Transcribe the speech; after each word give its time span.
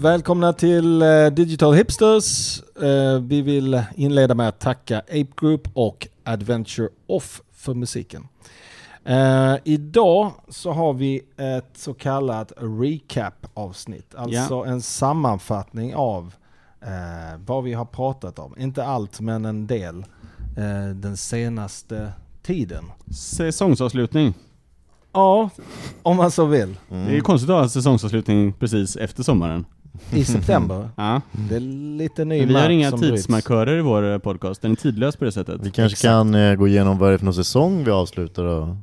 Välkomna 0.00 0.52
till 0.52 1.02
eh, 1.02 1.26
Digital 1.26 1.74
Hipsters. 1.74 2.60
Eh, 2.82 3.20
vi 3.20 3.42
vill 3.42 3.82
inleda 3.94 4.34
med 4.34 4.48
att 4.48 4.60
tacka 4.60 4.98
Ape 4.98 5.26
Group 5.36 5.68
och 5.74 6.08
Adventure 6.24 6.88
Off 7.06 7.42
för 7.52 7.74
musiken. 7.74 8.28
Eh, 9.04 9.54
idag 9.64 10.32
så 10.48 10.72
har 10.72 10.92
vi 10.92 11.22
ett 11.36 11.70
så 11.76 11.94
kallat 11.94 12.52
recap-avsnitt. 12.56 14.14
Alltså 14.14 14.54
en 14.54 14.82
sammanfattning 14.82 15.94
av 15.94 16.34
vad 17.46 17.64
vi 17.64 17.72
har 17.72 17.84
pratat 17.84 18.38
om. 18.38 18.54
Inte 18.58 18.84
allt 18.84 19.20
men 19.20 19.44
en 19.44 19.66
del 19.66 20.04
den 20.94 21.16
senaste 21.16 22.12
tiden. 22.42 22.84
Säsongsavslutning. 23.10 24.34
Ja, 25.12 25.50
om 26.02 26.16
man 26.16 26.30
så 26.30 26.44
vill. 26.44 26.76
Det 26.88 27.16
är 27.16 27.20
konstigt 27.20 27.50
att 27.50 27.60
ha 27.60 27.68
säsongsavslutning 27.68 28.52
precis 28.52 28.96
efter 28.96 29.22
sommaren. 29.22 29.64
I 30.12 30.24
september. 30.24 30.88
Ja. 30.96 31.20
Det 31.48 31.56
är 31.56 31.60
lite 31.98 32.24
ny 32.24 32.46
Vi 32.46 32.54
har 32.54 32.70
inga 32.70 32.90
som 32.90 33.00
bryts. 33.00 33.14
tidsmarkörer 33.16 33.78
i 33.78 33.80
vår 33.80 34.12
eh, 34.12 34.18
podcast, 34.18 34.62
den 34.62 34.72
är 34.72 34.76
tidlös 34.76 35.16
på 35.16 35.24
det 35.24 35.32
sättet. 35.32 35.60
Vi 35.60 35.70
kanske 35.70 35.94
Exakt. 35.94 36.02
kan 36.02 36.34
eh, 36.34 36.54
gå 36.54 36.68
igenom 36.68 36.98
vad 36.98 37.10
det 37.10 37.14
är 37.14 37.18
för 37.18 37.24
någon 37.24 37.34
säsong 37.34 37.84
vi 37.84 37.90
avslutar 37.90 38.44
då? 38.44 38.76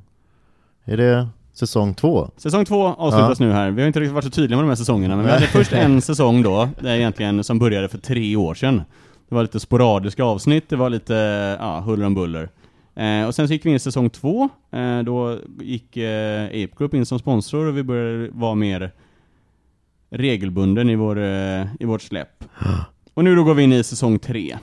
Är 0.85 0.97
det 0.97 1.27
säsong 1.53 1.93
två? 1.93 2.29
Säsong 2.37 2.65
två 2.65 2.83
avslutas 2.87 3.39
nu 3.39 3.51
här. 3.51 3.71
Vi 3.71 3.81
har 3.81 3.87
inte 3.87 3.99
riktigt 3.99 4.13
varit 4.13 4.25
så 4.25 4.31
tydliga 4.31 4.57
med 4.57 4.63
de 4.65 4.69
här 4.69 4.75
säsongerna, 4.75 5.15
men 5.15 5.25
vi 5.25 5.31
hade 5.31 5.47
först 5.47 5.73
en 5.73 6.01
säsong 6.11 6.43
då, 6.43 6.69
det 6.79 6.89
är 6.89 6.95
egentligen 6.95 7.43
som 7.43 7.59
började 7.59 7.87
för 7.89 7.97
tre 7.97 8.35
år 8.35 8.53
sedan. 8.55 8.81
Det 9.29 9.35
var 9.35 9.41
lite 9.41 9.59
sporadiska 9.59 10.23
avsnitt, 10.23 10.69
det 10.69 10.75
var 10.75 10.89
lite, 10.89 11.13
ja, 11.59 11.79
huller 11.79 12.05
om 12.05 12.15
buller. 12.15 12.49
Eh, 12.95 13.27
och 13.27 13.35
sen 13.35 13.47
så 13.47 13.53
gick 13.53 13.65
vi 13.65 13.69
in 13.69 13.75
i 13.75 13.79
säsong 13.79 14.09
två, 14.09 14.49
eh, 14.71 14.99
då 14.99 15.37
gick 15.61 15.97
eh, 15.97 16.45
Ape 16.45 16.69
Group 16.77 16.93
in 16.93 17.05
som 17.05 17.19
sponsor 17.19 17.67
och 17.67 17.77
vi 17.77 17.83
började 17.83 18.29
vara 18.33 18.55
mer 18.55 18.91
regelbunden 20.13 20.89
i, 20.89 20.95
vår, 20.95 21.19
eh, 21.19 21.65
i 21.79 21.85
vårt 21.85 22.01
släpp. 22.01 22.43
Och 23.13 23.23
nu 23.23 23.35
då 23.35 23.43
går 23.43 23.53
vi 23.53 23.63
in 23.63 23.73
i 23.73 23.83
säsong 23.83 24.19
tre. 24.19 24.57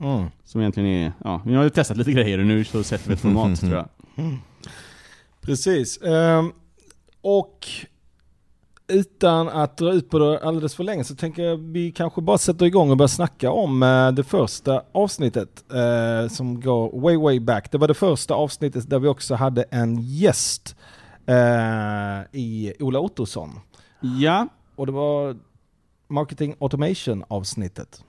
Mm. 0.00 0.26
Som 0.44 0.60
egentligen 0.60 0.88
är, 0.88 1.12
ja, 1.24 1.42
vi 1.46 1.54
har 1.54 1.64
ju 1.64 1.70
testat 1.70 1.96
lite 1.96 2.12
grejer 2.12 2.38
och 2.38 2.46
nu 2.46 2.64
så 2.64 2.82
sätter 2.82 3.08
vi 3.08 3.14
ett 3.14 3.20
format 3.20 3.60
tror 3.60 3.72
jag. 3.72 3.88
Precis. 5.40 6.02
Ehm, 6.02 6.52
och 7.20 7.66
utan 8.88 9.48
att 9.48 9.76
dra 9.76 9.92
ut 9.92 10.10
på 10.10 10.18
det 10.18 10.38
alldeles 10.38 10.74
för 10.74 10.84
länge 10.84 11.04
så 11.04 11.14
tänker 11.14 11.42
jag 11.42 11.56
vi 11.56 11.92
kanske 11.92 12.20
bara 12.20 12.38
sätter 12.38 12.66
igång 12.66 12.90
och 12.90 12.96
börjar 12.96 13.08
snacka 13.08 13.50
om 13.50 13.82
eh, 13.82 14.12
det 14.12 14.24
första 14.24 14.82
avsnittet 14.92 15.64
eh, 15.72 16.28
som 16.28 16.60
går 16.60 17.00
way 17.00 17.16
way 17.16 17.40
back. 17.40 17.72
Det 17.72 17.78
var 17.78 17.88
det 17.88 17.94
första 17.94 18.34
avsnittet 18.34 18.90
där 18.90 18.98
vi 18.98 19.08
också 19.08 19.34
hade 19.34 19.62
en 19.62 20.00
gäst 20.00 20.76
eh, 21.26 22.40
i 22.40 22.72
Ola 22.80 22.98
Ottosson. 22.98 23.60
Ja, 24.00 24.48
Och 24.76 24.86
det 24.86 24.92
var 24.92 25.36
Marketing 26.08 26.54
Automation 26.60 27.24
avsnittet. 27.28 28.04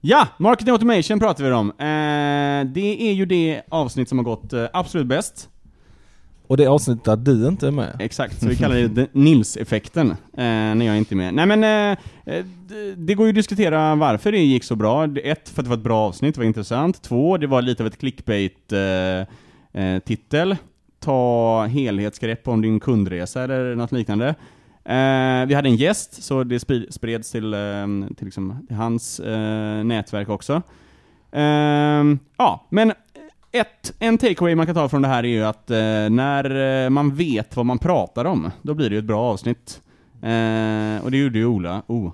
ja, 0.00 0.28
marketing 0.38 0.72
automation 0.72 1.18
pratar 1.20 1.44
vi 1.44 1.52
om. 1.52 1.70
Eh, 1.70 2.64
det 2.72 3.02
är 3.08 3.12
ju 3.12 3.26
det 3.26 3.62
avsnitt 3.68 4.08
som 4.08 4.18
har 4.18 4.24
gått 4.24 4.52
eh, 4.52 4.66
absolut 4.72 5.06
bäst. 5.06 5.48
Och 6.46 6.56
det 6.56 6.66
avsnittet 6.66 7.04
där 7.04 7.16
du 7.16 7.48
inte 7.48 7.66
är 7.66 7.70
med. 7.70 7.96
Exakt, 8.00 8.40
så 8.40 8.48
vi 8.48 8.56
kallar 8.56 8.76
det 8.88 9.08
Nils-effekten, 9.14 10.10
eh, 10.10 10.16
när 10.34 10.82
jag 10.86 10.98
inte 10.98 11.14
är 11.14 11.16
med. 11.16 11.34
Nej 11.34 11.46
men, 11.46 11.64
eh, 11.64 11.98
eh, 12.34 12.44
det- 12.96 13.14
går 13.14 13.26
ju 13.26 13.30
att 13.30 13.34
diskutera 13.34 13.94
varför 13.94 14.32
det 14.32 14.38
gick 14.38 14.64
så 14.64 14.76
bra. 14.76 15.04
Ett, 15.04 15.48
för 15.48 15.62
att 15.62 15.64
det 15.64 15.68
var 15.70 15.76
ett 15.76 15.82
bra 15.82 15.98
avsnitt, 16.00 16.34
det 16.34 16.40
var 16.40 16.46
intressant. 16.46 17.02
Två, 17.02 17.36
det 17.36 17.46
var 17.46 17.62
lite 17.62 17.82
av 17.82 17.86
ett 17.86 17.98
clickbait-titel. 17.98 20.56
Ta 21.00 21.64
helhetsgrepp 21.66 22.48
om 22.48 22.60
din 22.62 22.80
kundresa 22.80 23.42
eller 23.44 23.74
något 23.74 23.92
liknande. 23.92 24.34
Eh, 24.84 25.46
vi 25.46 25.54
hade 25.54 25.68
en 25.68 25.76
gäst, 25.76 26.22
så 26.22 26.44
det 26.44 26.60
spreds 26.90 27.30
till, 27.30 27.54
eh, 27.54 27.86
till, 28.16 28.24
liksom, 28.24 28.64
till 28.66 28.76
hans 28.76 29.20
eh, 29.20 29.84
nätverk 29.84 30.28
också. 30.28 30.62
Eh, 31.32 32.04
ja, 32.36 32.66
men 32.68 32.92
ett, 33.52 33.92
en 33.98 34.18
takeaway 34.18 34.54
man 34.54 34.66
kan 34.66 34.74
ta 34.74 34.88
från 34.88 35.02
det 35.02 35.08
här 35.08 35.24
är 35.24 35.28
ju 35.28 35.44
att 35.44 35.70
eh, 35.70 36.10
när 36.10 36.84
eh, 36.84 36.90
man 36.90 37.14
vet 37.14 37.56
vad 37.56 37.66
man 37.66 37.78
pratar 37.78 38.24
om, 38.24 38.50
då 38.62 38.74
blir 38.74 38.90
det 38.90 38.94
ju 38.94 38.98
ett 38.98 39.04
bra 39.04 39.20
avsnitt. 39.20 39.80
Eh, 40.22 41.04
och 41.04 41.10
det 41.10 41.16
gjorde 41.18 41.38
ju 41.38 41.46
Ola. 41.46 41.82
Oh. 41.86 42.12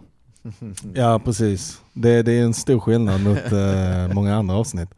Ja, 0.94 1.19
precis. 1.25 1.81
Det, 1.93 2.22
det 2.22 2.33
är 2.33 2.43
en 2.43 2.54
stor 2.54 2.81
skillnad 2.81 3.21
mot 3.21 3.53
eh, 3.53 4.15
många 4.15 4.37
andra 4.37 4.54
avsnitt. 4.56 4.91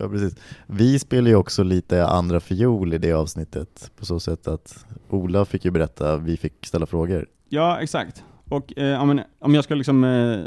Ja, 0.00 0.08
precis. 0.08 0.34
Vi 0.66 0.98
spelar 0.98 1.28
ju 1.28 1.36
också 1.36 1.62
lite 1.62 2.06
andra 2.06 2.40
fiol 2.40 2.94
i 2.94 2.98
det 2.98 3.12
avsnittet 3.12 3.90
på 3.96 4.06
så 4.06 4.20
sätt 4.20 4.48
att 4.48 4.86
Ola 5.10 5.44
fick 5.44 5.64
ju 5.64 5.70
berätta, 5.70 6.16
vi 6.16 6.36
fick 6.36 6.66
ställa 6.66 6.86
frågor. 6.86 7.26
Ja, 7.48 7.80
exakt. 7.80 8.24
Och 8.48 8.78
eh, 8.78 9.04
men, 9.04 9.20
om 9.38 9.54
jag 9.54 9.64
ska 9.64 9.74
liksom 9.74 10.04
eh, 10.04 10.40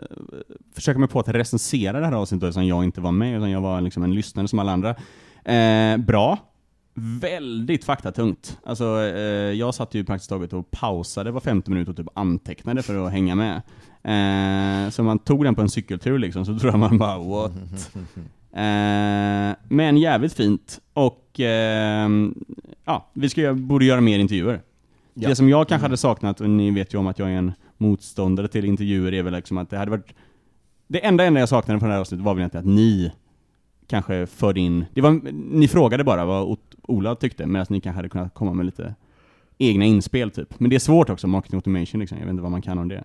försöka 0.75 0.99
mig 0.99 1.09
på 1.09 1.19
att 1.19 1.27
recensera 1.27 1.99
det 1.99 2.05
här 2.05 2.13
avsnittet 2.13 2.47
eftersom 2.47 2.67
jag 2.67 2.83
inte 2.83 3.01
var 3.01 3.11
med, 3.11 3.37
utan 3.37 3.51
jag 3.51 3.61
var 3.61 3.81
liksom 3.81 4.03
en 4.03 4.13
lyssnare 4.13 4.47
som 4.47 4.59
alla 4.59 4.71
andra. 4.71 4.95
Eh, 5.45 5.97
bra. 5.97 6.37
Väldigt 6.93 7.83
faktatungt. 7.83 8.57
Alltså, 8.65 8.85
eh, 9.01 9.21
jag 9.53 9.75
satt 9.75 9.93
ju 9.93 10.03
praktiskt 10.03 10.29
taget 10.29 10.53
och 10.53 10.71
pausade 10.71 11.31
var 11.31 11.41
femte 11.41 11.71
minut 11.71 11.89
och 11.89 11.97
typ 11.97 12.07
antecknade 12.13 12.83
för 12.83 13.05
att 13.05 13.11
hänga 13.11 13.35
med. 13.35 13.61
Eh, 14.03 14.89
så 14.89 15.03
man 15.03 15.19
tog 15.19 15.43
den 15.43 15.55
på 15.55 15.61
en 15.61 15.69
cykeltur 15.69 16.19
liksom, 16.19 16.45
så 16.45 16.59
tror 16.59 16.71
jag 16.71 16.79
man 16.79 16.97
bara 16.97 17.17
what? 17.17 17.51
Eh, 18.53 19.55
men 19.69 19.97
jävligt 19.97 20.33
fint. 20.33 20.81
Och 20.93 21.39
eh, 21.39 22.09
ja, 22.85 23.09
vi 23.13 23.29
ska, 23.29 23.53
borde 23.53 23.85
göra 23.85 24.01
mer 24.01 24.19
intervjuer. 24.19 24.61
Ja. 25.13 25.29
Det 25.29 25.35
som 25.35 25.49
jag 25.49 25.67
kanske 25.67 25.85
hade 25.85 25.97
saknat, 25.97 26.41
och 26.41 26.49
ni 26.49 26.71
vet 26.71 26.93
ju 26.93 26.97
om 26.97 27.07
att 27.07 27.19
jag 27.19 27.29
är 27.29 27.37
en 27.37 27.53
motståndare 27.77 28.47
till 28.47 28.65
intervjuer, 28.65 29.13
är 29.13 29.23
väl 29.23 29.33
liksom 29.33 29.57
att 29.57 29.69
det 29.69 29.77
hade 29.77 29.91
varit... 29.91 30.13
Det 30.87 31.05
enda 31.05 31.23
enda 31.25 31.39
jag 31.39 31.49
saknade 31.49 31.79
från 31.79 31.89
det 31.89 31.95
här 31.95 32.01
avsnittet 32.01 32.25
var 32.25 32.33
väl 32.33 32.39
egentligen 32.39 32.67
att 32.67 32.75
ni 32.75 33.11
kanske 33.87 34.25
förde 34.25 34.59
in... 34.59 34.85
Det 34.93 35.01
var, 35.01 35.19
ni 35.51 35.67
frågade 35.67 36.03
bara 36.03 36.25
vad 36.25 36.57
Ola 36.81 37.15
tyckte, 37.15 37.45
medan 37.45 37.65
ni 37.69 37.81
kanske 37.81 37.97
hade 37.97 38.09
kunnat 38.09 38.33
komma 38.33 38.53
med 38.53 38.65
lite 38.65 38.95
egna 39.57 39.85
inspel 39.85 40.31
typ. 40.31 40.59
Men 40.59 40.69
det 40.69 40.75
är 40.75 40.79
svårt 40.79 41.09
också, 41.09 41.27
marketing 41.27 41.57
automation 41.57 41.99
liksom. 41.99 42.17
Jag 42.17 42.25
vet 42.25 42.31
inte 42.31 42.43
vad 42.43 42.51
man 42.51 42.61
kan 42.61 42.77
om 42.77 42.87
det. 42.87 43.03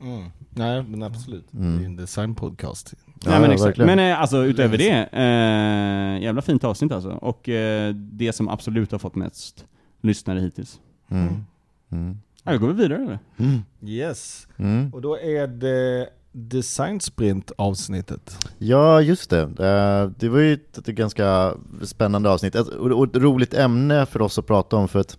Mm. 0.00 0.24
Nej, 0.50 0.82
men 0.82 1.02
absolut. 1.02 1.52
Mm. 1.54 1.76
Det 1.78 1.82
är 1.82 1.86
en 1.86 1.96
designpodcast. 1.96 2.94
Ja, 2.96 3.30
Nej 3.30 3.40
men 3.40 3.50
ja, 3.50 3.54
exakt. 3.54 3.68
verkligen. 3.68 3.96
Men 3.96 4.10
eh, 4.12 4.20
alltså 4.20 4.44
utöver 4.44 4.78
det, 4.78 5.08
eh, 5.12 6.22
jävla 6.22 6.42
fint 6.42 6.64
avsnitt 6.64 6.92
alltså. 6.92 7.10
Och 7.10 7.48
eh, 7.48 7.94
det 7.94 8.32
som 8.32 8.48
absolut 8.48 8.92
har 8.92 8.98
fått 8.98 9.14
mest 9.14 9.66
lyssnare 10.00 10.40
hittills. 10.40 10.80
Mm. 11.10 11.44
Mm. 11.92 12.18
Ja, 12.42 12.52
då 12.52 12.58
går 12.58 12.68
vi 12.68 12.82
vidare 12.82 13.02
eller? 13.02 13.18
Mm. 13.38 13.62
Yes. 13.82 14.48
Mm. 14.56 14.90
Och 14.94 15.00
då 15.02 15.18
är 15.18 15.46
det 15.46 16.08
Design 16.32 17.00
Sprint 17.00 17.52
avsnittet. 17.58 18.46
Ja, 18.58 19.00
just 19.00 19.30
det. 19.30 19.40
Eh, 19.42 20.10
Det 20.18 20.28
var 20.28 20.38
ju 20.38 20.52
ett, 20.52 20.78
ett 20.78 20.86
ganska 20.86 21.54
spännande 21.82 22.30
avsnitt 22.30 22.54
och 22.54 23.04
ett 23.08 23.16
roligt 23.16 23.54
ämne 23.54 24.06
för 24.06 24.22
oss 24.22 24.38
att 24.38 24.46
prata 24.46 24.76
om 24.76 24.88
för 24.88 25.00
att 25.00 25.18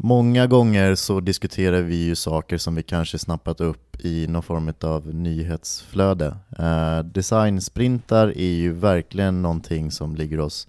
många 0.00 0.46
gånger 0.46 0.94
så 0.94 1.20
diskuterar 1.20 1.80
vi 1.80 1.96
ju 1.96 2.14
saker 2.14 2.58
som 2.58 2.74
vi 2.74 2.82
kanske 2.82 3.18
snappat 3.18 3.60
upp 3.60 4.04
i 4.04 4.26
någon 4.26 4.42
form 4.42 4.72
av 4.80 5.14
nyhetsflöde. 5.14 6.36
Eh, 6.58 6.98
Designsprintar 6.98 8.28
är 8.28 8.52
ju 8.52 8.72
verkligen 8.72 9.42
någonting 9.42 9.90
som 9.90 10.16
ligger 10.16 10.40
oss 10.40 10.68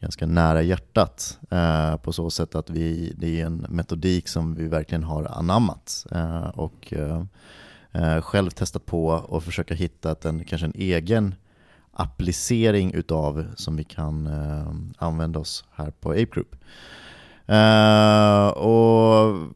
ganska 0.00 0.26
nära 0.26 0.62
hjärtat 0.62 1.38
eh, 1.50 1.96
på 1.96 2.12
så 2.12 2.30
sätt 2.30 2.54
att 2.54 2.70
vi, 2.70 3.14
det 3.18 3.40
är 3.40 3.46
en 3.46 3.66
metodik 3.68 4.28
som 4.28 4.54
vi 4.54 4.68
verkligen 4.68 5.04
har 5.04 5.24
anammat 5.24 6.06
eh, 6.10 6.48
och 6.48 6.92
eh, 6.92 7.24
eh, 7.92 8.20
själv 8.20 8.50
testat 8.50 8.86
på 8.86 9.06
och 9.06 9.44
försöka 9.44 9.74
hitta 9.74 10.16
en, 10.28 10.44
kanske 10.44 10.66
en 10.66 10.74
egen 10.74 11.34
applicering 11.92 12.94
utav 12.94 13.46
som 13.56 13.76
vi 13.76 13.84
kan 13.84 14.26
eh, 14.26 14.74
använda 14.98 15.40
oss 15.40 15.64
här 15.74 15.90
på 15.90 16.10
Ape 16.10 16.24
Group. 16.24 16.56
Uh, 17.50 18.48
och 18.48 19.50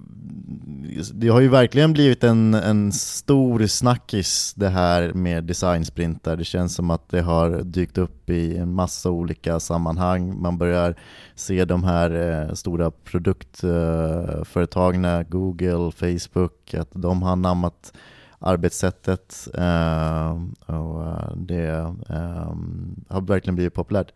det 1.15 1.29
har 1.29 1.41
ju 1.41 1.49
verkligen 1.49 1.93
blivit 1.93 2.25
en, 2.25 2.55
en 2.55 2.93
stor 2.93 3.67
snackis 3.67 4.55
det 4.55 4.69
här 4.69 5.13
med 5.13 5.45
designsprintar. 5.45 6.37
Det 6.37 6.45
känns 6.45 6.75
som 6.75 6.91
att 6.91 7.09
det 7.09 7.21
har 7.21 7.63
dykt 7.63 7.99
upp 7.99 8.31
i 8.31 8.57
en 8.57 8.75
massa 8.75 9.11
olika 9.11 9.61
sammanhang. 9.61 10.41
Man 10.41 10.59
börjar 10.59 10.95
se 11.35 11.65
de 11.65 11.85
här 11.85 12.11
eh, 12.11 12.53
stora 12.55 12.91
produktföretagen, 12.91 15.05
eh, 15.05 15.23
Google, 15.23 15.91
Facebook, 15.91 16.75
att 16.75 16.91
de 16.93 17.23
har 17.23 17.37
namnat 17.37 17.93
arbetssättet 18.39 19.49
eh, 19.55 20.43
och 20.67 21.07
eh, 21.07 21.37
det 21.37 21.95
har 23.09 23.21
verkligen 23.21 23.55
blivit 23.55 23.75
populärt. 23.75 24.13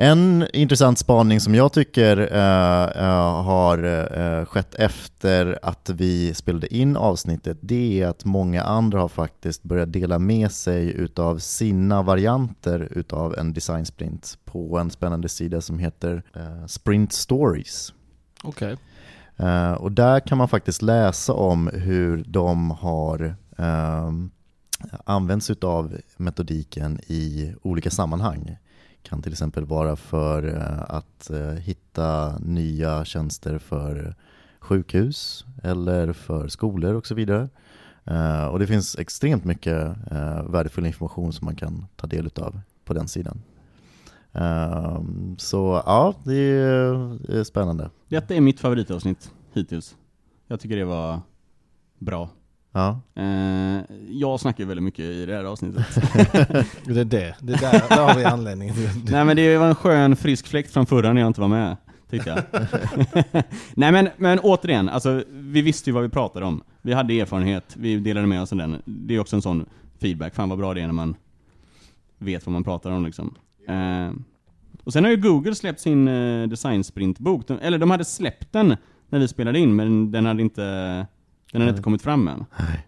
En 0.00 0.46
intressant 0.52 0.98
spaning 0.98 1.40
som 1.40 1.54
jag 1.54 1.72
tycker 1.72 2.16
eh, 2.32 3.04
eh, 3.04 3.42
har 3.42 3.84
eh, 4.18 4.44
skett 4.44 4.74
efter 4.74 5.58
att 5.62 5.90
vi 5.90 6.34
spelade 6.34 6.74
in 6.74 6.96
avsnittet, 6.96 7.58
det 7.60 8.02
är 8.02 8.06
att 8.06 8.24
många 8.24 8.62
andra 8.62 9.00
har 9.00 9.08
faktiskt 9.08 9.62
börjat 9.62 9.92
dela 9.92 10.18
med 10.18 10.52
sig 10.52 10.92
utav 10.92 11.38
sina 11.38 12.02
varianter 12.02 12.88
utav 12.90 13.38
en 13.38 13.52
design 13.52 13.86
sprint 13.86 14.38
på 14.44 14.78
en 14.78 14.90
spännande 14.90 15.28
sida 15.28 15.60
som 15.60 15.78
heter 15.78 16.22
Sprint 16.66 17.12
Stories. 17.12 17.92
Okej. 18.42 18.76
Eh, 19.36 19.72
och 19.72 19.92
där 19.92 20.20
kan 20.20 20.38
man 20.38 20.48
faktiskt 20.48 20.82
läsa 20.82 21.32
om 21.32 21.70
hur 21.72 22.24
de 22.26 22.70
har 22.70 23.36
använts 25.04 25.50
av 25.50 25.96
metodiken 26.16 27.00
i 27.06 27.54
olika 27.62 27.90
sammanhang 27.90 28.56
kan 29.08 29.22
till 29.22 29.32
exempel 29.32 29.64
vara 29.64 29.96
för 29.96 30.56
eh, 30.56 30.94
att 30.94 31.30
eh, 31.30 31.52
hitta 31.52 32.38
nya 32.38 33.04
tjänster 33.04 33.58
för 33.58 34.14
sjukhus 34.58 35.44
eller 35.62 36.12
för 36.12 36.48
skolor 36.48 36.94
och 36.94 37.06
så 37.06 37.14
vidare. 37.14 37.48
Eh, 38.04 38.44
och 38.44 38.58
det 38.58 38.66
finns 38.66 38.98
extremt 38.98 39.44
mycket 39.44 39.96
värdefull 40.46 40.86
information 40.86 41.32
som 41.32 41.44
man 41.44 41.56
kan 41.56 41.86
ta 41.96 42.06
del 42.06 42.30
av 42.36 42.60
på 42.84 42.94
den 42.94 43.08
sidan. 43.08 43.42
Ehm, 44.32 45.38
så 45.38 45.82
ja, 45.86 46.14
det 46.24 46.34
är 46.34 47.44
spännande. 47.44 47.90
Detta 48.08 48.34
är 48.34 48.40
mitt 48.40 48.60
favoritavsnitt 48.60 49.32
hittills. 49.52 49.96
Jag 50.46 50.60
tycker 50.60 50.76
det 50.76 50.84
var 50.84 51.20
bra. 51.98 52.28
Ja. 52.72 53.00
Eh, 53.14 53.80
jag 54.08 54.40
snackar 54.40 54.64
ju 54.64 54.68
väldigt 54.68 54.84
mycket 54.84 55.04
i 55.04 55.26
det 55.26 55.34
här 55.34 55.44
avsnittet. 55.44 55.86
det 56.84 57.00
är 57.00 57.04
det, 57.04 57.36
det 57.40 57.52
är 57.52 57.58
där, 57.58 57.88
där 57.88 58.06
har 58.06 58.14
vi 58.14 58.24
anledningen. 58.24 58.74
Nej 59.10 59.24
men 59.24 59.36
det 59.36 59.58
var 59.58 59.66
en 59.66 59.74
skön 59.74 60.16
frisk 60.16 60.46
fläkt 60.46 60.72
från 60.72 60.86
förra 60.86 61.12
när 61.12 61.20
jag 61.20 61.28
inte 61.28 61.40
var 61.40 61.48
med, 61.48 61.76
tyckte 62.10 62.30
jag. 62.30 62.64
Nej 63.74 63.92
men, 63.92 64.08
men 64.16 64.38
återigen, 64.38 64.88
alltså, 64.88 65.22
vi 65.28 65.62
visste 65.62 65.90
ju 65.90 65.94
vad 65.94 66.02
vi 66.02 66.08
pratade 66.08 66.46
om. 66.46 66.62
Vi 66.82 66.92
hade 66.92 67.20
erfarenhet, 67.20 67.76
vi 67.76 67.96
delade 67.96 68.26
med 68.26 68.42
oss 68.42 68.52
av 68.52 68.58
den. 68.58 68.82
Det 68.84 69.14
är 69.14 69.20
också 69.20 69.36
en 69.36 69.42
sån 69.42 69.66
feedback, 70.00 70.34
fan 70.34 70.48
vad 70.48 70.58
bra 70.58 70.74
det 70.74 70.80
är 70.80 70.86
när 70.86 70.92
man 70.92 71.16
vet 72.18 72.46
vad 72.46 72.52
man 72.52 72.64
pratar 72.64 72.90
om 72.90 73.04
liksom. 73.04 73.34
Eh, 73.68 74.12
och 74.84 74.92
sen 74.92 75.04
har 75.04 75.10
ju 75.10 75.16
Google 75.16 75.54
släppt 75.54 75.80
sin 75.80 76.08
eh, 76.08 76.48
designsprintbok, 76.48 77.50
eller 77.60 77.78
de 77.78 77.90
hade 77.90 78.04
släppt 78.04 78.52
den 78.52 78.76
när 79.08 79.18
vi 79.18 79.28
spelade 79.28 79.58
in, 79.58 79.76
men 79.76 80.12
den 80.12 80.26
hade 80.26 80.42
inte, 80.42 81.06
den 81.52 81.60
hade 81.60 81.70
inte 81.70 81.82
kommit 81.82 82.02
fram 82.02 82.28
än. 82.28 82.44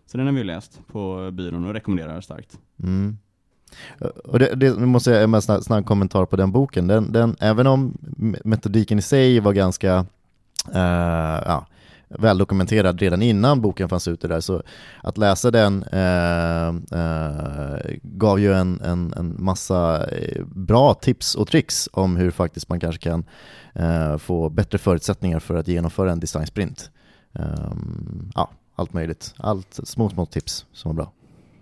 Så 0.07 0.17
den 0.17 0.27
har 0.27 0.35
vi 0.35 0.45
läst 0.45 0.81
på 0.87 1.31
byrån 1.31 1.65
och 1.65 1.75
rekommenderar 1.75 2.21
starkt. 2.21 2.59
Mm. 2.83 3.19
Och 4.25 4.39
det, 4.39 4.55
det 4.55 4.71
måste 4.71 5.11
jag 5.11 5.23
en 5.23 5.43
snabb, 5.43 5.62
snabb 5.62 5.87
kommentar 5.87 6.27
på 6.27 6.37
den 6.37 6.53
boken. 6.53 6.87
Den, 6.87 7.12
den, 7.12 7.37
även 7.41 7.67
om 7.67 7.99
metodiken 8.45 8.99
i 8.99 9.03
sig 9.03 9.41
var 9.41 9.53
ganska 9.53 9.99
uh, 10.75 11.41
ja, 11.47 11.67
väldokumenterad 12.19 13.01
redan 13.01 13.23
innan 13.23 13.61
boken 13.61 13.89
fanns 13.89 14.09
ute 14.09 14.29
där, 14.29 14.41
så 14.41 14.62
att 15.03 15.19
läsa 15.19 15.51
den 15.51 15.83
eh, 15.83 16.69
eh, 16.69 17.81
gav 18.03 18.41
ju 18.41 18.55
en, 18.55 18.81
en, 18.81 19.12
en 19.17 19.37
massa 19.39 20.09
eh, 20.09 20.45
bra 20.45 20.95
tips 20.95 21.35
och 21.35 21.49
tricks 21.49 21.89
om 21.93 22.17
hur 22.17 22.31
faktiskt 22.31 22.69
man 22.69 22.81
kanske 22.81 23.01
kan 23.01 23.25
eh, 23.75 24.17
få 24.17 24.49
bättre 24.49 24.79
förutsättningar 24.79 25.39
för 25.39 25.55
att 25.55 25.69
genomföra 25.69 26.12
en 26.12 26.21
distansprint. 26.21 26.91
Ehm, 27.32 28.31
ja, 28.35 28.50
allt 28.75 28.93
möjligt. 28.93 29.35
Allt 29.37 29.81
små, 29.85 30.11
små 30.11 30.27
tips 30.27 30.67
som 30.73 30.88
var 30.88 31.03
bra. 31.03 31.12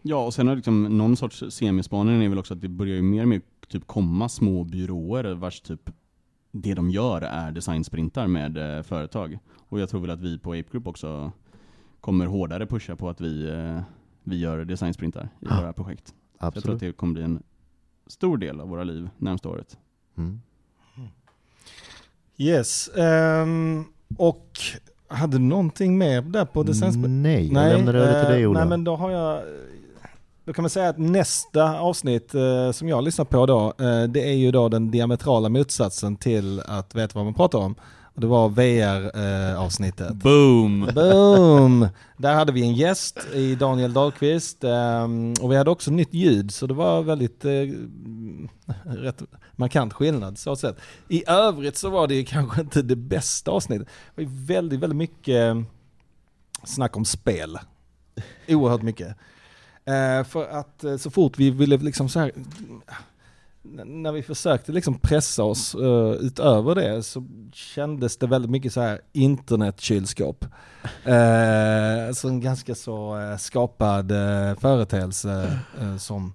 Ja, 0.02 0.24
och 0.24 0.34
sen 0.34 0.48
har 0.48 0.56
liksom 0.56 0.98
någon 0.98 1.16
sorts 1.16 1.44
semispaning 1.50 2.24
är 2.24 2.28
väl 2.28 2.38
också 2.38 2.54
att 2.54 2.60
det 2.60 2.68
börjar 2.68 2.96
ju 2.96 3.02
mer 3.02 3.22
och 3.22 3.28
mer 3.28 3.40
typ 3.68 3.86
komma 3.86 4.28
små 4.28 4.64
byråer 4.64 5.34
vars 5.34 5.60
typ 5.60 5.90
det 6.52 6.74
de 6.74 6.90
gör 6.90 7.22
är 7.22 7.52
designsprintar 7.52 8.26
med 8.26 8.76
eh, 8.76 8.82
företag. 8.82 9.38
Och 9.56 9.80
jag 9.80 9.88
tror 9.88 10.00
väl 10.00 10.10
att 10.10 10.20
vi 10.20 10.38
på 10.38 10.52
Ape 10.52 10.70
Group 10.70 10.86
också 10.86 11.32
kommer 12.00 12.26
hårdare 12.26 12.66
pusha 12.66 12.96
på 12.96 13.08
att 13.08 13.20
vi, 13.20 13.48
eh, 13.48 13.80
vi 14.22 14.38
gör 14.38 14.64
designsprintar 14.64 15.28
i 15.40 15.46
ja. 15.48 15.60
våra 15.60 15.72
projekt. 15.72 16.14
Absolut. 16.38 16.54
Jag 16.54 16.64
tror 16.64 16.74
att 16.74 16.80
det 16.80 16.92
kommer 16.92 17.14
bli 17.14 17.22
en 17.22 17.42
stor 18.06 18.38
del 18.38 18.60
av 18.60 18.68
våra 18.68 18.84
liv 18.84 19.10
närmsta 19.18 19.48
året. 19.48 19.78
Mm. 20.16 20.40
Yes, 22.40 22.90
um, 22.96 23.84
och 24.16 24.58
hade 25.08 25.38
du 25.38 25.42
någonting 25.44 25.98
mer 25.98 26.22
där 26.22 26.44
på 26.44 26.62
designsprintar? 26.62 27.08
Nej, 27.08 27.52
jag 27.52 27.76
lämnar 27.76 27.94
över 27.94 28.24
till 28.24 28.34
dig 28.34 28.46
Ola. 28.46 28.60
Nej, 28.60 28.68
men 28.68 28.84
då 28.84 28.96
har 28.96 29.10
jag 29.10 29.42
då 30.48 30.52
kan 30.52 30.62
man 30.62 30.70
säga 30.70 30.88
att 30.88 30.98
nästa 30.98 31.80
avsnitt 31.80 32.34
eh, 32.34 32.70
som 32.72 32.88
jag 32.88 33.04
lyssnar 33.04 33.24
på 33.24 33.46
då, 33.46 33.66
eh, 33.66 34.02
det 34.02 34.28
är 34.28 34.34
ju 34.34 34.50
då 34.50 34.68
den 34.68 34.90
diametrala 34.90 35.48
motsatsen 35.48 36.16
till 36.16 36.60
att 36.60 36.94
veta 36.94 37.12
vad 37.14 37.24
man 37.24 37.34
pratar 37.34 37.58
om. 37.58 37.74
Det 38.20 38.26
var 38.26 38.48
VR-avsnittet. 38.48 40.10
Eh, 40.10 40.16
Boom! 40.16 40.90
Boom! 40.94 41.88
Där 42.16 42.34
hade 42.34 42.52
vi 42.52 42.62
en 42.62 42.74
gäst 42.74 43.18
i 43.34 43.54
Daniel 43.54 43.92
Dahlqvist 43.92 44.64
ehm, 44.64 45.34
och 45.40 45.52
vi 45.52 45.56
hade 45.56 45.70
också 45.70 45.90
nytt 45.90 46.14
ljud 46.14 46.50
så 46.50 46.66
det 46.66 46.74
var 46.74 47.02
väldigt 47.02 47.44
eh, 47.44 47.50
rätt 48.84 49.22
markant 49.56 49.92
skillnad 49.92 50.38
så 50.38 50.56
sett. 50.56 50.76
I 51.08 51.24
övrigt 51.26 51.76
så 51.76 51.90
var 51.90 52.06
det 52.06 52.24
kanske 52.24 52.60
inte 52.60 52.82
det 52.82 52.96
bästa 52.96 53.50
avsnittet. 53.50 53.88
Det 54.14 54.24
var 54.24 54.30
väldigt, 54.46 54.80
väldigt 54.80 54.96
mycket 54.96 55.56
snack 56.64 56.96
om 56.96 57.04
spel. 57.04 57.58
Oerhört 58.48 58.82
mycket. 58.82 59.16
Eh, 59.84 60.24
för 60.24 60.48
att 60.48 60.84
eh, 60.84 60.96
så 60.96 61.10
fort 61.10 61.38
vi 61.38 61.50
ville 61.50 61.76
liksom 61.76 62.08
så 62.08 62.20
här, 62.20 62.32
när 63.62 64.12
vi 64.12 64.22
försökte 64.22 64.72
liksom 64.72 64.98
pressa 64.98 65.44
oss 65.44 65.74
uh, 65.74 66.12
utöver 66.12 66.74
det 66.74 67.02
så 67.02 67.24
kändes 67.52 68.16
det 68.16 68.26
väldigt 68.26 68.50
mycket 68.50 68.72
så 68.72 68.80
här 68.80 69.00
internetkylskåp. 69.12 70.44
Uh, 71.06 72.08
alltså 72.08 72.28
en 72.28 72.40
ganska 72.40 72.74
så 72.74 73.16
uh, 73.16 73.36
skapad 73.36 74.12
uh, 74.12 74.54
företeelse 74.54 75.60
uh, 75.82 75.96
som... 75.96 76.32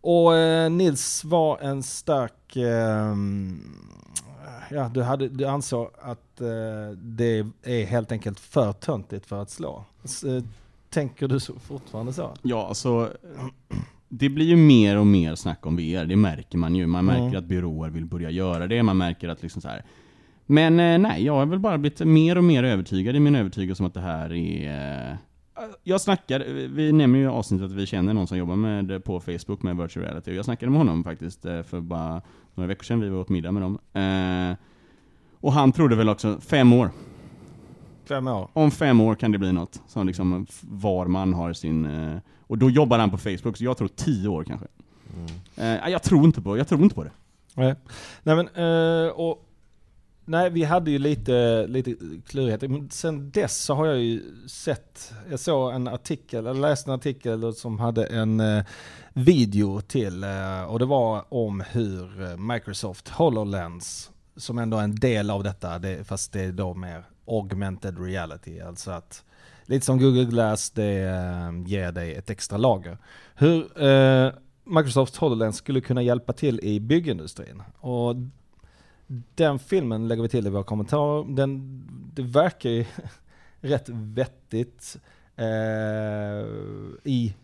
Och 0.00 0.32
Nils 0.72 1.24
var 1.24 1.58
en 1.58 1.82
stark... 1.82 2.56
ja, 4.70 4.90
du, 4.94 5.02
hade, 5.02 5.28
du 5.28 5.44
ansåg 5.44 5.90
att 6.02 6.36
det 6.96 7.46
är 7.62 7.84
helt 7.84 8.12
enkelt 8.12 8.40
för 8.40 8.72
töntigt 8.72 9.26
för 9.26 9.42
att 9.42 9.50
slå. 9.50 9.84
Tänker 10.90 11.28
du 11.28 11.40
så, 11.40 11.54
fortfarande 11.58 12.12
så? 12.12 12.34
Ja, 12.42 12.68
alltså 12.68 13.10
det 14.14 14.28
blir 14.28 14.46
ju 14.46 14.56
mer 14.56 14.98
och 14.98 15.06
mer 15.06 15.34
snack 15.34 15.66
om 15.66 15.76
VR, 15.76 16.04
det 16.04 16.16
märker 16.16 16.58
man 16.58 16.74
ju. 16.74 16.86
Man 16.86 17.04
märker 17.04 17.22
mm. 17.22 17.36
att 17.36 17.44
byråer 17.44 17.90
vill 17.90 18.06
börja 18.06 18.30
göra 18.30 18.66
det, 18.66 18.82
man 18.82 18.96
märker 18.96 19.28
att 19.28 19.42
liksom 19.42 19.62
så 19.62 19.68
här. 19.68 19.84
Men 20.46 20.80
eh, 20.80 20.98
nej, 20.98 21.24
jag 21.24 21.32
har 21.32 21.46
väl 21.46 21.58
bara 21.58 21.78
blivit 21.78 22.00
mer 22.00 22.38
och 22.38 22.44
mer 22.44 22.64
övertygad 22.64 23.16
i 23.16 23.20
min 23.20 23.34
övertygelse 23.34 23.82
om 23.82 23.86
att 23.86 23.94
det 23.94 24.00
här 24.00 24.32
är... 24.32 25.10
Eh, 25.10 25.16
jag 25.82 26.00
snackar, 26.00 26.68
vi 26.68 26.92
nämner 26.92 27.18
ju 27.18 27.24
i 27.24 27.28
avsnittet 27.28 27.64
att 27.64 27.72
vi 27.72 27.86
känner 27.86 28.14
någon 28.14 28.26
som 28.26 28.38
jobbar 28.38 28.56
med, 28.56 29.04
på 29.04 29.20
Facebook 29.20 29.62
med 29.62 29.76
virtual 29.76 30.06
reality, 30.06 30.34
jag 30.34 30.44
snackade 30.44 30.70
med 30.70 30.78
honom 30.78 31.04
faktiskt 31.04 31.44
eh, 31.44 31.62
för 31.62 31.80
bara 31.80 32.22
några 32.54 32.68
veckor 32.68 32.84
sedan, 32.84 33.00
vi 33.00 33.08
var 33.08 33.20
åt 33.20 33.28
middag 33.28 33.52
med 33.52 33.62
dem. 33.62 33.78
och 35.40 35.52
han 35.52 35.72
trodde 35.72 35.96
väl 35.96 36.08
också, 36.08 36.40
fem 36.40 36.72
år. 36.72 36.90
Fem 38.04 38.26
år. 38.28 38.48
Om 38.52 38.70
fem 38.70 39.00
år 39.00 39.14
kan 39.14 39.32
det 39.32 39.38
bli 39.38 39.52
något, 39.52 39.82
som 39.86 40.06
liksom 40.06 40.46
var 40.62 41.06
man 41.06 41.34
har 41.34 41.52
sin... 41.52 41.88
Och 42.52 42.58
då 42.58 42.70
jobbar 42.70 42.98
han 42.98 43.10
på 43.10 43.18
Facebook, 43.18 43.56
så 43.56 43.64
jag 43.64 43.76
tror 43.76 43.88
tio 43.88 44.28
år 44.28 44.44
kanske. 44.44 44.66
Mm. 45.56 45.82
Eh, 45.82 45.90
jag 45.90 46.02
tror 46.02 46.24
inte 46.24 46.42
på, 46.42 46.58
jag 46.58 46.68
tror 46.68 46.82
inte 46.82 46.94
på 46.94 47.04
det. 47.04 47.10
Nej, 47.54 47.74
nej 48.22 48.36
men, 48.36 48.48
eh, 48.48 49.08
och 49.08 49.48
Nej, 50.24 50.50
vi 50.50 50.64
hade 50.64 50.90
ju 50.90 50.98
lite, 50.98 51.66
lite 51.66 51.94
klurigheter. 52.26 52.68
Men 52.68 52.90
sen 52.90 53.30
dess 53.30 53.56
så 53.58 53.74
har 53.74 53.86
jag 53.86 53.98
ju 53.98 54.48
sett, 54.48 55.12
jag 55.30 55.40
såg 55.40 55.74
en 55.74 55.88
artikel, 55.88 56.46
eller 56.46 56.60
läste 56.60 56.90
en 56.90 56.94
artikel 56.94 57.54
som 57.54 57.78
hade 57.78 58.06
en 58.06 58.40
eh, 58.40 58.64
video 59.12 59.80
till 59.80 60.24
eh, 60.24 60.62
och 60.62 60.78
det 60.78 60.84
var 60.84 61.24
om 61.28 61.64
hur 61.70 62.22
eh, 62.22 62.36
Microsoft 62.36 63.08
HoloLens, 63.08 64.10
som 64.36 64.58
ändå 64.58 64.76
är 64.76 64.84
en 64.84 64.96
del 64.96 65.30
av 65.30 65.42
detta, 65.42 65.78
det, 65.78 66.04
fast 66.04 66.32
det 66.32 66.40
är 66.40 66.52
då 66.52 66.74
mer 66.74 67.04
augmented 67.26 68.04
reality. 68.04 68.60
Alltså 68.60 68.90
att 68.90 69.24
lite 69.66 69.86
som 69.86 69.98
Google 69.98 70.24
Glass, 70.24 70.70
det 70.70 71.02
äh, 71.02 71.62
ger 71.66 71.92
dig 71.92 72.14
ett 72.14 72.30
extra 72.30 72.56
lager. 72.58 72.98
Hur 73.34 73.84
äh, 73.84 74.32
Microsoft 74.64 75.16
HoloLens 75.16 75.56
skulle 75.56 75.80
kunna 75.80 76.02
hjälpa 76.02 76.32
till 76.32 76.60
i 76.62 76.80
byggindustrin. 76.80 77.62
Och 77.80 78.16
den 79.34 79.58
filmen 79.58 80.08
lägger 80.08 80.22
vi 80.22 80.28
till 80.28 80.46
i 80.46 80.50
våra 80.50 80.64
kommentarer. 80.64 81.34
Den, 81.36 81.82
det 82.14 82.22
verkar 82.22 82.70
ju 82.70 82.84
rätt 83.60 83.88
vettigt 83.88 84.98
äh, 85.36 85.46
i 87.04 87.34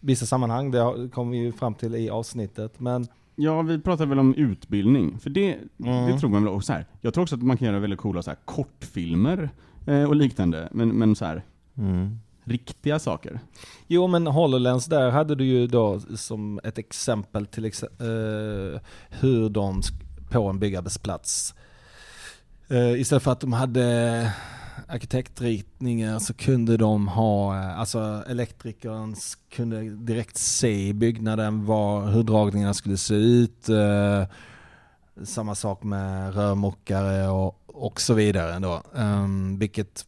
vissa 0.00 0.26
sammanhang. 0.26 0.70
Det 0.70 1.10
kommer 1.12 1.32
vi 1.32 1.38
ju 1.38 1.52
fram 1.52 1.74
till 1.74 1.94
i 1.94 2.10
avsnittet. 2.10 2.80
Men 2.80 3.06
Ja, 3.36 3.62
vi 3.62 3.78
pratar 3.78 4.06
väl 4.06 4.18
om 4.18 4.34
utbildning. 4.34 5.18
För 5.18 5.30
det, 5.30 5.58
mm. 5.84 6.06
det 6.06 6.18
tror 6.18 6.30
man 6.30 6.44
väl 6.44 6.54
också. 6.54 6.72
Här. 6.72 6.86
Jag 7.00 7.14
tror 7.14 7.22
också 7.22 7.34
att 7.34 7.42
man 7.42 7.56
kan 7.56 7.68
göra 7.68 7.78
väldigt 7.78 7.98
coola 7.98 8.22
så 8.22 8.30
här, 8.30 8.38
kortfilmer 8.44 9.50
eh, 9.86 10.04
och 10.04 10.16
liknande. 10.16 10.68
Men, 10.72 10.88
men 10.88 11.16
så 11.16 11.24
här, 11.24 11.42
mm. 11.78 12.20
riktiga 12.44 12.98
saker. 12.98 13.40
Jo, 13.86 14.06
men 14.06 14.26
HoloLens 14.26 14.86
där 14.86 15.10
hade 15.10 15.34
du 15.34 15.44
ju 15.44 15.66
då 15.66 16.00
som 16.00 16.60
ett 16.64 16.78
exempel 16.78 17.46
till 17.46 17.64
ex 17.64 17.82
eh, 17.82 18.80
hur 19.10 19.48
de 19.48 19.82
på 20.30 20.48
en 20.48 20.58
byggarbetsplats 20.58 21.54
eh, 22.68 23.00
istället 23.00 23.22
för 23.22 23.32
att 23.32 23.40
de 23.40 23.52
hade 23.52 24.32
arkitektritningar 24.88 26.18
så 26.18 26.34
kunde 26.34 26.76
de 26.76 27.08
ha, 27.08 27.58
eh, 27.58 27.78
alltså 27.78 28.24
elektrikern 28.28 29.14
kunde 29.50 29.82
direkt 29.82 30.36
se 30.36 30.88
i 30.88 30.92
byggnaden 30.92 31.66
var, 31.66 32.06
hur 32.06 32.22
dragningarna 32.22 32.74
skulle 32.74 32.96
se 32.96 33.14
ut. 33.14 33.68
Eh, 33.68 34.24
samma 35.24 35.54
sak 35.54 35.82
med 35.82 36.34
rörmokare 36.34 37.28
och, 37.28 37.62
och 37.66 38.00
så 38.00 38.14
vidare 38.14 38.58
då. 38.58 38.82
Um, 38.92 39.58
vilket 39.58 40.06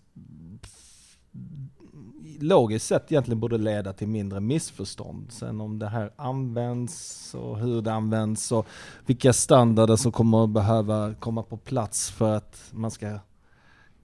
logiskt 2.40 2.86
sett 2.86 3.12
egentligen 3.12 3.40
borde 3.40 3.58
leda 3.58 3.92
till 3.92 4.08
mindre 4.08 4.40
missförstånd. 4.40 5.32
Sen 5.32 5.60
om 5.60 5.78
det 5.78 5.88
här 5.88 6.10
används 6.16 7.34
och 7.34 7.58
hur 7.58 7.82
det 7.82 7.92
används 7.92 8.52
och 8.52 8.66
vilka 9.06 9.32
standarder 9.32 9.96
som 9.96 10.12
kommer 10.12 10.44
att 10.44 10.50
behöva 10.50 11.14
komma 11.14 11.42
på 11.42 11.56
plats 11.56 12.10
för 12.10 12.36
att 12.36 12.70
man 12.70 12.90
ska 12.90 13.18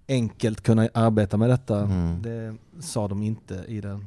enkelt 0.09 0.61
kunna 0.61 0.89
arbeta 0.95 1.37
med 1.37 1.51
detta. 1.51 1.83
Mm. 1.83 2.23
Det 2.23 2.57
sa 2.81 3.09
de 3.09 3.23
inte 3.23 3.65
i 3.69 3.81
den. 3.81 4.07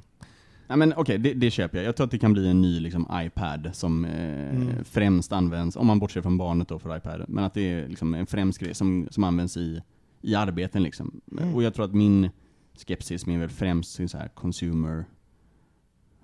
Nej 0.68 0.78
men 0.78 0.94
okej, 0.94 1.02
okay, 1.02 1.18
det, 1.18 1.34
det, 1.34 1.52
köper 1.52 1.78
jag. 1.78 1.88
Jag 1.88 1.96
tror 1.96 2.06
att 2.06 2.12
det 2.12 2.20
kan 2.20 2.34
bli 2.34 2.48
en 2.48 2.62
ny 2.62 2.80
liksom, 2.80 3.08
iPad 3.14 3.70
som 3.74 4.06
eh, 4.06 4.56
mm. 4.56 4.84
främst 4.86 5.32
används, 5.32 5.76
om 5.76 5.88
man 5.88 6.00
bortser 6.00 6.22
från 6.22 6.38
barnet 6.38 6.68
då 6.68 6.80
för 6.80 6.98
iPad, 6.98 7.26
men 7.28 7.44
att 7.44 7.54
det 7.54 7.62
är 7.62 7.88
liksom 7.88 8.14
en 8.14 8.26
främst 8.26 8.60
grej 8.60 8.74
som, 8.74 9.08
som 9.12 9.24
används 9.24 9.58
i, 9.58 9.82
i 10.22 10.36
arbeten 10.36 10.84
liksom. 10.84 11.22
Mm. 11.32 11.56
Och 11.56 11.64
jag 11.64 11.74
tror 11.74 11.86
att 11.86 11.94
min 11.94 12.30
skepsis 12.76 13.28
är 13.28 13.38
väl 13.38 13.50
främst 13.50 14.10
så 14.10 14.18
här 14.18 14.28
consumer 14.28 15.06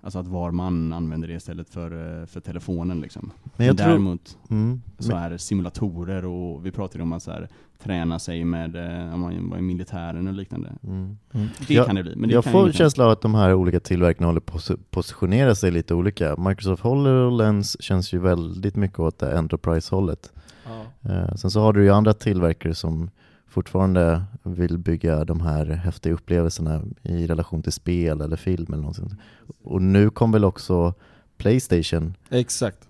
Alltså 0.02 0.18
att 0.18 0.26
var 0.26 0.50
man 0.50 0.92
använder 0.92 1.28
det 1.28 1.34
istället 1.34 1.68
för, 1.68 2.20
eh, 2.20 2.26
för 2.26 2.40
telefonen 2.40 3.00
liksom. 3.00 3.30
Men 3.56 3.66
jag 3.66 3.76
Däremot 3.76 4.24
tror... 4.24 4.56
mm. 4.56 4.82
så 4.98 5.16
är 5.16 5.36
simulatorer 5.36 6.24
och 6.24 6.66
vi 6.66 6.70
pratade 6.70 7.02
om 7.02 7.12
att 7.12 7.22
så 7.22 7.30
här, 7.30 7.48
träna 7.78 8.18
sig 8.18 8.44
med, 8.44 8.76
eh, 8.76 9.14
om 9.14 9.20
man 9.20 9.50
var 9.50 9.58
i 9.58 9.62
militären 9.62 10.28
och 10.28 10.34
liknande. 10.34 10.72
Mm. 10.82 11.18
Mm. 11.32 11.48
Det 11.68 11.74
jag, 11.74 11.86
kan 11.86 11.94
det 11.94 12.02
bli. 12.02 12.16
Men 12.16 12.28
det 12.28 12.34
jag 12.34 12.44
får 12.44 12.66
en 12.66 12.72
känsla 12.72 13.04
av 13.04 13.10
att 13.10 13.20
de 13.20 13.34
här 13.34 13.54
olika 13.54 13.80
tillverkarna 13.80 14.26
håller 14.26 14.40
på 14.40 14.56
att 14.56 14.90
positionera 14.90 15.54
sig 15.54 15.70
lite 15.70 15.94
olika. 15.94 16.36
Microsoft 16.36 16.82
HoloLens 16.82 17.82
känns 17.82 18.12
ju 18.12 18.18
väldigt 18.18 18.76
mycket 18.76 18.98
åt 18.98 19.18
det 19.18 19.38
Enterprise-hållet. 19.38 20.32
Ja. 20.64 21.10
Eh, 21.10 21.34
sen 21.34 21.50
så 21.50 21.60
har 21.60 21.72
du 21.72 21.84
ju 21.84 21.90
andra 21.90 22.12
tillverkare 22.12 22.74
som 22.74 23.10
fortfarande 23.50 24.22
vill 24.42 24.78
bygga 24.78 25.24
de 25.24 25.40
här 25.40 25.66
häftiga 25.66 26.12
upplevelserna 26.12 26.82
i 27.02 27.26
relation 27.26 27.62
till 27.62 27.72
spel 27.72 28.20
eller 28.20 28.36
film 28.36 28.66
eller 28.68 28.82
någonting. 28.82 29.16
Och 29.62 29.82
nu 29.82 30.10
kom 30.10 30.32
väl 30.32 30.44
också 30.44 30.94
Playstation? 31.36 32.14
Exakt. 32.30 32.88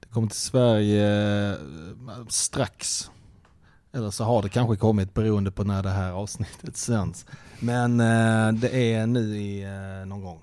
Det 0.00 0.08
kommer 0.08 0.28
till 0.28 0.38
Sverige 0.38 1.50
eh, 1.50 1.56
strax. 2.28 3.10
Eller 3.92 4.10
så 4.10 4.24
har 4.24 4.42
det 4.42 4.48
kanske 4.48 4.76
kommit 4.76 5.14
beroende 5.14 5.50
på 5.50 5.64
när 5.64 5.82
det 5.82 5.90
här 5.90 6.12
avsnittet 6.12 6.76
sänds. 6.76 7.26
Men 7.60 8.00
eh, 8.00 8.52
det 8.52 8.92
är 8.92 9.06
nu 9.06 9.36
i 9.36 9.62
eh, 9.62 10.06
någon 10.06 10.22
gång 10.22 10.40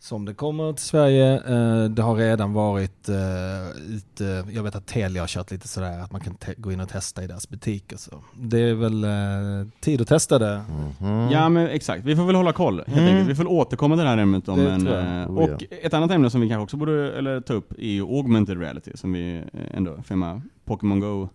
som 0.00 0.24
det 0.24 0.34
kommer 0.34 0.72
till 0.72 0.84
Sverige. 0.84 1.34
Eh, 1.34 1.84
det 1.84 2.02
har 2.02 2.16
redan 2.16 2.52
varit 2.52 3.08
eh, 3.08 3.94
ute, 3.94 4.44
jag 4.52 4.62
vet 4.62 4.74
att 4.74 4.86
Telia 4.86 5.22
har 5.22 5.26
kört 5.26 5.50
lite 5.50 5.68
sådär 5.68 6.00
att 6.00 6.12
man 6.12 6.20
kan 6.20 6.36
gå 6.56 6.72
in 6.72 6.80
och 6.80 6.88
testa 6.88 7.24
i 7.24 7.26
deras 7.26 7.48
butiker. 7.48 7.96
Så 7.96 8.10
det 8.34 8.58
är 8.58 8.74
väl 8.74 9.04
eh, 9.04 9.68
tid 9.80 10.00
att 10.00 10.08
testa 10.08 10.38
det. 10.38 10.62
Mm. 11.00 11.30
Ja 11.30 11.48
men 11.48 11.66
exakt, 11.66 12.04
vi 12.04 12.16
får 12.16 12.24
väl 12.24 12.34
hålla 12.34 12.52
koll 12.52 12.76
helt 12.86 12.98
mm. 12.98 13.10
enkelt. 13.10 13.30
Vi 13.30 13.34
får 13.34 13.50
återkomma 13.50 13.94
till 13.96 14.04
det 14.04 14.10
här 14.10 14.18
ämnet 14.18 14.48
om 14.48 14.60
en... 14.60 14.88
Oh, 14.88 15.38
och 15.38 15.62
ja. 15.70 15.76
ett 15.82 15.94
annat 15.94 16.10
ämne 16.10 16.30
som 16.30 16.40
vi 16.40 16.48
kanske 16.48 16.62
också 16.62 16.76
borde 16.76 17.12
eller, 17.12 17.40
ta 17.40 17.52
upp 17.52 17.72
är 17.72 17.90
ju 17.90 18.02
augmented 18.02 18.60
reality 18.60 18.90
som 18.94 19.12
vi 19.12 19.42
ändå 19.70 20.02
filmar. 20.02 20.42
Pokémon 20.64 21.00
Go. 21.00 21.28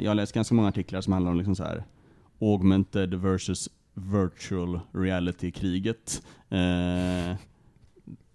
Jag 0.00 0.10
har 0.10 0.14
läst 0.14 0.32
ganska 0.32 0.54
många 0.54 0.68
artiklar 0.68 1.00
som 1.00 1.12
handlar 1.12 1.30
om 1.30 1.36
liksom 1.36 1.54
så 1.54 1.64
här 1.64 1.84
augmented 2.40 3.14
versus 3.14 3.68
virtual 3.94 4.80
reality-kriget. 4.92 6.22
Eh, 6.50 7.36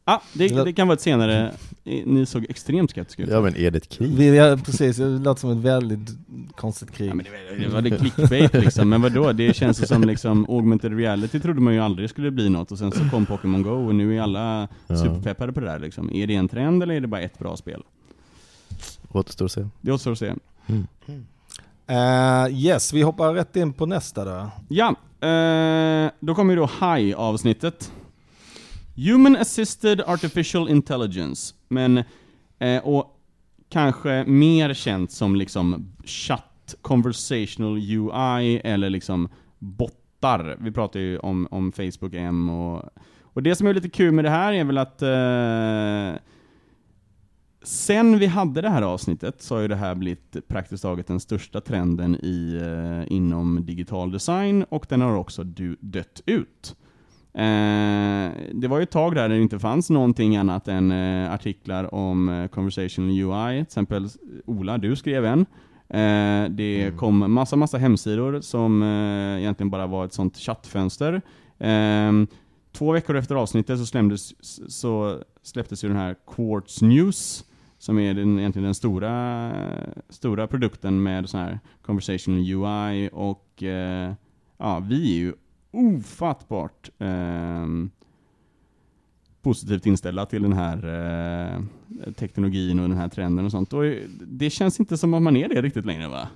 ah, 0.03 0.21
det, 0.33 0.63
det, 0.63 0.73
kan 0.73 0.87
vara 0.87 0.95
ett 0.95 1.01
senare, 1.01 1.53
ni 1.83 2.25
såg 2.25 2.45
extremt 2.49 2.91
skeptiska 2.91 3.23
ut. 3.23 3.29
Ja 3.29 3.41
men 3.41 3.55
är 3.55 3.71
det 3.71 3.77
ett 3.77 3.89
krig? 3.89 4.09
Vi, 4.09 4.37
ja, 4.37 4.57
precis, 4.65 4.97
det 4.97 5.05
låter 5.05 5.41
som 5.41 5.51
ett 5.51 5.57
väldigt 5.57 6.17
konstigt 6.55 6.91
krig. 6.91 7.09
Ja, 7.09 7.13
men 7.13 7.25
det, 7.25 7.63
det 7.63 7.67
var 7.67 7.81
det 7.81 7.97
clickbait 7.97 8.53
liksom, 8.53 8.89
men 8.89 9.01
vadå? 9.01 9.31
Det 9.31 9.55
känns 9.55 9.87
som 9.87 10.03
liksom, 10.03 10.45
augmented 10.49 10.97
reality 10.97 11.39
trodde 11.39 11.61
man 11.61 11.73
ju 11.73 11.79
aldrig 11.79 12.09
skulle 12.09 12.31
bli 12.31 12.49
något 12.49 12.71
och 12.71 12.77
sen 12.77 12.91
så 12.91 13.09
kom 13.09 13.25
Pokémon 13.25 13.63
Go 13.63 13.87
och 13.87 13.95
nu 13.95 14.17
är 14.17 14.21
alla 14.21 14.67
ja. 14.87 14.97
superpeppade 14.97 15.53
på 15.53 15.59
det 15.59 15.65
där 15.65 15.79
liksom. 15.79 16.13
Är 16.13 16.27
det 16.27 16.35
en 16.35 16.47
trend 16.47 16.83
eller 16.83 16.93
är 16.93 17.01
det 17.01 17.07
bara 17.07 17.21
ett 17.21 17.39
bra 17.39 17.57
spel? 17.57 17.83
Återstår 19.11 19.45
att 19.45 19.51
se. 19.51 19.67
Det 19.81 19.91
återstår 19.91 20.11
att 20.11 20.19
se. 20.19 20.33
Mm. 20.67 20.87
Uh, 21.91 22.59
yes, 22.59 22.93
vi 22.93 23.01
hoppar 23.01 23.33
rätt 23.33 23.55
in 23.55 23.73
på 23.73 23.85
nästa 23.85 24.25
då. 24.25 24.49
Ja, 24.67 24.95
Eh, 25.21 26.11
då 26.19 26.35
kommer 26.35 26.53
ju 26.53 26.55
då 26.55 26.69
High-avsnittet. 26.79 27.91
Human 28.95 29.35
Assisted 29.35 30.01
Artificial 30.01 30.69
Intelligence. 30.69 31.55
Men, 31.67 32.03
eh, 32.59 32.77
och 32.83 33.17
kanske 33.69 34.23
mer 34.27 34.73
känt 34.73 35.11
som 35.11 35.35
liksom 35.35 35.91
chatt, 36.05 36.75
conversational 36.81 37.77
UI 37.77 38.61
eller 38.63 38.89
liksom 38.89 39.29
bottar. 39.59 40.57
Vi 40.59 40.71
pratar 40.71 40.99
ju 40.99 41.17
om, 41.17 41.47
om 41.51 41.71
Facebook 41.71 42.13
M 42.13 42.49
och, 42.49 42.83
och 43.21 43.43
det 43.43 43.55
som 43.55 43.67
är 43.67 43.73
lite 43.73 43.89
kul 43.89 44.11
med 44.11 44.25
det 44.25 44.29
här 44.29 44.53
är 44.53 44.63
väl 44.63 44.77
att 44.77 45.01
eh, 45.01 46.21
Sen 47.67 48.19
vi 48.19 48.25
hade 48.25 48.61
det 48.61 48.69
här 48.69 48.81
avsnittet 48.81 49.41
så 49.41 49.55
har 49.55 49.61
ju 49.61 49.67
det 49.67 49.75
här 49.75 49.95
blivit 49.95 50.47
praktiskt 50.47 50.83
taget 50.83 51.07
den 51.07 51.19
största 51.19 51.61
trenden 51.61 52.15
i, 52.15 52.59
eh, 52.61 53.13
inom 53.15 53.65
digital 53.65 54.11
design 54.11 54.63
och 54.69 54.85
den 54.89 55.01
har 55.01 55.15
också 55.15 55.43
dött 55.79 56.21
ut. 56.25 56.75
Eh, 57.33 58.31
det 58.53 58.67
var 58.67 58.77
ju 58.77 58.83
ett 58.83 58.91
tag 58.91 59.15
där 59.15 59.29
det 59.29 59.41
inte 59.41 59.59
fanns 59.59 59.89
någonting 59.89 60.37
annat 60.37 60.67
än 60.67 60.91
eh, 60.91 61.33
artiklar 61.33 61.95
om 61.95 62.29
eh, 62.29 62.47
conversational 62.47 63.09
UI. 63.11 63.55
Till 63.55 63.61
exempel 63.61 64.09
Ola, 64.45 64.77
du 64.77 64.95
skrev 64.95 65.25
en. 65.25 65.39
Eh, 65.89 66.49
det 66.49 66.83
mm. 66.83 66.97
kom 66.97 67.33
massa, 67.33 67.55
massa 67.55 67.77
hemsidor 67.77 68.41
som 68.41 68.83
eh, 68.83 69.39
egentligen 69.39 69.69
bara 69.69 69.87
var 69.87 70.05
ett 70.05 70.13
sånt 70.13 70.37
chattfönster. 70.37 71.21
två 72.71 72.91
veckor 72.91 73.15
efter 73.15 73.35
avsnittet 73.35 73.79
så, 73.79 73.85
släpptes, 73.85 74.33
så 74.73 75.19
släpptes 75.43 75.83
ju 75.83 75.87
den 75.87 75.97
här 75.97 76.15
Quartz 76.35 76.81
News 76.81 77.43
som 77.77 77.99
är 77.99 78.13
den, 78.13 78.39
egentligen 78.39 78.65
den 78.65 78.75
stora, 78.75 79.53
stora 80.09 80.47
produkten 80.47 81.03
med 81.03 81.29
sån 81.29 81.39
här 81.39 81.59
conversational 81.81 82.39
UI 82.39 83.09
och 83.13 83.63
eh, 83.63 84.13
ja, 84.57 84.79
vi 84.79 85.13
är 85.13 85.17
ju 85.17 85.33
ofattbart 85.71 86.89
eh, 86.99 87.67
positivt 89.41 89.85
inställda 89.85 90.25
till 90.25 90.41
den 90.41 90.53
här 90.53 90.77
eh, 90.77 91.61
teknologin 92.13 92.79
och 92.79 92.89
den 92.89 92.97
här 92.97 93.09
trenden 93.09 93.45
och 93.45 93.51
sånt. 93.51 93.73
Och 93.73 93.83
det 94.21 94.49
känns 94.49 94.79
inte 94.79 94.97
som 94.97 95.13
att 95.13 95.21
man 95.21 95.37
är 95.37 95.49
det 95.49 95.61
riktigt 95.61 95.85
längre 95.85 96.07
va? 96.07 96.27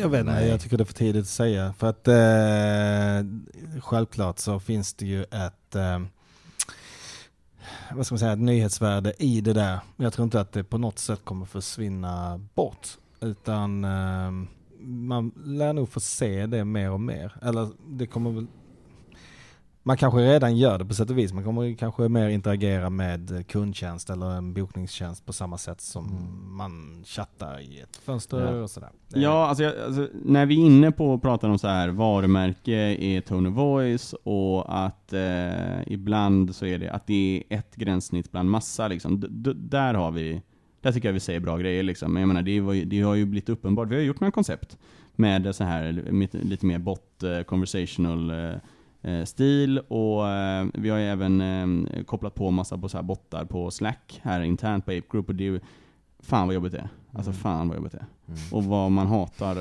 Jag 0.00 0.08
vet 0.08 0.20
inte, 0.20 0.32
jag 0.32 0.60
tycker 0.60 0.76
det 0.76 0.82
är 0.82 0.86
för 0.86 0.94
tidigt 0.94 1.22
att 1.22 1.28
säga. 1.28 1.72
För 1.72 1.86
att 1.86 2.08
eh, 2.08 3.80
självklart 3.80 4.38
så 4.38 4.60
finns 4.60 4.94
det 4.94 5.06
ju 5.06 5.22
ett 5.22 5.74
eh, 5.74 6.00
vad 7.94 8.06
ska 8.06 8.14
man 8.14 8.18
säga, 8.18 8.32
ett 8.32 8.38
nyhetsvärde 8.38 9.12
i 9.18 9.40
det 9.40 9.52
där. 9.52 9.80
Jag 9.96 10.12
tror 10.12 10.24
inte 10.24 10.40
att 10.40 10.52
det 10.52 10.64
på 10.64 10.78
något 10.78 10.98
sätt 10.98 11.24
kommer 11.24 11.46
försvinna 11.46 12.40
bort. 12.54 12.88
Utan 13.20 13.84
ehm, 13.84 14.48
man 14.80 15.32
lär 15.44 15.72
nog 15.72 15.88
få 15.88 16.00
se 16.00 16.46
det 16.46 16.64
mer 16.64 16.90
och 16.90 17.00
mer. 17.00 17.32
Eller 17.42 17.68
det 17.88 18.06
kommer 18.06 18.30
väl 18.30 18.46
man 19.88 19.96
kanske 19.96 20.20
redan 20.20 20.56
gör 20.56 20.78
det 20.78 20.84
på 20.84 20.94
sätt 20.94 21.10
och 21.10 21.18
vis. 21.18 21.32
Man 21.32 21.44
kommer 21.44 21.74
kanske 21.74 22.08
mer 22.08 22.28
interagera 22.28 22.90
med 22.90 23.44
kundtjänst 23.48 24.10
eller 24.10 24.30
en 24.30 24.54
bokningstjänst 24.54 25.26
på 25.26 25.32
samma 25.32 25.58
sätt 25.58 25.80
som 25.80 26.06
mm. 26.06 26.56
man 26.56 27.02
chattar 27.04 27.60
i 27.60 27.80
ett 27.80 27.96
fönster 27.96 28.40
ja. 28.40 28.62
och 28.62 28.70
sådär. 28.70 28.90
Ja, 29.08 29.46
alltså, 29.46 29.64
jag, 29.64 29.74
alltså, 29.78 30.08
när 30.24 30.46
vi 30.46 30.62
är 30.62 30.66
inne 30.66 30.92
på 30.92 31.14
att 31.14 31.22
prata 31.22 31.46
om 31.46 31.58
så 31.58 31.68
här 31.68 31.88
varumärke 31.88 32.96
är 33.00 33.20
tone 33.20 33.48
of 33.48 33.54
voice 33.54 34.14
och 34.22 34.84
att 34.84 35.12
eh, 35.12 35.92
ibland 35.92 36.54
så 36.54 36.66
är 36.66 36.78
det 36.78 36.92
att 36.92 37.06
det 37.06 37.44
är 37.48 37.58
ett 37.58 37.76
gränssnitt 37.76 38.32
bland 38.32 38.50
massa 38.50 38.88
liksom. 38.88 39.20
D 39.20 39.52
där 39.54 39.94
har 39.94 40.10
vi, 40.10 40.42
där 40.80 40.92
tycker 40.92 41.08
jag 41.08 41.12
vi 41.12 41.20
säger 41.20 41.40
bra 41.40 41.56
grejer 41.56 41.82
liksom. 41.82 42.12
Men 42.12 42.20
jag 42.20 42.28
menar, 42.28 42.42
det, 42.42 42.60
var, 42.60 42.74
det 42.74 43.00
har 43.00 43.14
ju 43.14 43.26
blivit 43.26 43.48
uppenbart. 43.48 43.88
Vi 43.88 43.94
har 43.94 44.02
gjort 44.02 44.20
några 44.20 44.32
koncept 44.32 44.78
med 45.16 45.54
så 45.54 45.64
här 45.64 45.92
lite 46.32 46.66
mer 46.66 46.78
bot 46.78 47.22
eh, 47.22 47.42
conversational 47.42 48.30
Eh, 48.30 48.56
stil 49.24 49.78
och 49.78 50.28
eh, 50.28 50.66
vi 50.74 50.88
har 50.88 50.98
ju 50.98 51.04
även 51.04 51.40
eh, 51.86 52.04
kopplat 52.04 52.34
på 52.34 52.50
massa 52.50 52.78
på 52.78 52.88
så 52.88 52.98
här 52.98 53.02
bottar 53.02 53.44
på 53.44 53.70
Slack 53.70 54.20
här 54.22 54.40
internt 54.40 54.84
på 54.84 54.90
Ape 54.90 55.06
Group 55.10 55.28
och 55.28 55.34
det 55.34 55.46
är 55.46 55.60
fan 56.20 56.46
vad 56.46 56.54
jobbigt 56.54 56.72
det 56.72 56.78
är. 56.78 56.88
Alltså 57.12 57.30
mm. 57.30 57.40
fan 57.40 57.68
vad 57.68 57.76
jobbigt 57.76 57.92
det 57.92 57.98
är. 57.98 58.32
Mm. 58.32 58.40
Och 58.52 58.64
vad 58.64 58.90
man 58.90 59.06
hatar 59.06 59.56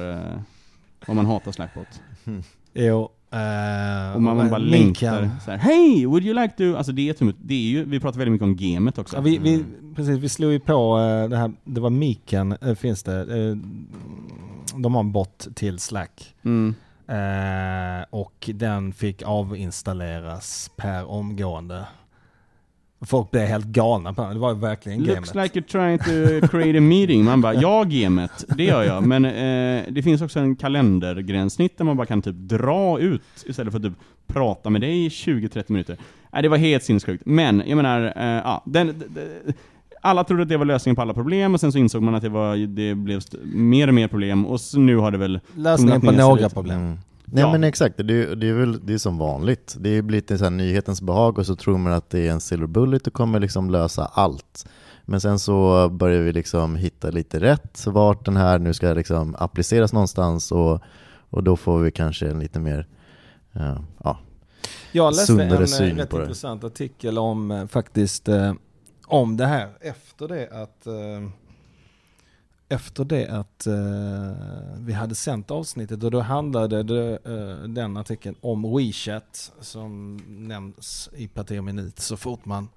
vad 1.07 1.15
man 1.15 1.25
hatar 1.25 1.51
Slackbot. 1.51 2.01
Jo, 2.73 3.11
Uh, 3.33 4.15
och 4.15 4.21
man, 4.21 4.37
man 4.37 4.49
bara 4.49 4.57
längtar 4.57 5.29
såhär, 5.45 5.57
Hej! 5.57 6.05
Would 6.05 6.25
you 6.25 6.41
like 6.41 6.53
to... 6.57 6.77
Alltså 6.77 6.91
det 6.91 7.09
är, 7.09 7.33
det 7.39 7.53
är 7.53 7.69
ju, 7.69 7.85
vi 7.85 7.99
pratar 7.99 8.19
väldigt 8.19 8.31
mycket 8.31 8.43
om 8.43 8.55
gamet 8.55 8.97
också. 8.97 9.15
Ja, 9.15 9.21
vi, 9.21 9.37
vi, 9.37 9.65
precis, 9.95 10.19
vi 10.19 10.29
slog 10.29 10.51
ju 10.51 10.59
på 10.59 10.97
det 11.29 11.37
här, 11.37 11.53
det 11.63 11.81
var 11.81 11.89
Mikan, 11.89 12.57
finns 12.77 13.03
det. 13.03 13.25
de 14.75 14.95
har 14.95 14.99
en 14.99 15.11
bot 15.11 15.47
till 15.55 15.79
Slack. 15.79 16.35
Mm. 16.43 16.75
Eh, 17.07 18.05
och 18.09 18.49
den 18.53 18.93
fick 18.93 19.21
avinstalleras 19.25 20.71
per 20.75 21.09
omgående. 21.11 21.85
Folk 23.01 23.31
blev 23.31 23.45
helt 23.47 23.65
galna 23.65 24.13
på 24.13 24.21
det. 24.23 24.33
Det 24.33 24.39
var 24.39 24.53
ju 24.53 24.59
verkligen 24.59 25.03
Looks 25.03 25.31
gamet. 25.31 25.53
like 25.53 25.59
you're 25.59 25.71
trying 25.71 25.97
to 26.41 26.47
create 26.47 26.77
a 26.77 26.81
meeting. 26.81 27.23
Man 27.23 27.41
bara, 27.41 27.53
ja 27.53 27.83
gamet, 27.83 28.45
det 28.47 28.63
gör 28.63 28.83
jag. 28.83 29.03
Men 29.07 29.25
eh, 29.25 29.83
det 29.89 30.03
finns 30.03 30.21
också 30.21 30.39
en 30.39 30.55
kalendergränssnitt 30.55 31.77
där 31.77 31.85
man 31.85 31.97
bara 31.97 32.07
kan 32.07 32.21
typ 32.21 32.35
dra 32.35 32.99
ut 32.99 33.21
istället 33.45 33.71
för 33.73 33.79
att 33.79 33.83
typ 33.85 33.93
prata 34.27 34.69
med 34.69 34.81
dig 34.81 35.05
i 35.05 35.09
20-30 35.09 35.63
minuter. 35.67 35.97
Nej, 36.31 36.41
det 36.41 36.49
var 36.49 36.57
helt 36.57 36.83
sinnessjukt. 36.83 37.23
Men, 37.25 37.63
jag 37.67 37.75
menar, 37.75 38.13
eh, 38.15 38.25
ja, 38.43 38.63
den, 38.65 38.87
d- 38.87 39.05
d- 39.09 39.53
alla 40.01 40.23
trodde 40.23 40.43
att 40.43 40.49
det 40.49 40.57
var 40.57 40.65
lösningen 40.65 40.95
på 40.95 41.01
alla 41.01 41.13
problem, 41.13 41.53
och 41.53 41.59
sen 41.59 41.71
så 41.71 41.77
insåg 41.77 42.01
man 42.03 42.15
att 42.15 42.21
det, 42.21 42.29
var, 42.29 42.67
det 42.67 42.95
blev 42.95 43.21
mer 43.43 43.87
och 43.87 43.93
mer 43.93 44.07
problem, 44.07 44.45
och 44.45 44.61
så 44.61 44.79
nu 44.79 44.97
har 44.97 45.11
det 45.11 45.17
väl 45.17 45.39
Lösningen 45.55 46.01
på 46.01 46.11
några 46.11 46.49
problem. 46.49 46.97
Nej 47.29 47.43
Ja. 47.43 47.51
men 47.51 47.63
exakt, 47.63 47.97
det 47.97 48.13
är, 48.13 48.35
det 48.35 48.49
är 48.49 48.53
väl 48.53 48.85
det 48.85 48.93
är 48.93 48.97
som 48.97 49.17
vanligt. 49.17 49.77
Det 49.79 49.89
är 49.89 50.01
blivit 50.01 50.31
en 50.31 50.37
sån 50.37 50.45
här 50.45 50.51
nyhetens 50.51 51.01
behag 51.01 51.39
och 51.39 51.45
så 51.45 51.55
tror 51.55 51.77
man 51.77 51.93
att 51.93 52.09
det 52.09 52.27
är 52.27 52.31
en 52.31 52.41
silver 52.41 52.67
bullet 52.67 53.07
och 53.07 53.13
kommer 53.13 53.39
liksom 53.39 53.69
lösa 53.69 54.05
allt. 54.05 54.67
Men 55.05 55.21
sen 55.21 55.39
så 55.39 55.89
börjar 55.89 56.21
vi 56.21 56.33
liksom 56.33 56.75
hitta 56.75 57.09
lite 57.09 57.39
rätt 57.39 57.87
vart 57.87 58.25
den 58.25 58.37
här 58.37 58.59
nu 58.59 58.73
ska 58.73 58.93
liksom 58.93 59.35
appliceras 59.39 59.93
någonstans 59.93 60.51
och, 60.51 60.81
och 61.29 61.43
då 61.43 61.57
får 61.57 61.79
vi 61.79 61.91
kanske 61.91 62.29
en 62.29 62.39
lite 62.39 62.59
mer, 62.59 62.87
eh, 63.53 63.79
ja, 64.03 64.19
Jag 64.91 65.15
läste 65.15 65.33
en 65.33 65.51
eh, 65.51 65.59
rätt 65.59 66.13
intressant 66.13 66.63
artikel 66.63 67.17
om 67.17 67.51
eh, 67.51 67.67
faktiskt 67.67 68.29
om 69.07 69.37
det 69.37 69.45
här 69.45 69.69
efter 69.81 70.27
det 70.27 70.49
att 70.49 70.87
eh, 70.87 71.29
efter 72.69 73.05
det 73.05 73.27
att 73.27 73.67
eh, 73.67 74.75
vi 74.79 74.93
hade 74.93 75.15
sänt 75.15 75.51
avsnittet 75.51 76.03
och 76.03 76.11
då 76.11 76.19
handlade 76.19 76.83
det, 76.83 77.19
eh, 77.25 77.67
den 77.67 77.97
artikeln 77.97 78.35
om 78.41 78.75
WeChat 78.77 79.51
som 79.61 80.21
nämns 80.27 81.09
i 81.13 81.27
parti 81.27 81.59
och 81.59 81.63
minut 81.63 81.99
så 81.99 82.17
fort 82.17 82.45
man 82.45 82.69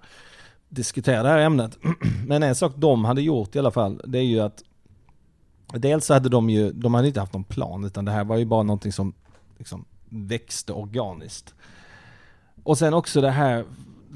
diskuterar 0.68 1.22
det 1.22 1.28
här 1.28 1.38
ämnet. 1.38 1.78
Men 2.26 2.42
en 2.42 2.54
sak 2.54 2.72
de 2.76 3.04
hade 3.04 3.22
gjort 3.22 3.56
i 3.56 3.58
alla 3.58 3.70
fall 3.70 4.02
det 4.04 4.18
är 4.18 4.24
ju 4.24 4.40
att 4.40 4.62
dels 5.74 6.06
så 6.06 6.14
hade 6.14 6.28
de 6.28 6.50
ju, 6.50 6.72
de 6.72 6.94
hade 6.94 7.08
inte 7.08 7.20
haft 7.20 7.32
någon 7.32 7.44
plan 7.44 7.84
utan 7.84 8.04
det 8.04 8.12
här 8.12 8.24
var 8.24 8.36
ju 8.36 8.44
bara 8.44 8.62
någonting 8.62 8.92
som 8.92 9.12
liksom 9.58 9.84
växte 10.08 10.72
organiskt. 10.72 11.54
Och 12.62 12.78
sen 12.78 12.94
också 12.94 13.20
det 13.20 13.30
här 13.30 13.64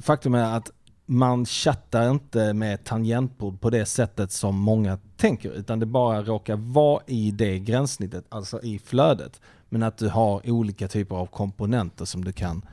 faktumet 0.02 0.47
att 0.47 0.71
man 1.06 1.44
chattar 1.46 2.11
inte 2.11 2.52
med 2.52 2.84
tangentbord 2.84 3.61
på 3.61 3.70
det 3.70 3.87
sättet 3.87 4.32
som 4.32 4.58
många 4.58 4.99
tänker, 5.16 5.50
utan 5.50 5.78
det 5.78 5.87
bara 5.87 6.23
råkar 6.23 6.56
vara 6.56 7.02
i 7.06 7.30
det 7.30 7.58
gränssnittet, 7.58 8.25
alltså 8.28 8.62
i 8.62 8.78
flödet. 8.78 9.40
Men 9.68 9.82
att 9.82 9.99
du 9.99 10.08
har 10.08 10.50
olika 10.50 10.88
typer 10.88 11.16
av 11.16 11.26
komponenter 11.26 12.04
som 12.04 12.25
du 12.25 12.32
kan 12.32 12.66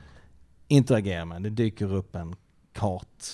interagera 0.68 1.24
med. 1.24 1.42
Det 1.42 1.50
dyker 1.50 1.94
upp 1.94 2.16
en 2.16 2.36
kart, 2.72 3.24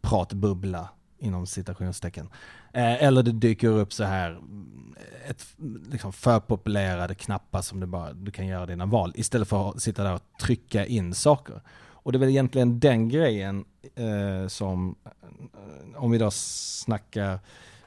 pratbubbla 0.00 0.88
inom 1.18 1.46
citationstecken. 1.46 2.28
Eh, 2.72 3.02
eller 3.04 3.22
det 3.22 3.32
dyker 3.32 3.68
upp 3.68 3.92
så 3.92 4.04
här 4.04 4.30
eh, 4.32 5.30
ett, 5.30 5.46
liksom 5.90 6.12
förpopulerade 6.12 7.14
knappar 7.14 7.62
som 7.62 7.80
du 7.80 7.86
bara 7.86 8.12
du 8.12 8.30
kan 8.30 8.46
göra 8.46 8.66
dina 8.66 8.86
val 8.86 9.12
istället 9.14 9.48
för 9.48 9.70
att 9.70 9.82
sitta 9.82 10.04
där 10.04 10.14
och 10.14 10.22
trycka 10.40 10.86
in 10.86 11.14
saker. 11.14 11.60
Och 12.06 12.12
det 12.12 12.16
är 12.16 12.20
väl 12.20 12.28
egentligen 12.28 12.80
den 12.80 13.08
grejen 13.08 13.64
eh, 13.94 14.48
som, 14.48 14.94
eh, 15.04 16.02
om 16.02 16.10
vi 16.10 16.18
då 16.18 16.30
snackar 16.30 17.38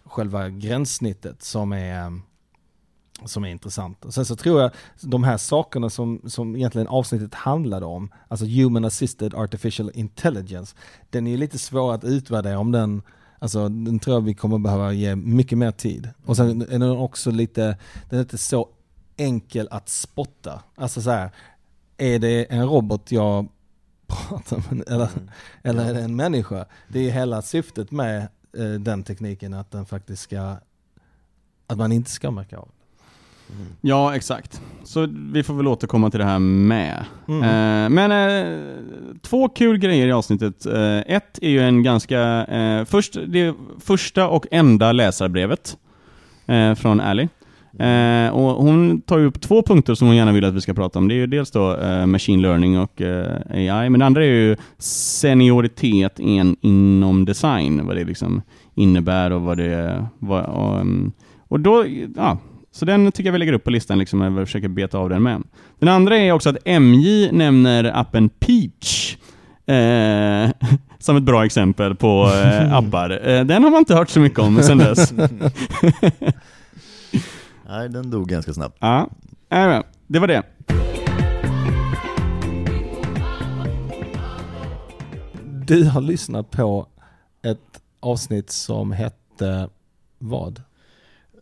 själva 0.03 0.49
gränssnittet 0.49 1.43
som 1.43 1.73
är, 1.73 2.19
som 3.25 3.43
är 3.43 3.49
intressant. 3.49 4.05
Och 4.05 4.13
sen 4.13 4.25
så 4.25 4.35
tror 4.35 4.61
jag 4.61 4.71
de 5.01 5.23
här 5.23 5.37
sakerna 5.37 5.89
som, 5.89 6.21
som 6.25 6.55
egentligen 6.55 6.87
avsnittet 6.87 7.33
handlade 7.33 7.85
om, 7.85 8.11
alltså 8.27 8.45
human 8.45 8.85
assisted 8.85 9.33
artificial 9.33 9.91
intelligence, 9.93 10.75
den 11.09 11.27
är 11.27 11.31
ju 11.31 11.37
lite 11.37 11.57
svår 11.57 11.93
att 11.93 12.03
utvärdera 12.03 12.59
om 12.59 12.71
den 12.71 13.01
Alltså 13.41 13.69
den 13.69 13.99
tror 13.99 14.15
jag 14.15 14.21
vi 14.21 14.33
kommer 14.33 14.57
behöva 14.57 14.93
ge 14.93 15.15
mycket 15.15 15.57
mer 15.57 15.71
tid. 15.71 16.09
Och 16.25 16.35
sen 16.35 16.61
är 16.61 16.79
den 16.79 16.89
också 16.89 17.31
lite, 17.31 17.77
den 18.09 18.19
är 18.19 18.23
inte 18.23 18.37
så 18.37 18.69
enkel 19.17 19.67
att 19.71 19.89
spotta. 19.89 20.63
Alltså 20.75 21.01
så 21.01 21.09
här, 21.09 21.31
är 21.97 22.19
det 22.19 22.43
en 22.43 22.67
robot 22.69 23.11
jag 23.11 23.47
pratar 24.09 24.75
med 24.75 24.89
eller, 24.89 25.09
eller 25.63 25.89
är 25.89 25.93
det 25.93 26.01
en 26.01 26.15
människa? 26.15 26.65
Det 26.87 26.99
är 26.99 27.11
hela 27.11 27.41
syftet 27.41 27.91
med 27.91 28.27
eh, 28.57 28.71
den 28.79 29.03
tekniken 29.03 29.53
att 29.53 29.71
den 29.71 29.85
faktiskt 29.85 30.21
ska, 30.21 30.55
att 31.67 31.77
man 31.77 31.91
inte 31.91 32.11
ska 32.11 32.31
märka 32.31 32.57
av. 32.57 32.69
Ja, 33.81 34.15
exakt. 34.15 34.61
Så 34.83 35.07
vi 35.33 35.43
får 35.43 35.53
väl 35.53 35.67
återkomma 35.67 36.09
till 36.09 36.19
det 36.19 36.25
här 36.25 36.39
med. 36.39 37.05
Mm. 37.27 37.43
Eh, 37.43 37.89
men 37.89 38.11
eh, 38.11 39.15
två 39.21 39.49
kul 39.49 39.77
grejer 39.77 40.07
i 40.07 40.11
avsnittet. 40.11 40.65
Eh, 40.65 40.97
ett 40.97 41.39
är 41.41 41.49
ju 41.49 41.61
en 41.61 41.83
ganska... 41.83 42.45
Eh, 42.45 42.85
först, 42.85 43.17
det 43.27 43.55
första 43.79 44.27
och 44.27 44.47
enda 44.51 44.91
läsarbrevet 44.91 45.77
eh, 46.45 46.75
från 46.75 47.01
Ali. 47.01 47.29
Eh, 47.79 48.29
och 48.29 48.63
hon 48.63 49.01
tar 49.01 49.17
ju 49.17 49.25
upp 49.25 49.41
två 49.41 49.61
punkter 49.61 49.95
som 49.95 50.07
hon 50.07 50.15
gärna 50.15 50.31
vill 50.31 50.45
att 50.45 50.53
vi 50.53 50.61
ska 50.61 50.73
prata 50.73 50.99
om. 50.99 51.07
Det 51.07 51.13
är 51.13 51.17
ju 51.17 51.27
dels 51.27 51.51
då 51.51 51.75
eh, 51.75 52.05
machine 52.05 52.41
learning 52.41 52.79
och 52.79 53.01
eh, 53.01 53.41
AI, 53.49 53.89
men 53.89 53.99
det 53.99 54.05
andra 54.05 54.25
är 54.25 54.29
ju 54.29 54.55
senioritet 54.77 56.19
in, 56.19 56.55
inom 56.61 57.25
design, 57.25 57.87
vad 57.87 57.95
det 57.95 58.03
liksom 58.03 58.41
innebär 58.75 59.31
och 59.31 59.41
vad 59.41 59.57
det... 59.57 60.05
Vad, 60.19 60.45
och, 60.45 60.79
mm, 60.79 61.11
och 61.47 61.59
då, 61.59 61.85
ja, 62.15 62.37
så 62.71 62.85
den 62.85 63.11
tycker 63.11 63.27
jag 63.27 63.33
vi 63.33 63.39
lägger 63.39 63.53
upp 63.53 63.63
på 63.63 63.71
listan, 63.71 63.99
liksom, 63.99 64.21
jag 64.21 64.47
försöker 64.47 64.67
beta 64.67 64.97
av 64.97 65.09
den 65.09 65.23
med. 65.23 65.43
Den 65.79 65.89
andra 65.89 66.17
är 66.17 66.31
också 66.31 66.49
att 66.49 66.81
MJ 66.81 67.31
nämner 67.31 67.91
appen 67.99 68.29
Peach 68.29 69.17
eh, 69.65 70.49
som 70.99 71.17
ett 71.17 71.23
bra 71.23 71.45
exempel 71.45 71.95
på 71.95 72.31
eh, 72.33 72.73
appar. 72.77 73.29
Eh, 73.29 73.45
den 73.45 73.63
har 73.63 73.71
man 73.71 73.79
inte 73.79 73.95
hört 73.95 74.09
så 74.09 74.19
mycket 74.19 74.39
om 74.39 74.61
sedan 74.63 74.77
dess. 74.77 75.13
nej 77.69 77.89
den 77.89 78.09
dog 78.09 78.29
ganska 78.29 78.53
snabbt. 78.53 78.77
ja, 78.79 79.09
äh, 79.49 79.81
det 80.07 80.19
var 80.19 80.27
det. 80.27 80.43
Du 85.67 85.83
har 85.83 86.01
lyssnat 86.01 86.51
på 86.51 86.87
ett 87.41 87.81
avsnitt 87.99 88.49
som 88.49 88.91
hette 88.91 89.69
vad? 90.17 90.61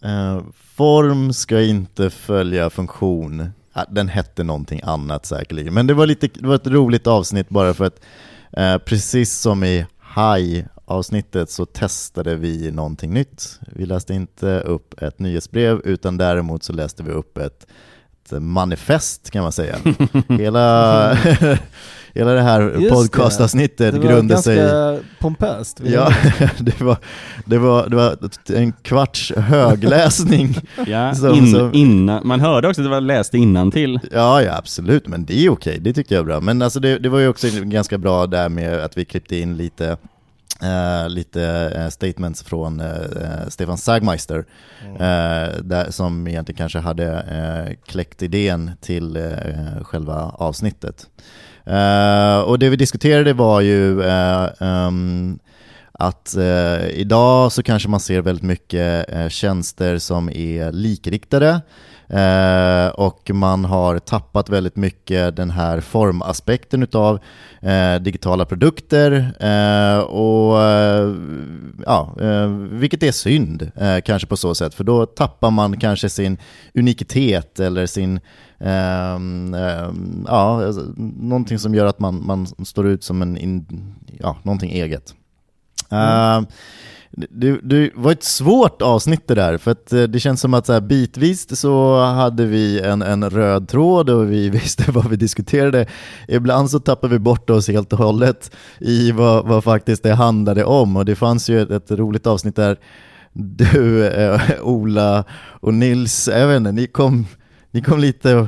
Eh, 0.01 0.41
form 0.53 1.33
ska 1.33 1.61
inte 1.61 2.09
följa 2.09 2.69
funktion. 2.69 3.49
Den 3.89 4.07
hette 4.07 4.43
någonting 4.43 4.81
annat 4.83 5.25
säkerligen. 5.25 5.73
Men 5.73 5.87
det 5.87 5.93
var, 5.93 6.05
lite, 6.05 6.27
det 6.33 6.47
var 6.47 6.55
ett 6.55 6.67
roligt 6.67 7.07
avsnitt 7.07 7.49
bara 7.49 7.73
för 7.73 7.85
att 7.85 8.01
eh, 8.51 8.77
precis 8.77 9.33
som 9.33 9.63
i 9.63 9.85
High 10.15 10.65
avsnittet 10.89 11.51
så 11.51 11.65
testade 11.65 12.35
vi 12.35 12.71
någonting 12.71 13.13
nytt. 13.13 13.59
Vi 13.75 13.85
läste 13.85 14.13
inte 14.13 14.59
upp 14.59 15.01
ett 15.01 15.19
nyhetsbrev 15.19 15.81
utan 15.83 16.17
däremot 16.17 16.63
så 16.63 16.73
läste 16.73 17.03
vi 17.03 17.11
upp 17.11 17.37
ett, 17.37 17.67
ett 18.25 18.41
manifest 18.43 19.29
kan 19.31 19.43
man 19.43 19.51
säga. 19.51 19.75
hela, 20.29 21.13
hela 22.13 22.31
det 22.31 22.41
här 22.41 22.61
Just 22.61 22.81
det. 22.83 22.89
podcastavsnittet 22.89 23.93
Det 23.93 23.99
var 23.99 24.07
grundade 24.07 24.33
ganska 24.33 24.51
sig 24.51 25.01
pompöst. 25.19 25.79
vill 25.79 25.93
Ja, 25.93 26.11
jag 26.39 26.49
det 26.65 26.81
var, 26.81 26.97
det, 27.45 27.57
var, 27.57 27.89
det 27.89 27.95
var 27.95 28.17
en 28.55 28.71
kvarts 28.73 29.33
högläsning. 29.37 30.55
Ja, 30.87 31.15
Som- 31.15 31.33
in, 31.35 31.51
som- 31.51 31.73
innan, 31.73 32.27
man 32.27 32.39
hörde 32.39 32.67
också 32.67 32.81
att 32.81 32.85
det 32.85 32.89
var 32.89 33.01
läste 33.01 33.37
till. 33.71 33.99
Ja, 34.11 34.41
ja 34.41 34.57
absolut, 34.57 35.07
men 35.07 35.25
det 35.25 35.45
är 35.45 35.49
okej, 35.49 35.79
det 35.79 35.93
tycker 35.93 36.15
jag 36.15 36.21
är 36.21 36.25
bra. 36.25 36.39
Men 36.39 36.61
alltså 36.61 36.79
det, 36.79 36.99
det 36.99 37.09
var 37.09 37.19
ju 37.19 37.27
också 37.27 37.47
ganska 37.53 37.97
bra 37.97 38.27
där 38.27 38.49
med 38.49 38.79
att 38.79 38.97
vi 38.97 39.05
klippte 39.05 39.35
in 39.37 39.57
lite, 39.57 39.97
eh, 40.61 41.09
lite 41.09 41.43
eh, 41.75 41.89
statements 41.89 42.43
från 42.43 42.79
eh, 42.79 43.47
Stefan 43.47 43.77
Sagmeister, 43.77 44.45
eh, 44.83 45.61
där, 45.63 45.91
som 45.91 46.27
egentligen 46.27 46.57
kanske 46.57 46.79
hade 46.79 47.75
kläckt 47.85 48.21
idén 48.21 48.71
till 48.81 49.33
själva 49.81 50.15
avsnittet. 50.15 51.07
Och 52.45 52.59
det 52.59 52.69
vi 52.69 52.75
diskuterade 52.75 53.33
var 53.33 53.61
ju 53.61 54.03
ehm, 54.03 55.39
att 55.91 56.35
idag 56.89 57.51
så 57.51 57.63
kanske 57.63 57.89
man 57.89 57.99
ser 57.99 58.21
väldigt 58.21 58.43
mycket 58.43 59.07
tjänster 59.31 59.97
som 59.97 60.29
är 60.29 60.71
likriktade 60.71 61.61
eh, 62.09 62.87
och 62.87 63.31
man 63.33 63.65
har 63.65 63.99
tappat 63.99 64.49
väldigt 64.49 64.75
mycket 64.75 65.35
den 65.35 65.49
här 65.49 65.79
formaspekten 65.79 66.83
utav 66.83 67.19
eh, 67.61 67.95
digitala 67.95 68.45
produkter. 68.45 69.11
Eh, 69.39 69.99
och 69.99 70.63
eh, 70.63 71.15
ja, 71.85 72.15
eh, 72.21 72.47
vilket 72.71 73.03
är 73.03 73.11
synd 73.11 73.71
kanske 74.05 74.27
på 74.27 74.37
så 74.37 74.55
sätt. 74.55 74.73
För 74.73 74.83
då 74.83 75.05
tappar 75.05 75.51
man 75.51 75.79
kanske 75.79 76.09
sin 76.09 76.37
unikitet 76.73 77.59
eller 77.59 77.85
sin 77.85 78.19
ehm, 78.59 79.53
ehm, 79.53 80.25
ja, 80.27 80.65
alltså, 80.65 80.81
någonting 81.17 81.59
som 81.59 81.75
gör 81.75 81.85
att 81.85 81.99
man, 81.99 82.25
man 82.25 82.47
står 82.65 82.87
ut 82.87 83.03
som 83.03 83.21
en, 83.21 83.37
in, 83.37 83.65
ja, 84.19 84.37
någonting 84.43 84.71
eget. 84.71 85.13
Eh, 85.91 86.41
det, 87.17 87.59
det 87.63 87.91
var 87.95 88.11
ett 88.11 88.23
svårt 88.23 88.81
avsnitt 88.81 89.27
det 89.27 89.35
där, 89.35 89.57
för 89.57 89.71
att 89.71 89.93
eh, 89.93 90.03
det 90.03 90.19
känns 90.19 90.41
som 90.41 90.53
att 90.53 90.65
så 90.65 90.73
här, 90.73 90.81
bitvis 90.81 91.59
så 91.59 92.03
hade 92.03 92.45
vi 92.45 92.79
en, 92.79 93.01
en 93.01 93.29
röd 93.29 93.69
tråd 93.69 94.09
och 94.09 94.31
vi 94.31 94.49
visste 94.63 94.91
vad 94.91 95.09
vi 95.09 95.15
diskuterade. 95.15 95.85
Ibland 96.27 96.69
så 96.69 96.79
tappade 96.79 97.13
vi 97.13 97.19
bort 97.19 97.49
oss 97.49 97.67
helt 97.67 97.93
och 97.93 97.99
hållet 97.99 98.51
i 98.79 99.11
vad, 99.11 99.45
vad 99.47 99.63
faktiskt 99.63 100.03
det 100.03 100.13
handlade 100.13 100.65
om 100.65 100.97
och 100.97 101.05
det 101.05 101.15
fanns 101.15 101.49
ju 101.49 101.61
ett, 101.61 101.71
ett 101.71 101.91
roligt 101.91 102.27
avsnitt 102.27 102.55
där 102.55 102.77
du, 103.33 104.07
eh, 104.07 104.41
Ola 104.61 105.23
och 105.59 105.73
Nils, 105.73 106.29
jag 106.31 106.47
vet 106.47 106.57
inte, 106.57 106.71
ni 106.71 106.87
kom, 106.87 107.25
ni 107.71 107.81
kom 107.81 107.99
lite 107.99 108.47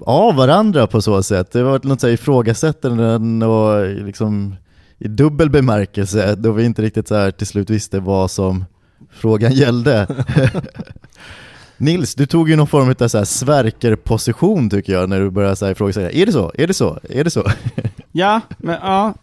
av 0.00 0.34
varandra 0.34 0.86
på 0.86 1.02
så 1.02 1.22
sätt. 1.22 1.52
Det 1.52 1.62
var 1.62 1.80
något 1.82 2.00
så 2.00 2.06
här 2.06 2.14
ifrågasättande 2.14 3.46
och 3.46 3.88
liksom 4.04 4.56
i 5.00 5.08
dubbel 5.08 5.50
bemärkelse 5.50 6.34
då 6.34 6.52
vi 6.52 6.64
inte 6.64 6.82
riktigt 6.82 7.08
så 7.08 7.14
här 7.14 7.30
till 7.30 7.46
slut 7.46 7.70
visste 7.70 8.00
vad 8.00 8.30
som 8.30 8.64
frågan 9.10 9.52
gällde. 9.52 10.06
Nils, 11.76 12.14
du 12.14 12.26
tog 12.26 12.50
ju 12.50 12.56
någon 12.56 12.66
form 12.66 12.94
av 13.00 13.08
så 13.08 13.18
här 13.18 13.24
svärkerposition 13.24 14.70
tycker 14.70 14.92
jag 14.92 15.08
när 15.08 15.20
du 15.20 15.30
började 15.30 15.56
så 15.56 15.64
här 15.64 15.72
ifrågasätta. 15.72 16.10
Är 16.10 16.26
det 16.26 16.32
så? 16.32 16.52
Är 16.54 16.66
det 16.66 16.74
så? 16.74 16.98
Är 17.10 17.24
det 17.24 17.30
så? 17.30 17.50
Ja, 18.12 18.40
men 18.58 18.76
ja. 18.82 19.14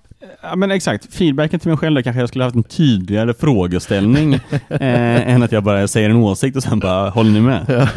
Ja 0.42 0.56
men 0.56 0.72
exakt, 0.72 1.14
feedbacken 1.14 1.60
till 1.60 1.70
mig 1.70 1.78
själv 1.78 1.96
där 1.96 2.02
kanske 2.02 2.20
jag 2.20 2.30
skulle 2.30 2.44
haft 2.44 2.56
en 2.56 2.64
tydligare 2.64 3.34
frågeställning 3.34 4.34
eh, 4.70 5.30
än 5.30 5.44
att 5.44 5.52
jag 5.52 5.64
bara 5.64 5.88
säger 5.88 6.10
en 6.10 6.16
åsikt 6.16 6.58
och 6.58 6.64
sen 6.64 6.80
bara, 6.80 7.10
håller 7.10 7.32
ni 7.32 7.42
med? 7.42 7.90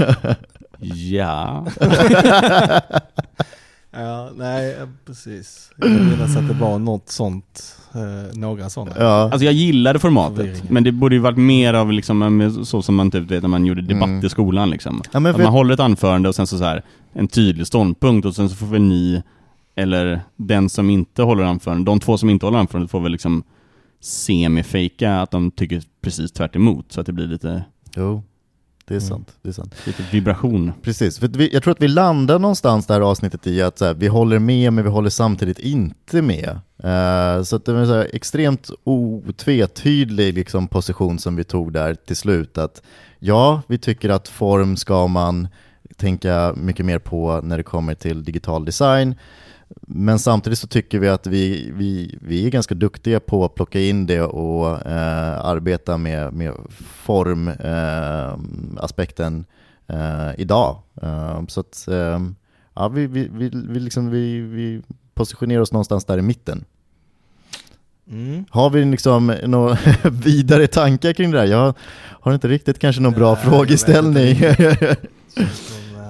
ja. 0.78 1.66
Ja, 1.78 2.80
nej, 4.36 4.76
precis. 5.06 5.70
Jag 5.76 5.90
minns 5.90 6.36
att 6.36 6.48
det 6.48 6.54
var 6.54 6.78
något 6.78 7.08
sånt, 7.08 7.76
eh, 7.94 8.38
några 8.38 8.70
sådana. 8.70 8.92
Ja. 8.98 9.22
Alltså 9.22 9.44
jag 9.44 9.54
gillade 9.54 9.98
formatet, 9.98 10.70
men 10.70 10.84
det 10.84 10.92
borde 10.92 11.14
ju 11.14 11.20
varit 11.20 11.38
mer 11.38 11.74
av 11.74 11.92
liksom, 11.92 12.64
så 12.64 12.82
som 12.82 12.94
man 12.94 13.10
typ 13.10 13.30
vet 13.30 13.42
när 13.42 13.48
man 13.48 13.66
gjorde 13.66 13.82
debatt 13.82 14.08
Mm. 14.08 14.26
i 14.26 14.28
skolan 14.28 14.70
liksom. 14.70 15.02
Ja, 15.12 15.20
men 15.20 15.30
Att 15.30 15.36
för, 15.36 15.44
man 15.44 15.52
håller 15.52 15.74
ett 15.74 15.80
anförande 15.80 16.28
och 16.28 16.34
sen 16.34 16.46
så, 16.46 16.58
så 16.58 16.64
här, 16.64 16.82
en 17.12 17.28
tydlig 17.28 17.66
ståndpunkt 17.66 18.26
och 18.26 18.34
sen 18.34 18.48
så 18.50 18.56
får 18.56 18.66
väl 18.66 18.82
ni, 18.82 19.22
eller 19.76 20.20
den 20.36 20.68
som 20.68 20.90
inte 20.90 21.22
håller 21.22 21.44
anförande, 21.44 21.84
de 21.84 22.00
två 22.00 22.18
som 22.18 22.30
inte 22.30 22.46
håller 22.46 22.58
anförandet 22.58 22.90
får 22.90 23.00
väl 23.00 23.12
liksom 23.12 23.42
semifejka 24.00 25.20
att 25.20 25.30
de 25.30 25.50
tycker 25.50 25.82
precis 26.02 26.32
tvärt 26.32 26.56
emot 26.56 26.92
så 26.92 27.00
att 27.00 27.06
det 27.06 27.12
blir 27.12 27.26
lite, 27.26 27.64
jo, 27.96 28.22
det 28.90 28.96
är 28.96 29.00
Mm. 29.00 29.08
sant. 29.08 29.32
Det 29.42 29.48
är 29.48 29.52
sant. 29.52 29.74
lite 29.86 30.02
vibration. 30.10 30.72
Precis, 30.82 31.18
för 31.18 31.28
vi, 31.28 31.52
jag 31.52 31.62
tror 31.62 31.72
att 31.72 31.82
vi 31.82 31.88
landar 31.88 32.38
någonstans 32.38 32.86
det 32.86 32.94
här 32.94 33.00
avsnittet 33.00 33.46
i 33.46 33.62
att 33.62 33.80
här, 33.80 33.94
vi 33.94 34.06
håller 34.08 34.38
med 34.38 34.72
men 34.72 34.84
vi 34.84 34.90
håller 34.90 35.10
samtidigt 35.10 35.58
inte 35.58 36.22
med. 36.22 36.48
Eh, 36.82 37.42
så 37.42 37.56
att 37.56 37.64
det 37.64 37.72
var 37.72 37.80
en 37.96 38.06
extremt 38.12 38.70
otvetydlig 38.84 40.34
liksom, 40.34 40.68
position 40.68 41.18
som 41.18 41.36
vi 41.36 41.44
tog 41.44 41.72
där 41.72 41.94
till 41.94 42.16
slut. 42.16 42.58
Att 42.58 42.82
ja, 43.18 43.62
vi 43.66 43.78
tycker 43.78 44.08
att 44.08 44.28
form 44.28 44.76
ska 44.76 45.06
man 45.06 45.48
tänka 45.96 46.54
mycket 46.56 46.86
mer 46.86 46.98
på 46.98 47.40
när 47.42 47.56
det 47.56 47.62
kommer 47.62 47.94
till 47.94 48.24
digital 48.24 48.64
design. 48.64 49.14
Men 49.80 50.18
samtidigt 50.18 50.58
så 50.58 50.66
tycker 50.66 50.98
vi 50.98 51.08
att 51.08 51.26
vi, 51.26 51.72
vi, 51.74 52.18
vi 52.22 52.46
är 52.46 52.50
ganska 52.50 52.74
duktiga 52.74 53.20
på 53.20 53.44
att 53.44 53.54
plocka 53.54 53.80
in 53.80 54.06
det 54.06 54.22
och 54.22 54.86
eh, 54.86 55.44
arbeta 55.44 55.96
med, 55.96 56.32
med 56.32 56.54
formaspekten 56.78 59.44
eh, 59.88 60.28
eh, 60.28 60.34
idag. 60.38 60.78
Eh, 61.02 61.46
så 61.48 61.60
att 61.60 61.88
eh, 61.88 62.20
ja, 62.74 62.88
vi, 62.88 63.06
vi, 63.06 63.28
vi, 63.32 63.50
vi, 63.54 63.80
liksom, 63.80 64.10
vi, 64.10 64.40
vi 64.40 64.82
positionerar 65.14 65.60
oss 65.60 65.72
någonstans 65.72 66.04
där 66.04 66.18
i 66.18 66.22
mitten. 66.22 66.64
Mm. 68.10 68.44
Har 68.50 68.70
vi 68.70 68.84
liksom 68.84 69.34
några 69.44 69.78
vidare 70.10 70.66
tankar 70.66 71.12
kring 71.12 71.30
det 71.30 71.38
där? 71.38 71.46
Jag 71.46 71.74
har 72.00 72.34
inte 72.34 72.48
riktigt 72.48 72.78
kanske 72.78 73.02
någon 73.02 73.12
bra 73.12 73.34
Nej, 73.34 73.44
frågeställning. 73.44 74.36
är 74.40 74.96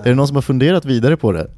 det 0.05 0.15
någon 0.15 0.27
som 0.27 0.37
har 0.37 0.43
funderat 0.43 0.85
vidare 0.85 1.17
på 1.17 1.33
det? 1.33 1.51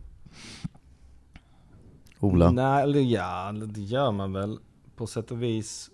Ola? 2.23 2.51
Nej, 2.51 2.83
eller 2.83 3.01
ja, 3.01 3.53
det 3.67 3.81
gör 3.81 4.13
man 4.13 4.33
väl 4.33 4.59
på 4.97 5.07
sätt 5.07 5.31
och 5.31 5.43
vis. 5.43 5.91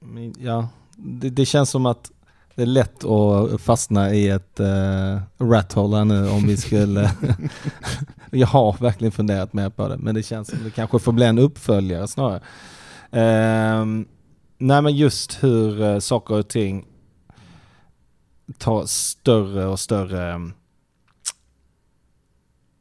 Men 0.00 0.34
ja, 0.38 0.68
det, 0.96 1.30
det 1.30 1.46
känns 1.46 1.70
som 1.70 1.86
att 1.86 2.10
det 2.54 2.62
är 2.62 2.66
lätt 2.66 3.04
att 3.04 3.60
fastna 3.60 4.14
i 4.14 4.28
ett 4.28 4.60
uh, 4.60 5.46
rat 5.50 5.72
hole 5.72 5.96
här 5.96 6.04
nu 6.04 6.28
om 6.28 6.46
vi 6.46 6.56
skulle... 6.56 7.10
jag 8.30 8.46
har 8.46 8.76
verkligen 8.80 9.12
funderat 9.12 9.52
mer 9.52 9.70
på 9.70 9.88
det, 9.88 9.96
men 9.96 10.14
det 10.14 10.22
känns 10.22 10.48
som 10.48 10.64
det 10.64 10.70
kanske 10.70 10.98
får 10.98 11.12
bli 11.12 11.24
en 11.24 11.38
uppföljare 11.38 12.08
snarare. 12.08 12.40
Ehm, 13.10 14.06
nej 14.58 14.82
men 14.82 14.96
just 14.96 15.44
hur 15.44 15.82
uh, 15.82 15.98
saker 15.98 16.34
och 16.34 16.48
ting 16.48 16.86
tar 18.58 18.84
större 18.86 19.66
och 19.66 19.80
större 19.80 20.50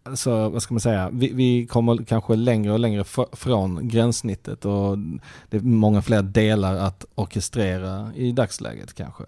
alltså, 0.10 0.50
vad 0.50 0.62
ska 0.62 0.74
man 0.74 0.82
säga, 0.82 1.10
vi, 1.14 1.34
vi 1.34 1.68
kommer 1.68 1.98
kanske 2.04 2.36
längre 2.36 2.74
och 2.74 2.80
längre 2.80 3.04
från 3.34 3.88
gränssnittet 3.88 4.66
och 4.66 4.98
det 5.50 5.58
är 5.58 5.62
många 5.62 6.02
fler 6.02 6.22
delar 6.22 6.76
att 6.76 7.06
orkestrera 7.16 8.10
i 8.16 8.32
dagsläget 8.32 8.94
kanske. 8.94 9.24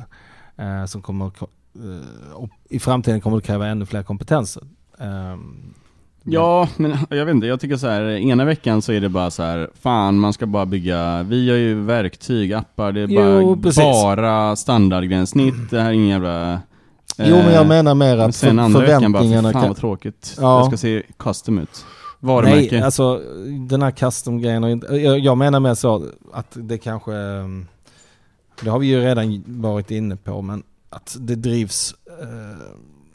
Eh, 0.57 0.85
som 0.85 1.01
kommer, 1.01 1.25
eh, 1.25 2.47
I 2.69 2.79
framtiden 2.79 3.21
kommer 3.21 3.37
det 3.37 3.43
kräva 3.43 3.67
ännu 3.67 3.85
fler 3.85 4.03
kompetenser. 4.03 4.63
Ehm, 4.99 5.73
Ja, 6.23 6.67
men 6.77 6.97
jag 7.09 7.25
vet 7.25 7.35
inte, 7.35 7.47
jag 7.47 7.59
tycker 7.59 7.77
så 7.77 7.87
här, 7.87 8.03
ena 8.03 8.45
veckan 8.45 8.81
så 8.81 8.91
är 8.91 9.01
det 9.01 9.09
bara 9.09 9.31
så 9.31 9.43
här, 9.43 9.69
fan 9.81 10.19
man 10.19 10.33
ska 10.33 10.45
bara 10.45 10.65
bygga, 10.65 11.23
vi 11.23 11.49
har 11.49 11.57
ju 11.57 11.81
verktyg, 11.81 12.53
appar, 12.53 12.91
det 12.91 13.01
är 13.01 13.07
Jo, 13.07 13.55
bara, 13.55 13.61
precis. 13.63 13.83
bara 13.83 14.55
standardgränssnitt, 14.55 15.69
det 15.69 15.81
här 15.81 15.89
är 15.89 15.93
ingen 15.93 16.07
jävla... 16.07 16.61
jo 17.17 17.35
men 17.35 17.53
jag 17.53 17.67
menar 17.67 17.95
mer 17.95 18.17
men 18.17 18.29
att 18.29 18.35
sen 18.35 18.55
för, 18.55 18.63
andra 18.63 18.79
veckan 18.79 19.11
bara, 19.11 19.21
förväntningarna 19.21 19.51
för 19.51 19.59
fan 19.59 19.67
vad 19.67 19.77
tråkigt. 19.77 20.37
Ja. 20.39 20.59
Det 20.59 20.65
ska 20.65 20.77
se 20.77 21.03
custom 21.17 21.59
ut. 21.59 21.85
Varumärke. 22.19 22.75
Nej, 22.75 22.81
alltså 22.81 23.21
den 23.67 23.81
här 23.81 23.91
custom-grejen, 23.91 24.81
jag, 24.89 25.19
jag 25.19 25.37
menar 25.37 25.59
mer 25.59 25.73
så 25.73 26.07
att 26.33 26.57
det 26.59 26.77
kanske, 26.77 27.13
ehm, 27.13 27.67
det 28.61 28.69
har 28.69 28.79
vi 28.79 28.87
ju 28.87 29.01
redan 29.01 29.43
varit 29.45 29.91
inne 29.91 30.15
på, 30.15 30.41
men 30.41 30.63
att 30.89 31.17
det 31.19 31.35
drivs, 31.35 31.95
eh, 32.21 32.61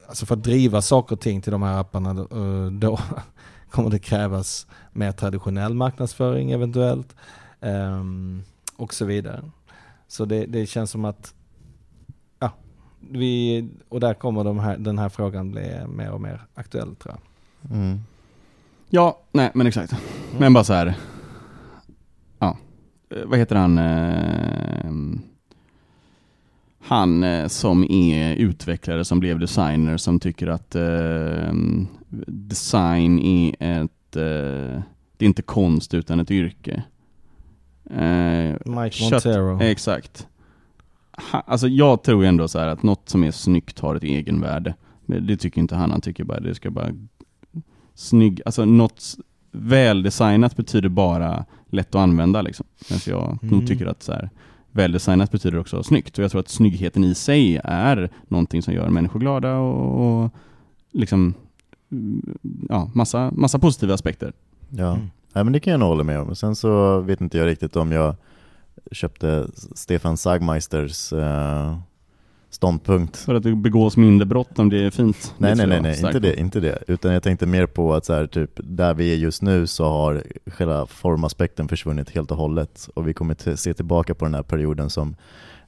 alltså 0.09 0.27
för 0.27 0.35
att 0.35 0.43
driva 0.43 0.83
saker 0.83 1.17
och 1.17 1.21
ting 1.21 1.43
till 1.43 1.53
de 1.53 1.63
här 1.63 1.81
apparna, 1.81 2.11
eh, 2.11 2.73
då 2.73 2.99
kommer 3.71 3.91
det 3.91 3.99
krävas 3.99 4.67
mer 4.93 5.13
traditionell 5.13 5.75
marknadsföring 5.75 6.51
eventuellt, 6.51 7.17
ehm, 7.61 8.43
och 8.77 8.95
så 8.95 9.05
vidare. 9.05 9.43
Så 10.09 10.25
det, 10.25 10.47
det 10.47 10.67
känns 10.67 10.91
som 10.91 11.05
att, 11.05 11.35
vi, 13.11 13.69
och 13.89 14.01
där 14.01 14.15
kommer 14.15 14.45
de 14.45 14.59
här, 14.59 14.77
den 14.79 14.99
här 14.99 15.09
frågan 15.09 15.51
bli 15.53 15.81
mer 15.89 16.11
och 16.11 16.21
mer 16.21 16.41
aktuell 16.55 16.97
tror 16.97 17.15
jag. 17.15 17.21
Mm. 17.79 17.99
Ja, 18.89 19.21
nej 19.33 19.51
men 19.55 19.67
exakt. 19.67 19.93
Men 20.39 20.53
bara 20.53 20.65
så 20.65 20.73
här. 20.73 20.95
Ja. 22.39 22.57
Eh, 23.11 23.25
Vad 23.27 23.39
heter 23.39 23.57
han? 23.57 23.79
eh, 23.79 25.21
Han 26.81 27.23
eh, 27.25 27.47
som 27.49 27.85
är 27.91 28.35
utvecklare 28.35 29.05
som 29.05 29.21
blev 29.21 29.39
designer 29.39 29.97
som 29.97 30.21
tycker 30.21 30.47
att 30.47 30.75
eh, 30.75 31.53
design 32.29 33.19
är 33.19 33.55
ett, 33.85 34.17
eh, 34.17 34.83
det 35.17 35.25
är 35.25 35.27
inte 35.27 35.43
konst 35.43 35.95
utan 35.95 36.21
ett 36.21 36.31
yrke. 36.31 36.83
Eh, 37.91 38.55
Mike 38.65 38.91
Kött- 38.97 39.11
Montero. 39.13 39.61
Exakt. 39.63 40.27
Alltså 41.31 41.69
jag 41.69 42.03
tror 42.03 42.25
ändå 42.25 42.49
så 42.49 42.59
här 42.59 42.67
att 42.67 42.83
något 42.83 43.09
som 43.09 43.25
är 43.25 43.31
snyggt 43.31 43.79
har 43.81 43.95
ett 43.95 44.05
egenvärde. 44.05 44.75
Men 45.07 45.27
det 45.27 45.37
tycker 45.37 45.61
inte 45.61 45.77
han, 45.77 45.91
han 45.91 46.01
tycker 46.01 46.25
bara 46.25 46.41
det 46.41 46.55
ska 46.55 46.71
bara 46.71 46.89
snygg, 47.95 48.41
alltså 48.47 48.65
något 48.65 49.03
väldesignat 49.53 50.57
betyder 50.57 50.89
bara 50.89 51.45
lätt 51.67 51.89
att 51.95 52.01
använda 52.03 52.43
liksom. 52.43 52.67
Medan 52.91 53.01
jag 53.07 53.39
Mm. 53.43 53.55
nog 53.59 53.67
tycker 53.67 53.87
att 53.87 54.03
så 54.03 54.13
här, 54.13 54.31
väldesignat 54.73 55.31
betyder 55.31 55.59
också 55.59 55.83
snyggt. 55.83 56.19
Och 56.19 56.25
jag 56.25 56.31
tror 56.31 56.41
att 56.41 56.49
snyggheten 56.49 57.05
i 57.05 57.15
sig 57.15 57.61
är 57.65 58.11
någonting 58.29 58.63
som 58.63 58.75
gör 58.75 58.89
människor 58.89 59.21
glada 59.21 59.57
och, 59.59 60.23
och 60.25 60.31
liksom, 60.93 61.35
mm, 61.93 62.39
ja, 62.69 62.91
massa, 62.95 63.31
massa 63.31 63.59
positiva 63.59 63.95
aspekter. 63.95 64.33
Ja. 64.71 64.95
Mm. 64.95 65.07
Nej, 65.33 65.45
men 65.45 65.53
det 65.53 65.61
kan 65.61 65.71
jag 65.71 65.81
nog 65.81 65.89
hålla 65.89 66.05
med 66.05 66.21
om. 66.21 66.35
Sen 66.37 66.57
så 66.57 67.01
vet 67.01 67.21
inte 67.21 67.39
jag 67.39 67.47
riktigt 67.47 67.77
om 67.77 67.93
jag 67.93 68.15
köpte 68.93 69.47
Stefan 69.75 70.17
Sagmeisters 70.17 71.13
eh, 71.13 71.79
ståndpunkt. 72.51 73.17
För 73.17 73.35
att 73.35 73.43
det 73.43 73.55
begås 73.55 73.97
mindre 73.97 74.27
brott 74.27 74.59
om 74.59 74.69
det 74.69 74.85
är 74.87 74.91
fint. 74.91 75.35
Nej, 75.39 75.55
nej, 75.55 75.67
nej, 75.67 75.81
nej, 75.81 76.01
inte 76.01 76.19
det, 76.19 76.41
inte 76.41 76.61
det. 76.61 76.83
Utan 76.87 77.13
jag 77.13 77.23
tänkte 77.23 77.47
mer 77.47 77.67
på 77.67 77.95
att 77.95 78.05
så 78.05 78.13
här, 78.15 78.27
typ, 78.27 78.51
där 78.57 78.95
vi 78.95 79.13
är 79.13 79.17
just 79.17 79.43
nu 79.43 79.67
så 79.67 79.85
har 79.89 80.23
själva 80.47 80.87
formaspekten 80.87 81.69
försvunnit 81.69 82.11
helt 82.11 82.31
och 82.31 82.37
hållet. 82.37 82.89
Och 82.95 83.09
vi 83.09 83.15
kommer 83.15 83.35
t- 83.35 83.57
se 83.57 83.75
tillbaka 83.75 84.15
på 84.15 84.25
den 84.25 84.35
här 84.35 84.43
perioden 84.43 84.91
som 84.91 85.17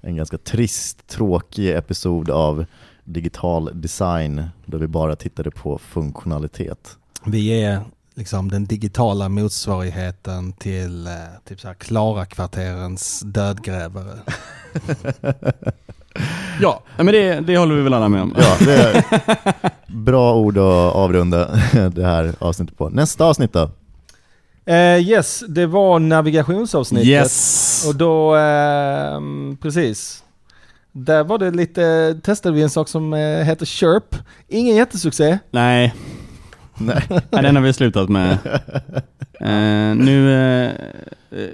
en 0.00 0.16
ganska 0.16 0.38
trist, 0.38 1.06
tråkig 1.06 1.70
episod 1.70 2.30
av 2.30 2.64
digital 3.04 3.70
design, 3.74 4.44
där 4.66 4.78
vi 4.78 4.86
bara 4.86 5.16
tittade 5.16 5.50
på 5.50 5.78
funktionalitet. 5.78 6.96
Vi 7.26 7.62
är 7.62 7.80
liksom 8.18 8.50
den 8.50 8.64
digitala 8.64 9.28
motsvarigheten 9.28 10.52
till 10.52 11.06
eh, 11.06 11.12
typ 11.48 11.60
så 11.60 11.68
här 11.68 11.74
Klara-kvarterens 11.74 13.22
dödgrävare. 13.24 14.18
Ja, 16.60 16.82
men 16.96 17.06
det, 17.06 17.40
det 17.40 17.56
håller 17.56 17.74
vi 17.74 17.82
väl 17.82 17.94
alla 17.94 18.08
med 18.08 18.22
om. 18.22 18.34
Ja, 18.38 18.56
det 18.60 18.74
är 18.74 19.04
bra 19.86 20.34
ord 20.34 20.58
att 20.58 20.94
avrunda 20.94 21.50
det 21.92 22.04
här 22.04 22.34
avsnittet 22.38 22.78
på. 22.78 22.88
Nästa 22.88 23.24
avsnitt 23.24 23.52
då? 23.52 23.70
Eh, 24.66 24.98
yes, 24.98 25.44
det 25.48 25.66
var 25.66 25.98
navigationsavsnittet. 25.98 27.08
Yes! 27.08 27.84
Och 27.88 27.94
då, 27.94 28.36
eh, 28.36 29.20
precis. 29.62 30.24
Där 30.92 31.24
var 31.24 31.38
det 31.38 31.50
lite, 31.50 32.14
testade 32.22 32.54
vi 32.54 32.62
en 32.62 32.70
sak 32.70 32.88
som 32.88 33.14
eh, 33.14 33.44
heter 33.44 33.66
Chirp. 33.66 34.16
Ingen 34.48 34.76
jättesuccé. 34.76 35.38
Nej, 35.50 35.94
Nej. 36.78 37.02
Nej, 37.08 37.42
den 37.42 37.56
har 37.56 37.62
vi 37.62 37.72
slutat 37.72 38.08
med. 38.08 38.38
Eh, 39.40 39.94
nu 39.94 40.32
eh, 40.34 40.72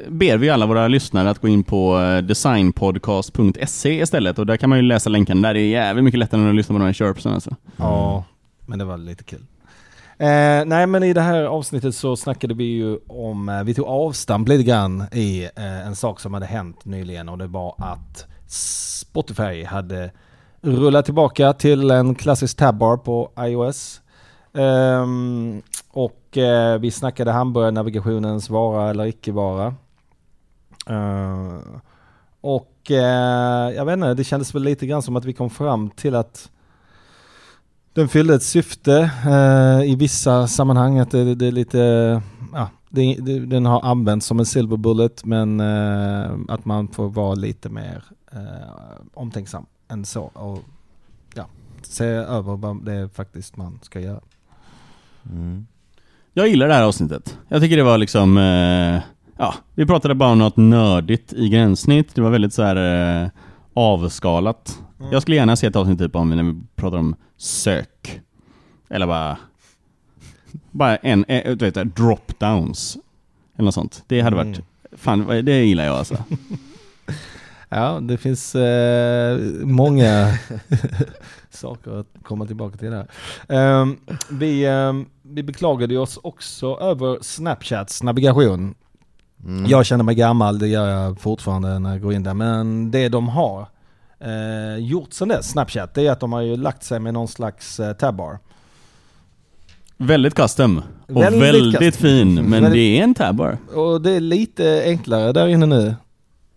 ber 0.09 0.37
vi 0.37 0.51
alla 0.51 0.67
våra 0.67 0.89
lyssnare 0.89 1.31
att 1.31 1.39
gå 1.39 1.49
in 1.49 1.63
på 1.63 2.01
eh, 2.01 2.19
designpodcast.se 2.19 4.01
istället 4.01 4.39
och 4.39 4.47
där 4.47 4.57
kan 4.57 4.69
man 4.69 4.79
ju 4.79 4.83
läsa 4.83 5.11
länken. 5.11 5.43
Där 5.43 5.49
är 5.49 5.55
det 5.55 5.61
jävligt 5.61 6.05
mycket 6.05 6.19
lättare 6.19 6.41
än 6.41 6.49
att 6.49 6.55
lyssna 6.55 6.73
på 6.73 6.79
de 6.79 6.85
här 6.85 6.93
chirpsen 6.93 7.33
alltså. 7.33 7.57
Ja, 7.77 8.25
men 8.67 8.79
det 8.79 8.85
var 8.85 8.99
lite 8.99 9.25
kul. 9.25 9.41
Eh, 10.19 10.65
nej 10.67 10.87
men 10.87 11.03
i 11.03 11.13
det 11.13 11.21
här 11.21 11.43
avsnittet 11.43 11.95
så 11.95 12.17
snackade 12.17 12.55
vi 12.55 12.65
ju 12.65 12.99
om, 13.09 13.49
eh, 13.49 13.63
vi 13.63 13.75
tog 13.75 13.87
avstamp 13.87 14.49
lite 14.49 14.63
grann 14.63 15.05
i 15.13 15.45
eh, 15.57 15.87
en 15.87 15.97
sak 15.97 16.21
som 16.21 16.35
hade 16.35 16.47
hänt 16.47 16.85
nyligen 16.85 17.29
och 17.29 17.39
det 17.39 17.47
var 17.47 17.75
att 17.79 18.27
Spotify 18.47 19.65
hade 19.65 20.11
rullat 20.61 21.05
tillbaka 21.05 21.53
till 21.53 21.91
en 21.91 22.15
klassisk 22.15 22.57
tabbar 22.57 22.97
på 22.97 23.33
iOS. 23.39 24.01
Um, 24.57 25.63
och 25.91 26.37
uh, 26.37 26.79
vi 26.79 26.91
snackade 26.91 27.33
hamburgarnavigationens 27.33 28.51
vara 28.51 28.91
eller 28.91 29.07
icke 29.07 29.33
vara. 29.33 29.75
Uh, 30.91 31.59
och 32.41 32.91
uh, 32.91 32.97
jag 33.77 33.85
vet 33.85 33.93
inte, 33.93 34.15
det 34.15 34.25
kändes 34.25 34.55
väl 34.55 34.63
lite 34.63 34.87
grann 34.87 35.03
som 35.03 35.17
att 35.17 35.25
vi 35.25 35.33
kom 35.33 35.51
fram 35.51 35.91
till 35.91 36.15
att 36.15 36.51
den 37.93 38.09
fyllde 38.09 38.35
ett 38.35 38.43
syfte 38.43 39.11
i 39.87 39.97
vissa 39.97 40.47
sammanhang. 40.47 40.99
Att 40.99 41.11
det, 41.11 41.35
det 41.35 41.47
är 41.47 41.53
lite, 41.53 41.79
det, 42.89 43.15
det, 43.15 43.47
den 43.47 43.67
har 43.67 43.81
använts 43.81 44.27
som 44.27 44.39
en 44.39 44.47
silver 44.47 44.77
bullet 44.77 45.25
men 45.25 45.61
att 46.49 46.65
man 46.65 46.89
får 46.89 47.09
vara 47.09 47.35
lite 47.35 47.69
mer 47.69 48.05
omtänksam 49.15 49.67
än 49.89 50.05
så. 50.05 50.23
Och 50.23 50.59
ja, 51.35 51.47
se 51.83 52.05
över 52.05 52.57
vad 52.57 52.85
det 52.85 52.93
är 52.93 53.09
faktiskt 53.09 53.57
man 53.57 53.79
ska 53.83 54.01
göra. 54.01 54.21
Mm. 55.31 55.67
Jag 56.33 56.49
gillar 56.49 56.69
det 56.69 56.75
här 56.75 56.83
avsnittet. 56.83 57.39
Jag 57.49 57.61
tycker 57.63 57.77
det 57.77 57.83
var 57.83 57.99
liksom, 57.99 58.39
eh, 58.39 59.01
ja, 59.39 59.55
vi 59.75 59.87
pratade 59.87 60.15
bara 60.15 60.31
om 60.31 60.39
något 60.39 60.57
nördigt 60.57 61.33
i 61.33 61.49
gränssnitt. 61.49 62.15
Det 62.15 62.21
var 62.21 62.31
väldigt 62.31 62.53
så 62.55 62.63
här 62.63 63.23
eh, 63.23 63.29
avskalat. 63.75 64.79
Mm. 65.01 65.13
Jag 65.13 65.23
skulle 65.23 65.37
gärna 65.37 65.57
se 65.57 65.67
ett 65.67 65.77
avsnitt 65.77 65.99
typ 65.99 66.17
om 66.17 66.31
när 66.31 66.43
vi 66.43 66.61
pratar 66.77 66.99
om 66.99 67.15
sök. 67.37 68.21
Eller 68.91 69.07
bara, 69.07 69.37
bara 70.71 70.97
en, 70.97 71.25
eh, 71.29 71.57
du 71.57 71.65
vet, 71.71 71.75
drop-downs. 71.75 72.97
Eller 73.57 73.65
något 73.65 73.75
sånt. 73.75 74.05
Det 74.07 74.21
hade 74.21 74.37
varit, 74.37 74.47
Mm. 74.57 74.63
fan 74.97 75.45
det 75.45 75.65
gillar 75.65 75.85
jag 75.85 75.97
alltså. 75.97 76.17
Ja, 77.69 78.01
det 78.03 78.17
finns 78.17 78.55
eh, 78.55 79.39
många 79.63 80.39
saker 81.57 82.01
att 82.01 82.07
komma 82.23 82.47
tillbaka 82.47 82.77
till 82.77 82.91
där. 82.91 83.07
Ehm, 83.49 83.97
vi, 84.31 84.67
ehm, 84.67 85.07
vi 85.23 85.43
beklagade 85.43 85.99
oss 85.99 86.19
också 86.23 86.79
över 86.81 87.19
Snapchats 87.21 88.03
navigation. 88.03 88.75
Mm. 89.45 89.67
Jag 89.67 89.87
känner 89.87 90.05
mig 90.05 90.15
gammal, 90.15 90.59
det 90.59 90.69
gör 90.69 90.89
jag 90.89 91.21
fortfarande 91.21 91.79
när 91.79 91.91
jag 91.91 92.01
går 92.03 92.13
in 92.13 92.23
där. 92.23 92.35
Men 92.35 92.91
det 92.91 93.09
de 93.09 93.29
har 93.29 93.67
eh, 94.21 94.77
gjort 94.79 95.13
sedan 95.13 95.29
dess, 95.29 95.51
Snapchat, 95.51 95.95
det 95.95 96.07
är 96.07 96.13
att 96.13 96.21
de 96.21 96.33
har 96.33 96.41
ju 96.41 96.57
lagt 96.57 96.83
sig 96.85 97.01
med 97.01 97.15
någon 97.15 97.29
slags 97.29 97.81
eh, 97.81 97.93
tabbar. 97.93 98.39
Väldigt 99.97 100.35
custom. 100.35 100.83
Och 101.09 101.23
Väldigt 101.23 101.43
väldigt, 101.43 101.97
fin, 101.97 102.35
men 102.35 102.51
Väldigt- 102.51 102.73
det 102.73 102.99
är 102.99 103.03
en 103.05 103.15
tabbar. 103.15 103.59
Och 103.75 104.01
det 104.01 104.11
är 104.11 104.21
lite 104.21 104.83
enklare 104.85 105.33
där 105.33 105.47
inne 105.49 105.67
nu. 105.67 105.95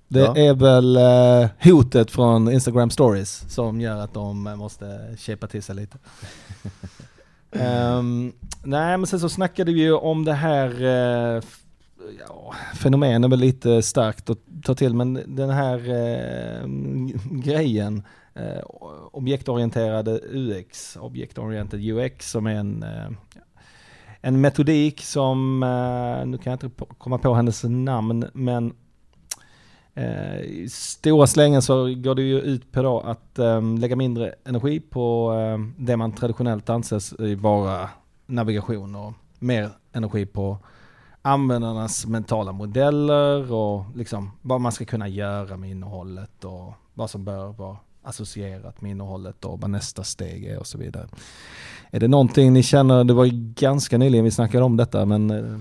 Det 0.08 0.20
Ja. 0.20 0.38
är 0.38 0.54
väl 0.54 0.96
eh, 0.98 1.50
hotet 1.74 2.12
från 2.12 2.52
Instagram 2.52 2.90
stories 2.90 3.46
som 3.54 3.82
gör 3.82 4.02
att 4.02 4.14
de 4.14 4.48
eh, 4.48 4.56
måste 4.56 5.16
kämpa 5.18 5.48
till 5.48 5.64
sig 5.64 5.76
lite. 5.76 5.98
Ehm, 7.52 8.34
nej 8.64 8.98
men 8.98 9.08
sen 9.08 9.20
så 9.20 9.30
snackade 9.30 9.74
vi 9.74 9.82
ju 9.82 9.94
om 9.94 10.26
det 10.26 10.34
här, 10.34 10.70
f- 11.38 11.60
ja, 12.28 12.54
fenomen 12.76 13.24
är 13.24 13.28
väl 13.28 13.40
lite 13.40 13.82
starkt 13.82 14.30
att 14.30 14.38
ta 14.64 14.76
till 14.76 14.94
men 14.94 15.20
den 15.28 15.50
här 15.50 15.78
eh, 15.90 16.68
grejen, 17.32 18.04
eh, 18.36 18.62
objektorienterade 19.12 20.20
UX, 20.32 20.96
objektoriented 21.02 21.80
UX 21.80 22.32
som 22.32 22.48
är 22.48 22.56
en 22.56 22.84
eh, 22.84 23.10
en 24.22 24.42
metodik 24.42 25.02
som, 25.02 25.60
nu 26.26 26.38
kan 26.38 26.52
jag 26.52 26.64
inte 26.64 26.86
komma 26.98 27.18
på 27.18 27.34
hennes 27.34 27.64
namn, 27.64 28.26
men 28.34 28.74
eh, 29.98 30.40
i 30.40 30.70
stora 30.70 31.28
slängen 31.28 31.62
så 31.62 31.96
går 31.96 32.16
det 32.16 32.22
ju 32.22 32.40
ut 32.40 32.72
på 32.72 32.82
då 32.82 33.00
att 33.00 33.40
eh, 33.40 33.62
lägga 33.80 33.96
mindre 33.96 34.36
energi 34.46 34.80
på 34.80 35.34
eh, 35.34 35.84
det 35.84 35.98
man 35.98 36.12
traditionellt 36.12 36.70
anses 36.70 37.14
vara 37.38 37.90
navigation 38.26 38.96
och 38.96 39.14
mer 39.40 39.70
energi 39.94 40.26
på 40.26 40.58
användarnas 41.22 42.06
mentala 42.06 42.52
modeller 42.52 43.54
och 43.54 43.86
liksom 43.96 44.32
vad 44.42 44.62
man 44.62 44.72
ska 44.72 44.86
kunna 44.86 45.08
göra 45.08 45.58
med 45.58 45.72
innehållet 45.72 46.44
och 46.44 46.74
vad 46.94 47.10
som 47.10 47.26
bör 47.26 47.48
vara 47.48 47.78
associerat 48.04 48.82
med 48.82 48.92
innehållet 48.92 49.46
och 49.46 49.62
vad 49.62 49.70
nästa 49.70 50.04
steg 50.04 50.46
är 50.46 50.60
och 50.60 50.68
så 50.68 50.78
vidare. 50.78 51.08
Är 51.92 52.00
det 52.00 52.08
någonting 52.08 52.54
ni 52.54 52.64
känner, 52.64 53.04
det 53.04 53.14
var 53.14 53.26
ju 53.26 53.54
ganska 53.56 53.98
nyligen 53.98 54.26
vi 54.26 54.32
snackade 54.32 54.64
om 54.64 54.78
detta 54.78 55.06
men 55.06 55.32
eh, 55.32 55.60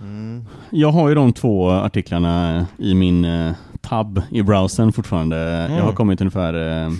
Mm. 0.00 0.46
Jag 0.70 0.92
har 0.92 1.08
ju 1.08 1.14
de 1.14 1.32
två 1.32 1.70
artiklarna 1.70 2.66
i 2.78 2.94
min 2.94 3.24
eh, 3.24 3.52
tab 3.80 4.22
i 4.30 4.42
browsern 4.42 4.92
fortfarande. 4.92 5.36
Jag 5.76 5.84
har 5.84 5.92
kommit 5.92 6.20
ungefär 6.20 6.84
eh, 6.86 6.92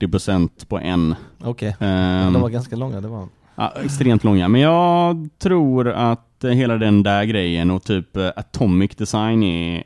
40% 0.00 0.66
på 0.68 0.78
en. 0.78 1.14
okej. 1.44 1.76
Ja, 1.80 1.86
Ehm, 1.86 2.32
de 2.32 2.42
var 2.42 2.48
ganska 2.48 2.76
långa, 2.76 3.00
det 3.00 3.08
var 3.08 3.28
ja, 3.54 3.72
extremt 3.84 4.24
långa, 4.24 4.48
men 4.48 4.60
jag 4.60 5.28
tror 5.38 5.88
att 5.90 6.44
eh, 6.44 6.50
hela 6.50 6.76
den 6.76 7.02
där 7.02 7.24
grejen 7.24 7.70
och 7.70 7.82
typ 7.84 8.16
eh, 8.16 8.30
Atomic 8.36 8.90
Design 8.96 9.42
är 9.42 9.84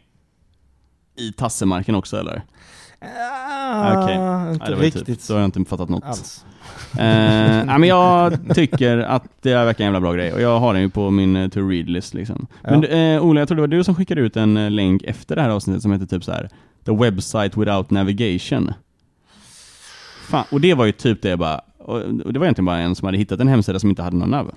i 1.19 1.33
tassemarken 1.33 1.95
också 1.95 2.17
eller? 2.17 2.43
Ah, 3.01 4.03
Okej. 4.03 4.15
Inte 4.53 4.65
Nej, 4.71 4.79
ju 4.79 4.83
riktigt 4.85 5.07
Typ, 5.07 5.29
då 5.29 5.35
har 5.35 5.41
jag 5.41 5.49
inte 5.49 5.65
fattat 5.71 5.89
något. 5.89 6.05
alls. 6.05 6.45
Eh, 6.99 7.65
nej, 7.67 7.79
men 7.79 7.89
jag 7.89 8.39
tycker 8.55 8.99
att 8.99 9.25
det 9.43 9.55
verkar 9.55 9.85
en 9.85 9.87
jävla 9.87 10.01
bra 10.01 10.13
grej 10.13 10.33
och 10.33 10.41
jag 10.41 10.61
har 10.61 10.75
den 10.75 10.83
ju 10.83 10.91
på 10.91 11.11
min 11.11 11.37
eh, 11.37 11.49
to-read-list 11.49 12.15
liksom. 12.15 12.47
Ja. 12.63 12.71
Men 12.71 12.85
eh, 12.85 13.25
Ola, 13.25 13.41
jag 13.41 13.49
tror 13.49 13.57
det 13.57 13.63
var 13.63 13.69
du 13.69 13.85
som 13.85 13.95
skickade 13.95 14.21
ut 14.21 14.37
en 14.37 14.57
eh, 14.57 14.71
länk 14.71 15.03
efter 15.03 15.37
det 15.37 15.43
här 15.43 15.51
avsnittet 15.51 15.83
som 15.83 15.93
heter 15.93 16.07
typ 16.07 16.25
så 16.25 16.33
här 16.33 16.49
The 16.85 16.93
website 16.93 17.61
without 17.61 17.91
navigation. 17.91 18.73
Fan, 20.29 20.45
och 20.51 20.61
det 20.61 20.75
var 20.75 20.85
ju 20.85 20.93
typ 20.93 21.23
det 21.23 21.29
jag 21.29 21.39
bara, 21.39 21.61
och 21.79 22.33
det 22.33 22.39
var 22.39 22.47
egentligen 22.47 22.67
bara 22.67 22.79
en 22.79 22.95
som 22.95 23.07
hade 23.07 23.19
hittat 23.19 23.41
en 23.41 23.49
hemsida 23.49 23.79
som 23.79 23.91
inte 23.91 24.03
hade 24.03 24.17
någon 24.17 24.31
nav. 24.31 24.51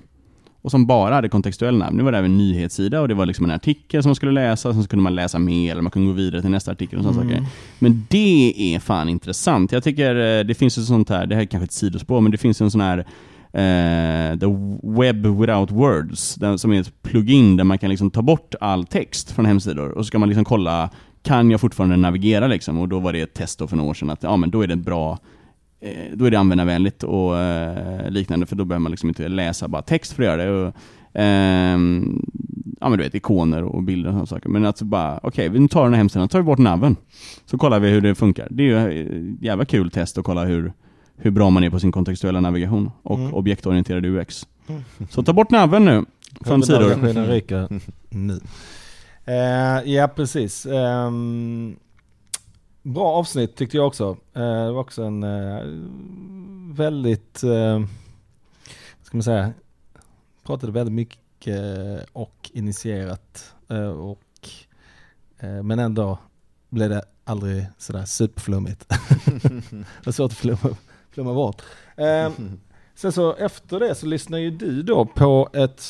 Och 0.62 0.70
som 0.70 0.86
bara 0.86 1.14
hade 1.14 1.28
kontextuell 1.28 1.76
nav. 1.78 1.94
Nu 1.94 2.02
var 2.02 2.12
det 2.12 2.18
även 2.18 2.30
en 2.30 2.38
nyhetssida 2.38 3.00
och 3.00 3.08
det 3.08 3.14
var 3.14 3.26
liksom 3.26 3.44
en 3.44 3.50
artikel 3.50 4.02
som 4.02 4.08
man 4.10 4.14
skulle 4.16 4.32
läsa, 4.32 4.72
sen 4.72 4.82
så 4.82 4.88
kunde 4.88 5.02
man 5.02 5.14
läsa 5.14 5.38
mer, 5.38 5.72
eller 5.72 5.82
man 5.82 5.90
kunde 5.90 6.08
gå 6.08 6.12
vidare 6.14 6.40
till 6.40 6.50
nästa 6.50 6.70
artikel 6.72 6.98
och 6.98 7.04
sådana 7.04 7.22
Mm. 7.22 7.34
saker. 7.34 7.46
Men 7.78 8.06
det 8.10 8.54
är 8.74 8.78
fan 8.78 9.08
intressant. 9.08 9.72
Jag 9.72 9.84
tycker 9.84 10.38
eh, 10.38 10.44
det 10.44 10.54
finns 10.54 10.78
ju 10.78 10.82
sånt 10.82 11.08
här, 11.08 11.26
det 11.26 11.34
här 11.34 11.42
är 11.42 11.46
kanske 11.46 11.64
ett 11.64 11.72
sidospår, 11.72 12.20
men 12.20 12.32
det 12.32 12.38
finns 12.38 12.60
en 12.60 12.70
sån 12.70 12.80
här 12.80 12.98
eh, 13.52 14.38
The 14.38 14.46
Web 14.82 15.26
Without 15.26 15.70
Words, 15.70 16.34
den, 16.34 16.58
som 16.58 16.72
är 16.72 16.80
ett 16.80 17.02
plugin 17.02 17.56
där 17.56 17.64
man 17.64 17.78
kan 17.78 17.90
liksom 17.90 18.10
ta 18.10 18.22
bort 18.22 18.54
all 18.60 18.84
text 18.86 19.30
från 19.30 19.46
hemsidor 19.46 19.88
och 19.90 20.04
så 20.04 20.08
ska 20.08 20.18
man 20.18 20.28
liksom 20.28 20.44
kolla, 20.44 20.90
kan 21.22 21.50
jag 21.50 21.60
fortfarande 21.60 21.96
navigera 21.96 22.46
liksom? 22.46 22.78
Och 22.78 22.88
då 22.88 22.98
var 22.98 23.12
det 23.12 23.20
ett 23.20 23.34
test 23.34 23.58
för 23.68 23.76
några 23.76 23.90
år 23.90 23.94
sedan 23.94 24.10
att 24.10 24.22
ja 24.22 24.36
men 24.36 24.50
då 24.50 24.62
är 24.62 24.66
det 24.66 24.76
bra 24.76 25.12
eh, 25.12 25.18
då 26.14 26.24
är 26.24 26.30
det 26.30 26.38
användarvänligt 26.38 27.02
och 27.02 27.38
eh, 27.38 28.10
liknande 28.10 28.46
för 28.46 28.56
då 28.56 28.64
behöver 28.64 28.80
man 28.82 28.90
liksom 28.90 29.08
inte 29.08 29.28
läsa 29.28 29.68
bara 29.68 29.82
text 29.82 30.12
för 30.12 30.22
att 30.22 30.26
göra 30.26 30.44
det. 30.44 30.50
Och, 30.50 30.74
ehm, 31.14 32.26
ja 32.80 32.88
men 32.88 32.98
du 32.98 33.04
vet, 33.04 33.14
ikoner 33.14 33.62
och 33.62 33.82
bilder 33.82 34.08
och 34.08 34.12
sådana 34.12 34.26
saker. 34.26 34.48
Men 34.48 34.66
alltså 34.66 34.84
bara, 34.84 35.20
okej, 35.22 35.48
vi 35.48 35.68
tar 35.68 35.84
den 35.84 35.92
här 35.92 35.98
hemsidan, 35.98 36.28
tar 36.28 36.38
vi 36.38 36.42
bort 36.44 36.58
naven. 36.58 36.96
Så 37.46 37.58
kollar 37.58 37.80
vi 37.80 37.90
hur 37.90 38.00
det 38.00 38.14
funkar. 38.14 38.48
Det 38.50 38.62
är 38.62 38.66
ju 38.90 39.02
ett 39.34 39.42
jävla 39.42 39.64
kul 39.64 39.90
test 39.90 40.18
att 40.18 40.24
kolla 40.24 40.44
hur, 40.44 40.72
hur 41.16 41.30
bra 41.30 41.50
man 41.50 41.64
är 41.64 41.70
på 41.70 41.80
sin 41.80 41.92
kontextuella 41.92 42.40
navigation 42.40 42.90
och 43.02 43.18
Mm. 43.18 43.34
objektorienterad 43.34 44.06
UX. 44.06 44.46
Så 45.10 45.22
ta 45.22 45.32
bort 45.32 45.50
naven 45.50 45.84
nu 45.84 46.04
från 46.40 46.62
sidor. 46.62 46.96
Nu. 48.10 48.40
Eh, 49.24 49.92
ja, 49.92 50.08
precis. 50.16 50.66
Ehm, 50.66 51.76
bra 52.82 53.06
avsnitt 53.06 53.56
tyckte 53.56 53.76
jag 53.76 53.86
också. 53.86 54.16
Eh, 54.34 54.42
det 54.42 54.72
var 54.72 54.80
också 54.80 55.02
en 55.02 55.22
eh, 55.22 55.62
väldigt, 56.76 57.42
eh, 57.42 57.78
vad 58.98 59.06
ska 59.06 59.16
man 59.16 59.22
säga, 59.22 59.52
pratade 60.42 60.72
väldigt 60.72 60.94
mycket 60.94 61.60
och 62.12 62.50
initierat. 62.52 63.54
Och, 63.96 64.48
men 65.62 65.78
ändå 65.78 66.18
blev 66.68 66.90
det 66.90 67.04
aldrig 67.24 67.66
sådär 67.78 68.04
superflummigt. 68.04 68.88
det 69.42 70.04
var 70.06 70.12
svårt 70.12 70.32
att 70.32 70.38
flumma, 70.38 70.76
flumma 71.10 71.34
bort. 71.34 71.62
Sen 72.94 73.12
så 73.12 73.34
efter 73.34 73.80
det 73.80 73.94
så 73.94 74.06
lyssnar 74.06 74.38
ju 74.38 74.50
du 74.50 74.82
då 74.82 75.04
på 75.04 75.48
ett 75.52 75.82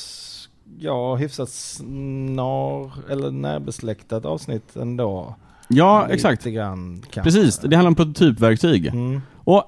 ja, 0.78 1.16
hyfsat 1.16 1.48
snar 1.48 3.10
eller 3.10 3.30
närbesläktat 3.30 4.24
avsnitt 4.24 4.76
ändå. 4.76 5.34
Ja, 5.70 6.08
exakt. 6.08 6.44
Lite 6.44 6.56
grann 6.56 7.02
kanske. 7.10 7.22
Precis, 7.22 7.58
det 7.58 7.76
handlar 7.76 7.88
om 7.88 7.94
prototypverktyg. 7.94 8.86
Mm. 8.86 9.20
Och 9.34 9.64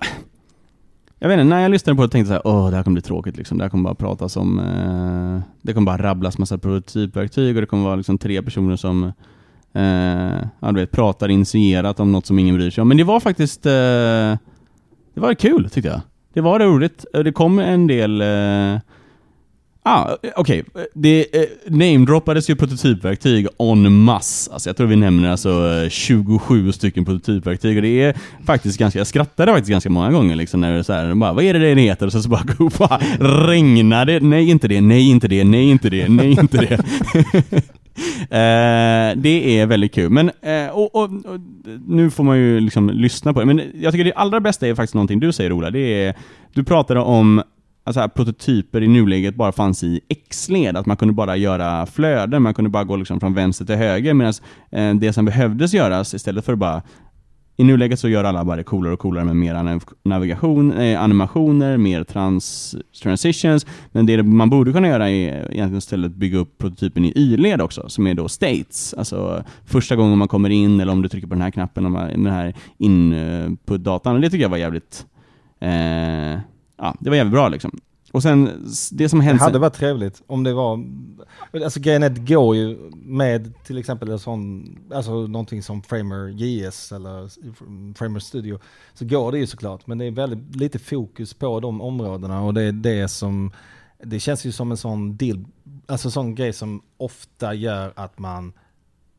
jag 1.19 1.29
vet 1.29 1.35
inte, 1.35 1.45
när 1.45 1.61
jag 1.61 1.71
lyssnade 1.71 1.97
på 1.97 2.03
det 2.03 2.09
tänkte 2.09 2.33
jag 2.33 2.43
så 2.43 2.49
här, 2.49 2.57
åh 2.57 2.71
det 2.71 2.77
här 2.77 2.83
kommer 2.83 2.95
bli 2.95 3.03
tråkigt 3.03 3.37
liksom. 3.37 3.59
Det 3.59 3.65
här 3.65 3.69
kommer 3.69 3.85
bara 3.85 3.95
pratas 3.95 4.37
om, 4.37 4.59
eh, 4.59 5.49
det 5.62 5.73
kommer 5.73 5.87
bara 5.87 6.03
rabblas 6.03 6.38
massa 6.38 6.59
prototypverktyg 6.59 7.57
och 7.57 7.61
det 7.61 7.67
kommer 7.67 7.85
vara 7.85 7.97
liksom 7.97 8.19
tre 8.19 8.43
personer 8.43 8.77
som 8.77 9.05
eh, 9.73 10.49
ja, 10.61 10.73
du 10.73 10.81
vet, 10.81 10.91
pratar 10.91 11.29
initierat 11.29 12.01
om 12.01 12.12
något 12.12 12.27
som 12.27 12.38
ingen 12.38 12.57
bryr 12.57 12.71
sig 12.71 12.83
om. 12.83 12.88
Men 12.88 12.97
det 12.97 13.05
var 13.05 13.21
faktiskt, 13.21 13.67
eh, 13.67 13.73
det 15.15 15.21
var 15.21 15.35
kul 15.35 15.71
tyckte 15.71 15.88
jag. 15.88 16.01
Det 16.33 16.41
var 16.41 16.59
roligt. 16.61 17.05
Det 17.12 17.33
kom 17.33 17.59
en 17.59 17.87
del 17.87 18.21
eh, 18.21 18.81
Ah, 19.85 20.16
eh, 20.23 20.31
Okej, 20.37 20.64
det 20.95 21.37
eh, 21.37 21.49
namedroppades 21.66 22.51
ju 22.51 22.57
prototypverktyg 22.57 23.47
en 23.59 23.92
masse. 23.92 24.53
Alltså 24.53 24.68
jag 24.68 24.77
tror 24.77 24.87
vi 24.87 24.97
nämner 24.97 25.31
alltså 25.31 25.83
eh, 25.85 25.88
27 25.88 26.73
stycken 26.73 27.05
prototypverktyg 27.05 27.77
och 27.77 27.83
det 27.83 28.03
är 28.03 28.14
faktiskt 28.47 28.79
ganska, 28.79 28.99
jag 28.99 29.07
skrattade 29.07 29.53
faktiskt 29.53 29.71
ganska 29.71 29.90
många 29.90 30.11
gånger 30.11 30.37
liksom 30.37 30.61
när 30.61 30.73
det 30.73 30.79
är 30.79 30.83
så 30.83 30.92
här, 30.92 31.14
bara, 31.14 31.33
vad 31.33 31.45
är 31.45 31.55
det 31.55 31.75
det 31.75 31.81
heter? 31.81 32.07
Och 32.07 32.12
så, 32.12 32.23
så 32.23 32.29
bara, 32.29 32.45
bara 32.79 32.99
regnar 33.49 34.05
det, 34.05 34.21
nej 34.21 34.51
inte 34.51 34.68
det, 34.68 34.81
nej 34.81 35.11
inte 35.11 35.29
det, 35.29 35.45
nej 35.45 35.71
inte 35.71 35.90
det, 35.90 36.09
nej 36.09 36.31
inte 36.31 36.57
det. 36.57 36.81
Eh, 38.23 39.16
det 39.16 39.59
är 39.61 39.66
väldigt 39.66 39.95
kul. 39.95 40.11
Men, 40.11 40.31
eh, 40.42 40.68
och, 40.73 40.95
och, 40.95 41.03
och, 41.03 41.40
nu 41.87 42.11
får 42.11 42.25
man 42.25 42.38
ju 42.38 42.61
liksom 42.61 42.90
lyssna 42.90 43.33
på 43.33 43.40
det. 43.40 43.47
Men 43.47 43.62
jag 43.75 43.92
tycker 43.92 44.05
det 44.05 44.12
allra 44.12 44.40
bästa 44.40 44.66
är 44.66 44.75
faktiskt 44.75 44.95
någonting 44.95 45.21
du 45.21 45.33
säger 45.33 45.53
Ola. 45.53 45.71
Det 45.71 46.05
är, 46.05 46.14
du 46.53 46.64
pratade 46.64 47.01
om 47.01 47.42
alltså 47.85 48.01
här, 48.01 48.09
prototyper 48.09 48.83
i 48.83 48.88
nuläget 48.88 49.35
bara 49.35 49.53
fanns 49.53 49.83
i 49.85 50.01
X-led, 50.09 50.77
att 50.77 50.87
man 50.87 50.97
kunde 50.97 51.14
bara 51.14 51.37
göra 51.37 51.87
flöden, 51.87 52.42
man 52.42 52.55
kunde 52.55 52.71
bara 52.71 52.85
gå 52.85 52.97
liksom 52.97 53.21
från 53.21 53.35
vänster 53.35 53.64
till 53.64 53.77
höger, 53.77 54.14
medan 54.14 54.33
eh, 54.71 54.95
det 54.95 55.12
som 55.12 55.25
behövdes 55.25 55.75
göras 55.75 56.14
istället 56.14 56.45
för 56.45 56.53
att 56.53 56.59
bara 56.59 56.83
i 57.57 57.64
nuläget 57.64 57.99
så 58.01 58.09
gör 58.09 58.25
alla 58.25 58.45
bara 58.45 58.57
det 58.57 58.62
coolare 58.62 58.92
och 58.92 58.99
coolare 58.99 59.25
med 59.25 59.37
mer 59.37 59.81
navigation, 60.09 60.73
eh, 60.73 61.03
animationer, 61.03 61.77
mer 61.77 62.05
trans 62.05 62.75
transitions. 63.03 63.66
Men 63.92 64.07
det 64.07 64.23
man 64.23 64.51
borde 64.51 64.73
kunna 64.73 64.88
göra 64.88 65.11
är 65.11 65.35
egentligen 65.35 65.77
istället 65.79 66.12
bygga 66.14 66.38
upp 66.38 66.59
prototypen 66.59 67.05
i 67.05 67.12
Y-led 67.16 67.61
också, 67.61 67.88
som 67.88 68.07
är 68.07 68.14
då 68.14 68.29
states. 68.29 68.95
Alltså 68.95 69.45
första 69.64 69.97
gången 69.97 70.18
man 70.18 70.29
kommer 70.29 70.51
in, 70.51 70.81
eller 70.81 70.92
om 70.92 71.03
du 71.03 71.09
trycker 71.09 71.27
på 71.29 71.35
den 71.35 71.42
här 71.42 71.51
knappen, 71.51 71.87
om 71.87 71.92
man- 71.92 72.09
den 72.09 72.27
här 72.33 72.55
input-datan. 72.79 74.21
Det 74.21 74.31
tycker 74.31 74.42
jag 74.42 74.49
var 74.51 74.57
jävligt, 74.57 75.07
eh, 75.61 76.40
ja, 76.83 76.97
det 77.01 77.11
var 77.11 77.16
jävligt 77.16 77.33
bra 77.33 77.49
liksom. 77.49 77.81
Och 78.12 78.23
sen, 78.23 78.45
det 78.92 79.09
som 79.09 79.18
Det 79.18 79.25
hände... 79.25 79.42
hade 79.42 79.59
varit 79.59 79.75
trevligt 79.75 80.23
om 80.27 80.45
det 80.45 80.53
var, 80.53 80.85
alltså 81.53 81.81
grejen 81.81 82.03
är 82.03 82.11
det 82.11 82.35
går 82.35 82.57
ju 82.57 82.90
med 82.95 83.64
till 83.64 83.79
exempel 83.79 84.11
en 84.11 84.18
sån, 84.18 84.77
alltså 84.95 85.12
någonting 85.12 85.62
som 85.62 85.83
Framer 85.83 86.29
JS 86.29 86.92
eller 86.92 87.29
Framer 87.95 88.21
Studio, 88.21 88.59
så 88.95 89.05
går 89.05 89.33
det 89.33 89.38
ju 89.38 89.47
såklart, 89.47 89.87
men 89.87 89.99
det 89.99 90.05
är 90.05 90.11
väldigt 90.11 90.57
lite 90.57 90.79
fokus 90.79 91.35
på 91.35 91.61
de 91.61 91.81
områdena 91.81 92.42
och 92.42 92.55
det 92.55 92.62
är 92.62 92.73
det 92.73 93.09
som, 93.09 93.53
det 94.03 94.21
känns 94.21 94.45
ju 94.45 94.53
som 94.53 94.71
en 94.71 94.77
sån 94.77 95.16
deal, 95.16 95.45
alltså 95.87 96.11
sån 96.11 96.35
grej 96.35 96.53
som 96.53 96.83
ofta 96.97 97.55
gör 97.55 97.92
att 97.97 98.18
man 98.18 98.53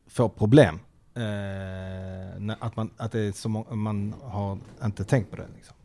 får 0.08 0.28
problem. 0.28 0.78
Eh, 1.14 2.56
att, 2.60 2.76
man, 2.76 2.90
att 2.96 3.12
det 3.12 3.20
är 3.20 3.32
så 3.32 3.48
många, 3.48 3.74
man 3.74 4.14
har 4.22 4.58
inte 4.84 5.04
tänkt 5.04 5.30
på 5.30 5.36
det. 5.36 5.46
Liksom. 5.56 5.76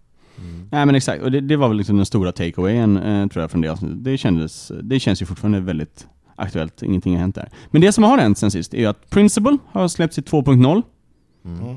Nej 0.72 0.86
men 0.86 0.96
exakt, 0.96 1.24
och 1.24 1.32
det, 1.32 1.42
det 1.42 1.56
var 1.56 1.68
väl 1.68 1.78
liksom 1.78 1.96
den 1.98 2.06
stora 2.06 2.32
takeawayen 2.32 2.98
eh, 2.98 3.28
tror 3.28 3.42
jag 3.44 3.52
från 3.52 3.62
det 3.62 3.68
avsnittet. 3.70 4.04
Det, 4.04 4.18
kändes, 4.18 4.72
det 4.84 5.00
känns 5.00 5.22
ju 5.22 5.26
fortfarande 5.26 5.60
väldigt 5.60 6.08
aktuellt, 6.36 6.84
ingenting 6.84 7.14
har 7.14 7.20
hänt 7.22 7.36
där. 7.36 7.50
Men 7.72 7.82
det 7.82 7.92
som 7.92 8.04
har 8.04 8.18
hänt 8.18 8.38
sen 8.38 8.52
sist 8.52 8.74
är 8.74 8.78
ju 8.78 8.86
att 8.86 9.10
Principle 9.10 9.58
har 9.72 9.88
släppts 9.88 10.18
i 10.18 10.22
2.0. 10.22 10.84
Mm. 11.46 11.60
Mm. 11.60 11.76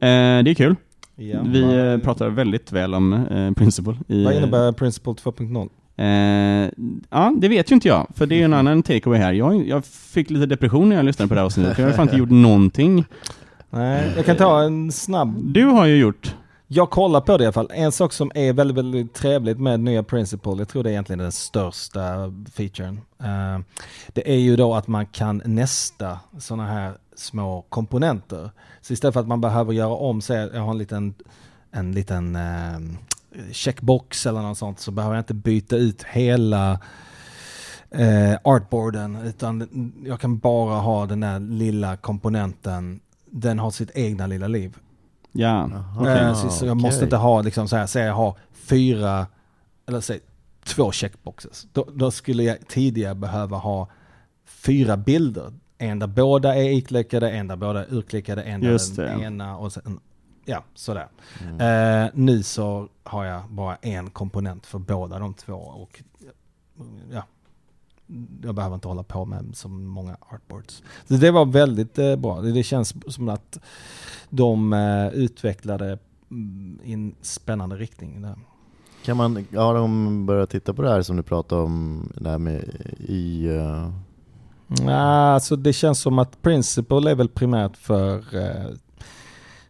Eh, 0.00 0.44
det 0.44 0.50
är 0.50 0.54
kul. 0.54 0.76
Ja, 1.16 1.38
Vi 1.46 1.62
vad- 1.62 1.92
eh, 1.94 1.98
pratar 1.98 2.28
väldigt 2.28 2.72
väl 2.72 2.94
om 2.94 3.12
eh, 3.12 3.52
Principle. 3.52 3.96
I, 4.08 4.24
Vad 4.24 4.34
innebär 4.34 4.72
Principle 4.72 5.12
2.0? 5.12 5.68
Eh, 6.00 6.70
ja, 7.10 7.34
det 7.38 7.48
vet 7.48 7.70
ju 7.70 7.74
inte 7.74 7.88
jag, 7.88 8.06
för 8.14 8.26
det 8.26 8.34
är 8.34 8.36
ju 8.38 8.44
en 8.44 8.54
annan 8.54 8.82
takeaway 8.82 9.20
här. 9.20 9.32
Jag, 9.32 9.68
jag 9.68 9.84
fick 9.86 10.30
lite 10.30 10.46
depression 10.46 10.88
när 10.88 10.96
jag 10.96 11.04
lyssnade 11.04 11.28
på 11.28 11.34
det 11.34 11.40
här 11.40 11.46
avsnittet, 11.46 11.74
för 11.76 11.82
jag 11.82 11.88
har 11.90 11.96
fan 11.96 12.06
inte 12.06 12.16
gjort 12.16 12.30
någonting. 12.30 13.04
Nej, 13.70 14.12
jag 14.16 14.26
kan 14.26 14.36
ta 14.36 14.62
en 14.62 14.92
snabb 14.92 15.34
Du 15.54 15.64
har 15.64 15.86
ju 15.86 15.96
gjort... 15.96 16.34
Jag 16.70 16.90
kollar 16.90 17.20
på 17.20 17.36
det 17.36 17.44
i 17.44 17.46
alla 17.46 17.52
fall. 17.52 17.70
En 17.74 17.92
sak 17.92 18.12
som 18.12 18.32
är 18.34 18.52
väldigt, 18.52 18.76
väldigt 18.76 19.14
trevligt 19.14 19.58
med 19.60 19.80
nya 19.80 20.02
Principle, 20.02 20.52
jag 20.58 20.68
tror 20.68 20.82
det 20.82 20.88
är 20.88 20.92
egentligen 20.92 21.18
den 21.18 21.32
största 21.32 22.32
featuren. 22.52 23.00
Eh, 23.18 23.58
det 24.12 24.30
är 24.30 24.38
ju 24.38 24.56
då 24.56 24.74
att 24.74 24.88
man 24.88 25.06
kan 25.06 25.42
nästa 25.44 26.20
sådana 26.38 26.66
här 26.66 26.94
små 27.16 27.62
komponenter. 27.68 28.50
Så 28.80 28.92
istället 28.92 29.14
för 29.14 29.20
att 29.20 29.28
man 29.28 29.40
behöver 29.40 29.72
göra 29.72 29.94
om, 29.94 30.20
säg 30.20 30.36
jag 30.36 30.60
har 30.60 30.70
en 30.70 30.78
liten, 30.78 31.14
en 31.70 31.92
liten 31.92 32.36
eh, 32.36 32.80
checkbox 33.52 34.26
eller 34.26 34.42
något 34.42 34.58
sånt, 34.58 34.80
så 34.80 34.90
behöver 34.90 35.16
jag 35.16 35.20
inte 35.20 35.34
byta 35.34 35.76
ut 35.76 36.02
hela 36.02 36.80
eh, 37.90 38.34
artboarden, 38.44 39.16
utan 39.16 39.92
jag 40.04 40.20
kan 40.20 40.38
bara 40.38 40.78
ha 40.78 41.06
den 41.06 41.20
där 41.20 41.40
lilla 41.40 41.96
komponenten. 41.96 43.00
Den 43.30 43.58
har 43.58 43.70
sitt 43.70 43.90
egna 43.94 44.26
lilla 44.26 44.48
liv. 44.48 44.78
Ja, 45.32 45.70
okej. 45.98 46.18
Eh, 46.18 46.34
så, 46.34 46.50
så 46.50 46.66
jag 46.66 46.76
måste 46.76 46.96
okej. 46.96 47.04
inte 47.04 47.16
ha 47.16 47.42
liksom 47.42 47.68
så 47.68 47.76
här, 47.76 47.86
säg 47.86 48.04
jag 48.04 48.14
har 48.14 48.36
fyra, 48.52 49.26
eller 49.86 50.00
säg 50.00 50.20
två 50.64 50.92
checkboxes. 50.92 51.66
Då, 51.72 51.88
då 51.94 52.10
skulle 52.10 52.42
jag 52.42 52.68
tidigare 52.68 53.14
behöva 53.14 53.56
ha 53.56 53.88
fyra 54.44 54.96
bilder. 54.96 55.52
En 55.78 55.98
där 55.98 56.06
båda 56.06 56.54
är 56.54 56.70
iklickade, 56.70 57.30
en 57.30 57.48
där 57.48 57.56
båda 57.56 57.84
är 57.84 57.94
urklickade, 57.94 58.42
en 58.42 58.60
där 58.60 58.96
den 58.96 59.20
ena 59.20 59.56
och 59.56 59.72
sen, 59.72 60.00
ja 60.44 60.64
sådär. 60.74 61.08
Mm. 61.42 62.04
Eh, 62.04 62.10
nu 62.14 62.42
så 62.42 62.88
har 63.02 63.24
jag 63.24 63.42
bara 63.50 63.76
en 63.76 64.10
komponent 64.10 64.66
för 64.66 64.78
båda 64.78 65.18
de 65.18 65.34
två 65.34 65.54
och 65.54 66.02
ja, 67.12 67.22
jag 68.42 68.54
behöver 68.54 68.74
inte 68.74 68.88
hålla 68.88 69.02
på 69.02 69.24
med 69.24 69.50
så 69.52 69.68
många 69.68 70.16
artboards. 70.20 70.82
Så 71.08 71.14
det 71.14 71.30
var 71.30 71.46
väldigt 71.46 71.98
eh, 71.98 72.16
bra. 72.16 72.40
Det, 72.40 72.62
känns 72.62 72.94
som 73.06 73.28
att 73.28 73.58
de 74.30 74.72
eh, 74.72 75.08
utvecklade 75.08 75.98
mm, 76.30 76.78
i 76.84 76.92
en 76.92 77.14
spännande 77.20 77.76
riktning. 77.76 78.22
Där. 78.22 78.34
Kan 79.04 79.16
man, 79.16 79.46
har 79.54 79.74
de 79.74 80.26
börjat 80.26 80.50
titta 80.50 80.74
på 80.74 80.82
det 80.82 80.88
här 80.88 81.02
som 81.02 81.16
du 81.16 81.22
pratade 81.22 81.62
om, 81.62 82.08
det 82.16 82.30
här 82.30 82.38
med 82.38 82.64
i... 82.98 83.46
eh, 83.46 83.90
Ja, 84.80 85.34
alltså 85.34 85.56
det 85.56 85.72
känns 85.72 86.00
som 86.00 86.18
att 86.18 86.42
Principle 86.42 87.10
är 87.10 87.14
väl 87.14 87.28
primärt 87.28 87.76
för 87.76 88.16
eh, 88.16 88.74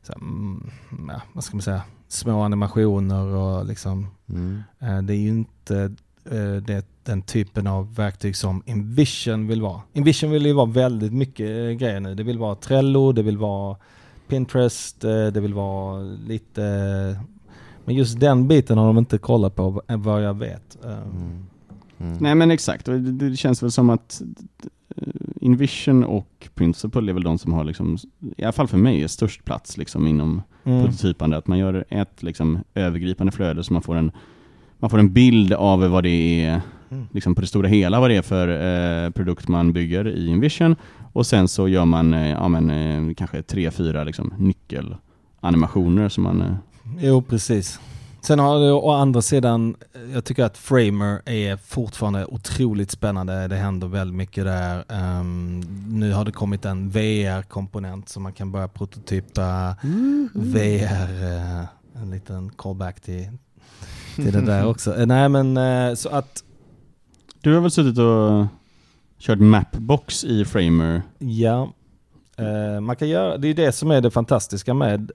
så 0.03 0.13
här, 0.13 0.21
mm, 0.21 0.71
vad 1.33 1.45
ska 1.45 1.57
man 1.57 1.63
säga, 1.63 1.83
små 2.09 2.43
animationer 2.43 3.27
och 3.27 3.67
liksom 3.67 4.07
mm. 4.29 4.63
Eh, 4.79 5.03
Det 5.03 5.13
är 5.13 5.19
ju 5.19 5.29
inte 5.29 5.95
eh, 6.25 6.63
det, 6.67 6.87
den 7.09 7.23
typen 7.23 7.67
av 7.67 7.95
verktyg 7.95 8.37
som 8.37 8.63
Invision 8.67 9.47
vill 9.47 9.63
vara. 9.63 9.81
Invision 9.93 10.31
vill 10.31 10.47
ju 10.47 10.53
vara 10.53 10.67
väldigt 10.67 11.13
mycket 11.13 11.47
eh, 11.49 11.71
grejer 11.71 12.01
nu. 12.01 12.15
Det 12.15 12.23
vill 12.23 12.39
vara 12.39 12.55
Trello, 12.55 13.13
det 13.13 13.23
vill 13.23 13.39
vara 13.39 13.77
Pinterest, 14.29 15.05
eh, 15.05 15.27
det 15.27 15.41
vill 15.41 15.55
vara 15.55 16.01
lite... 16.03 16.63
Men 17.85 17.95
just 17.95 18.21
den 18.21 18.49
biten 18.49 18.79
har 18.79 18.87
de 18.87 18.99
inte 18.99 19.19
kollat 19.19 19.55
på 19.55 19.71
v- 19.71 19.81
vad 19.97 20.25
jag 20.25 20.35
vet. 20.39 20.85
Eh, 20.85 20.91
Mm. 20.99 21.47
Mm. 22.01 22.17
Nej 22.21 22.35
men 22.35 22.51
exakt, 22.51 22.89
det, 23.19 23.37
känns 23.37 23.63
väl 23.63 23.71
som 23.71 23.91
att 23.91 24.23
eh, 24.97 25.03
Invision 25.41 26.05
och 26.05 26.49
Principle 26.55 27.11
är 27.11 27.15
väl 27.15 27.23
de 27.23 27.39
som 27.39 27.53
har, 27.53 27.65
liksom, 27.65 27.99
i 28.37 28.43
alla 28.45 28.53
fall 28.53 28.69
för 28.69 28.79
mig, 28.79 29.09
störst 29.09 29.45
plats 29.45 29.77
liksom, 29.77 30.07
inom 30.07 30.43
mm. 30.65 30.85
prototypande. 30.85 31.37
Att 31.37 31.47
man 31.47 31.59
gör 31.59 31.85
ett 31.89 32.23
liksom, 32.23 32.59
övergripande 32.75 33.33
flöde 33.33 33.65
så 33.65 33.73
man 33.73 33.83
får 33.83 33.97
en, 33.97 34.13
man 34.79 34.91
får 34.91 34.99
en 34.99 35.13
bild 35.13 35.53
av 35.53 35.81
vad 35.81 36.03
det 36.03 36.45
är, 36.45 36.61
Mm. 36.91 37.07
liksom 37.13 37.35
på 37.35 37.41
det 37.41 37.47
stora 37.47 37.69
hela, 37.69 38.01
vad 38.01 38.11
det 38.11 38.17
är 38.17 38.23
för 38.23 38.49
eh, 39.05 39.11
produkt 39.11 39.49
man 39.49 39.73
bygger 39.73 40.09
i 40.09 40.27
Invision. 40.27 40.77
Och 41.13 41.27
sen 41.27 41.49
så 41.49 41.69
gör 41.69 41.85
man 41.85 42.15
eh, 42.15 42.31
ja, 42.31 42.49
men, 42.49 42.71
eh, 42.71 43.15
kanske 43.15 43.43
tre, 43.43 43.71
fyra 43.71 44.05
liksom, 44.05 44.35
nyckelanimationer 44.39 46.09
som 46.09 46.25
man... 46.25 46.41
Eh, 46.41 46.55
Jo, 47.01 47.23
precis. 47.23 47.81
Sen 48.21 48.39
har 48.39 48.59
du 48.61 48.73
å 48.73 48.91
andra 48.91 49.23
sidan, 49.23 49.77
jag 50.13 50.25
tycker 50.25 50.45
att 50.45 50.59
Framer 50.59 51.23
är 51.29 51.57
fortfarande 51.57 52.27
otroligt 52.27 52.91
spännande. 52.91 53.49
Det 53.49 53.57
händer 53.57 53.87
väldigt 53.89 54.17
mycket 54.17 54.45
där. 54.45 54.85
Ehm, 54.89 55.61
nu 55.89 56.13
har 56.13 56.25
det 56.25 56.33
kommit 56.33 56.65
en 56.65 56.91
VR-komponent 56.91 58.09
så 58.09 58.21
man 58.21 58.33
kan 58.33 58.53
börja 58.53 58.69
prototypa 58.69 59.77
VR. 60.33 61.23
eh, 61.23 61.65
en 62.03 62.11
liten 62.11 62.51
callback 62.51 63.01
till, 63.01 63.29
till 64.17 64.33
det 64.33 64.41
där 64.41 64.67
också. 64.67 64.97
Eh, 65.01 65.07
Nej 65.07 65.29
men 65.29 65.57
eh, 65.57 65.95
så 65.95 66.09
att, 66.09 66.45
du 67.49 67.55
har 67.55 67.61
väl 67.61 67.71
suttit 67.71 67.99
och 67.99 68.47
kört 69.19 69.39
Mapbox 69.39 70.25
i 70.25 70.45
Framer. 70.45 71.03
Ja, 71.19 71.73
eh, 72.37 72.81
man 72.81 72.97
kan 72.97 73.09
göra, 73.09 73.37
det 73.37 73.49
är 73.49 73.55
det 73.55 73.73
som 73.73 73.91
är 73.91 74.01
det 74.01 74.11
fantastiska 74.11 74.75
med 74.75 75.11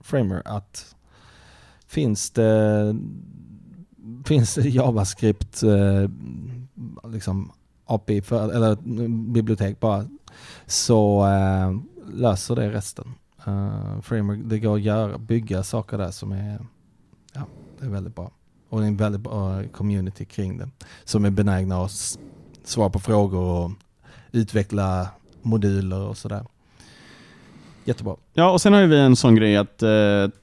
Framer, 0.00 0.42
att 0.44 0.94
finns 1.86 2.30
det, 2.30 2.96
finns 4.24 4.54
det 4.54 4.68
JavaScript, 4.68 5.62
eh, 5.62 6.10
liksom 7.12 7.52
API, 7.84 8.22
för, 8.22 8.52
eller 8.52 8.76
bibliotek 9.32 9.80
bara, 9.80 10.08
så 10.66 11.26
eh, 11.26 11.76
löser 12.14 12.56
det 12.56 12.70
resten. 12.70 13.14
Eh, 13.46 13.52
uh, 13.52 14.00
framework, 14.00 14.40
det 14.44 14.58
går 14.58 14.76
att 14.76 14.82
göra, 14.82 15.18
bygga 15.18 15.62
saker 15.62 15.98
där 15.98 16.10
som 16.10 16.32
är, 16.32 16.66
ja, 17.32 17.46
det 17.78 17.86
är 17.86 17.90
väldigt 17.90 18.14
bra. 18.14 18.30
Och 18.68 18.80
det 18.80 18.86
är 18.86 18.88
en 18.88 18.96
väldigt 18.96 19.20
bra 19.20 19.62
community 19.72 20.24
kring 20.24 20.58
det. 20.58 20.68
Som 21.04 21.24
är 21.24 21.30
benägna 21.30 21.84
att 21.84 22.18
svara 22.64 22.90
på 22.90 22.98
frågor 22.98 23.42
och 23.42 23.70
utveckla 24.32 25.08
moduler 25.42 26.00
och 26.00 26.16
sådär. 26.16 26.44
Jättebra. 27.84 28.16
Ja, 28.34 28.50
och 28.50 28.60
sen 28.60 28.72
har 28.72 28.80
ju 28.80 28.86
vi 28.86 28.98
en 28.98 29.16
sån 29.16 29.34
grej 29.34 29.56
att 29.56 29.82
eh, 29.82 29.88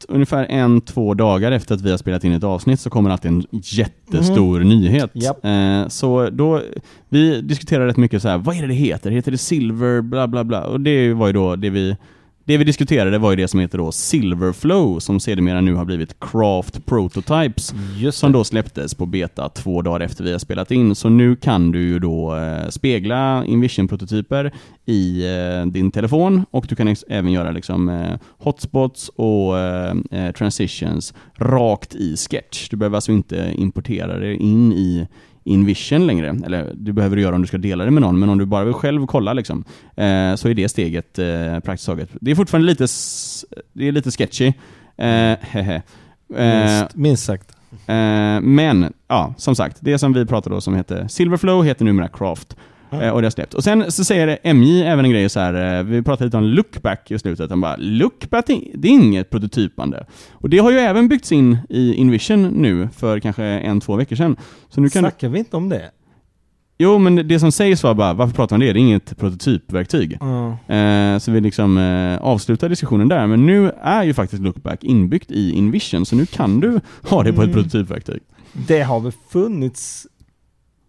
ungefär 0.07 0.45
en, 0.49 0.81
två 0.81 1.13
dagar 1.13 1.51
efter 1.51 1.75
att 1.75 1.81
vi 1.81 1.91
har 1.91 1.97
spelat 1.97 2.23
in 2.23 2.31
ett 2.31 2.43
avsnitt 2.43 2.79
så 2.79 2.89
kommer 2.89 3.09
alltid 3.09 3.31
en 3.31 3.45
jättestor 3.51 4.59
nyhet. 4.59 5.11
Japp. 5.13 5.45
Eh, 5.45 5.87
så 5.87 6.29
då, 6.29 6.61
vi 7.09 7.41
diskuterar 7.41 7.87
rätt 7.87 7.97
mycket 7.97 8.21
så 8.21 8.27
här, 8.27 8.37
vad 8.37 8.57
är 8.57 8.61
det 8.61 8.67
det 8.67 8.73
heter? 8.73 9.11
Heter 9.11 9.31
det 9.31 9.37
Silver, 9.37 10.01
bla 10.01 10.27
bla 10.27 10.43
bla? 10.43 10.63
Och 10.63 10.81
det 10.81 11.13
var 11.13 11.27
ju 11.27 11.33
då 11.33 11.55
det 11.55 11.69
vi 11.69 11.97
det 12.45 12.57
vi 12.57 12.63
diskuterade 12.63 13.17
var 13.17 13.29
ju 13.29 13.35
det 13.35 13.47
som 13.47 13.59
heter 13.59 13.77
då 13.77 13.91
Silverflow, 13.91 14.99
som 14.99 15.19
sedermera 15.19 15.61
nu 15.61 15.73
har 15.73 15.85
blivit 15.85 16.19
Craft 16.19 16.85
Prototypes. 16.85 17.73
Just 17.97 18.17
Som 18.17 18.31
då 18.31 18.43
släpptes 18.43 18.95
på 18.95 19.05
beta 19.05 19.49
två 19.49 19.81
dagar 19.81 19.99
efter 19.99 20.23
vi 20.23 20.31
har 20.31 20.39
spelat 20.39 20.71
in. 20.71 20.95
Så 20.95 21.09
nu 21.09 21.35
kan 21.35 21.71
du 21.71 21.81
ju 21.81 21.99
då 21.99 22.35
eh, 22.35 22.69
spegla 22.69 23.45
Invision-prototyper 23.45 24.51
i 24.85 25.25
eh, 25.25 25.65
din 25.65 25.91
telefon 25.91 26.45
och 26.51 26.65
du 26.69 26.75
kan 26.75 26.95
även 27.07 27.31
göra 27.31 27.51
liksom 27.51 27.89
eh, 27.89 28.19
hotspots 28.37 29.09
och 29.09 29.53
transitions 30.37 31.13
rakt 31.37 31.95
i 31.95 32.15
Sketch. 32.17 32.69
Du 32.69 32.77
behöver 32.77 32.97
alltså 32.97 33.11
inte 33.11 33.53
importera 33.57 34.19
det 34.19 34.35
in 34.35 34.73
i 34.73 35.07
Invision 35.43 36.07
längre. 36.07 36.39
Eller 36.45 36.71
du 36.73 36.93
behöver 36.93 37.17
göra 37.17 37.35
om 37.35 37.41
du 37.41 37.47
ska 37.47 37.57
dela 37.57 37.85
det 37.85 37.91
med 37.91 38.01
någon, 38.01 38.19
men 38.19 38.29
om 38.29 38.37
du 38.37 38.45
bara 38.45 38.63
vill 38.63 38.73
själv 38.73 39.05
kolla 39.05 39.33
liksom, 39.33 39.63
eh, 39.95 40.35
så 40.35 40.49
är 40.49 40.53
det 40.53 40.69
steget 40.69 41.19
eh, 41.19 41.59
praktiskt 41.59 41.85
taget. 41.85 42.09
Det 42.21 42.31
är 42.31 42.35
fortfarande 42.35 42.67
lite, 42.67 42.87
det 43.73 43.87
är 43.87 43.91
lite 43.91 44.11
sketchy. 44.11 44.47
Eh, 44.97 45.37
hehe. 45.41 45.81
Eh, 46.35 46.59
minst, 46.59 46.95
minst 46.95 47.25
sagt. 47.25 47.51
Eh, 47.71 48.41
men, 48.41 48.93
ja, 49.07 49.33
som 49.37 49.55
sagt, 49.55 49.77
det 49.81 49.97
som 49.97 50.13
vi 50.13 50.25
pratade 50.25 50.55
om 50.55 50.61
som 50.61 50.75
heter 50.75 51.07
Silverflow 51.07 51.63
heter 51.63 51.85
numera 51.85 52.07
Craft. 52.07 52.57
Eh, 53.01 53.09
och 53.09 53.21
det 53.21 53.25
har 53.25 53.31
släppt. 53.31 53.53
Och 53.53 53.63
sen 53.63 53.91
så 53.91 54.03
säger 54.03 54.53
MJ 54.53 54.83
även 54.83 55.05
en 55.05 55.11
grej 55.11 55.29
så 55.29 55.39
här. 55.39 55.77
eh, 55.79 55.83
vi 55.83 56.01
pratade 56.01 56.25
lite 56.25 56.37
om 56.37 56.43
lookback 56.43 57.11
i 57.11 57.19
slutet. 57.19 57.49
Han 57.49 57.61
bara, 57.61 57.75
lookback, 57.79 58.45
det 58.75 58.87
är 58.87 58.91
inget 58.91 59.29
prototypande. 59.29 60.05
Och 60.31 60.49
det 60.49 60.57
har 60.57 60.71
ju 60.71 60.77
även 60.77 61.07
byggts 61.07 61.31
in 61.31 61.57
i 61.69 61.93
Invision 61.93 62.43
nu 62.47 62.89
för 62.95 63.19
kanske 63.19 63.43
en, 63.43 63.79
två 63.79 63.95
veckor 63.95 64.15
sedan. 64.15 64.35
Så 64.69 64.81
nu 64.81 64.89
kan 64.89 64.99
Snackar 65.01 65.29
vi 65.29 65.39
inte 65.39 65.57
om 65.57 65.69
det? 65.69 65.91
Jo, 66.77 66.97
men 66.97 67.27
det 67.27 67.39
som 67.39 67.51
sägs 67.51 67.83
var 67.83 67.93
bara, 67.93 68.13
varför 68.13 68.33
pratar 68.35 68.55
man 68.57 68.61
om 68.61 68.67
det? 68.67 68.73
Det 68.73 68.79
är 68.79 68.81
inget 68.81 69.17
prototypverktyg. 69.17 70.13
Eh, 70.67 71.17
så 71.19 71.31
vi 71.31 71.41
liksom 71.41 71.77
eh, 71.77 72.17
avslutar 72.17 72.69
diskussionen 72.69 73.07
där. 73.07 73.27
Men 73.27 73.45
nu 73.45 73.71
är 73.81 74.03
ju 74.03 74.13
faktiskt 74.13 74.41
lookback 74.43 74.83
inbyggt 74.83 75.31
i 75.31 75.51
Invision, 75.51 76.05
så 76.05 76.15
nu 76.15 76.25
kan 76.25 76.59
du 76.59 76.79
ha 77.03 77.23
det 77.23 77.33
på 77.33 77.41
ett 77.41 77.49
Mm. 77.49 77.53
prototypverktyg. 77.63 78.19
Det 78.53 78.81
har 78.81 78.99
väl 78.99 79.11
funnits, 79.29 80.07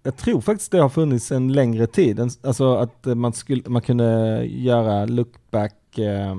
jag 0.06 0.16
tror 0.16 0.40
faktiskt 0.40 0.72
det 0.72 0.78
har 0.78 0.88
funnits 0.88 1.32
en 1.32 1.52
längre 1.52 1.86
tid. 1.86 2.20
Alltså 2.42 2.74
att 2.76 3.04
man, 3.04 3.32
skulle, 3.32 3.62
man 3.66 3.82
kunde 3.82 4.04
göra 4.46 5.04
lookback, 5.04 5.98
eh, 5.98 6.34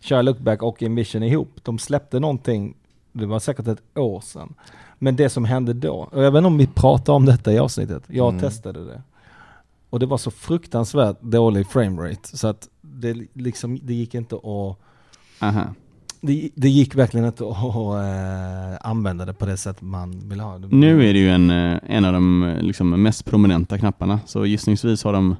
köra 0.00 0.22
lookback 0.22 0.62
och 0.62 0.82
Invision 0.82 1.22
ihop. 1.22 1.50
De 1.62 1.78
släppte 1.78 2.20
någonting, 2.20 2.76
det 3.12 3.26
var 3.26 3.38
säkert 3.38 3.66
ett 3.68 3.98
år 3.98 4.20
sedan. 4.20 4.54
Men 4.98 5.16
det 5.16 5.28
som 5.28 5.44
hände 5.44 5.72
då, 5.72 6.08
och 6.12 6.22
jag 6.24 6.30
vet 6.30 6.38
inte 6.38 6.46
om 6.46 6.58
vi 6.58 6.66
pratar 6.66 7.12
om 7.12 7.24
detta 7.26 7.52
i 7.52 7.58
avsnittet, 7.58 8.02
jag 8.06 8.28
Mm. 8.28 8.40
testade 8.40 8.84
det. 8.84 9.02
Och 9.90 9.98
det 10.00 10.06
var 10.06 10.18
så 10.18 10.30
fruktansvärt 10.30 11.20
dålig 11.20 11.66
framerate 11.66 12.36
så 12.36 12.48
att 12.48 12.68
det, 12.80 13.16
liksom, 13.32 13.78
det 13.82 13.94
gick 13.94 14.14
inte 14.14 14.36
att 14.36 14.76
Aha. 15.40 15.64
Det, 16.20 16.50
det 16.54 16.68
gick 16.68 16.94
verkligen 16.94 17.26
inte 17.26 17.44
att 17.44 17.62
äh, 17.62 18.88
använda 18.90 19.24
det 19.24 19.32
på 19.34 19.46
det 19.46 19.56
sätt 19.56 19.82
man 19.82 20.28
vill 20.28 20.40
ha 20.40 20.58
det. 20.58 20.68
Nu 20.76 21.08
är 21.08 21.12
det 21.12 21.18
ju 21.18 21.30
en, 21.30 21.50
eh, 21.50 21.78
en 21.86 22.04
av 22.04 22.12
de 22.12 22.42
eh, 22.42 22.62
liksom, 22.62 23.02
mest 23.02 23.24
prominenta 23.24 23.78
knapparna, 23.78 24.20
så 24.26 24.46
gissningsvis 24.46 25.04
har 25.04 25.12
de 25.12 25.36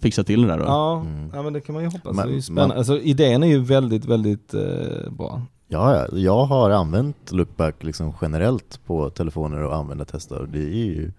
fixat 0.00 0.26
till 0.26 0.42
det 0.42 0.48
där 0.48 0.58
då. 0.58 0.64
Ja, 0.64 1.00
Mm. 1.00 1.30
ja 1.34 1.42
men 1.42 1.52
det 1.52 1.60
kan 1.60 1.74
man 1.74 1.82
ju 1.84 1.90
hoppas. 1.90 2.16
Men- 2.16 2.26
det 2.26 2.32
är 2.32 2.36
ju 2.36 2.42
spännande. 2.42 2.74
Alltså, 2.76 2.98
idén 3.00 3.42
är 3.42 3.46
ju 3.48 3.58
väldigt, 3.58 4.04
väldigt 4.04 4.54
eh, 4.54 5.10
bra. 5.10 5.42
Ja, 5.68 5.96
ja, 5.96 6.18
jag 6.18 6.44
har 6.44 6.70
använt 6.70 7.32
Lookback 7.32 7.82
liksom 7.84 8.12
generellt 8.22 8.80
på 8.86 9.10
telefoner 9.10 9.62
och 9.62 9.76
användartestar 9.76 10.36
och 10.36 10.48
det 10.48 10.58
är 10.58 10.84
ju, 10.84 11.12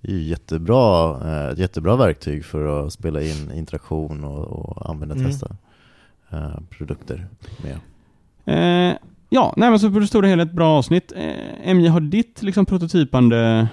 det 0.00 0.08
är 0.08 0.12
ju 0.14 0.22
jättebra, 0.22 1.10
eh, 1.28 1.48
ett 1.52 1.58
jättebra 1.58 1.96
verktyg 1.96 2.44
för 2.44 2.86
att 2.86 2.92
spela 2.92 3.22
in 3.22 3.50
interaktion 3.54 4.24
och, 4.24 4.44
och 4.46 4.90
användartesta 4.90 5.56
eh, 6.30 6.60
produkter 6.70 7.26
med. 7.62 7.78
Eh, 8.48 8.96
ja, 9.30 9.54
nej 9.56 9.70
men 9.70 9.78
så 9.78 9.90
på 9.90 9.98
det 9.98 10.06
stora 10.06 10.26
hela 10.26 10.42
ett 10.42 10.52
bra 10.52 10.78
avsnitt. 10.78 11.12
Eh, 11.16 11.74
MJ, 11.74 11.86
har 11.88 12.00
ditt 12.00 12.42
liksom 12.42 12.66
prototypande... 12.66 13.68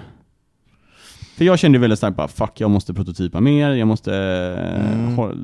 För 1.36 1.44
jag 1.44 1.58
kände 1.58 1.78
väldigt 1.78 1.98
starkt 1.98 2.16
bara, 2.16 2.28
fuck 2.28 2.60
jag 2.60 2.70
måste 2.70 2.94
prototypa 2.94 3.40
mer, 3.40 3.70
jag 3.70 3.88
måste 3.88 4.14
eh, 4.16 4.92
Mm. 4.92 5.14
hålla, 5.16 5.34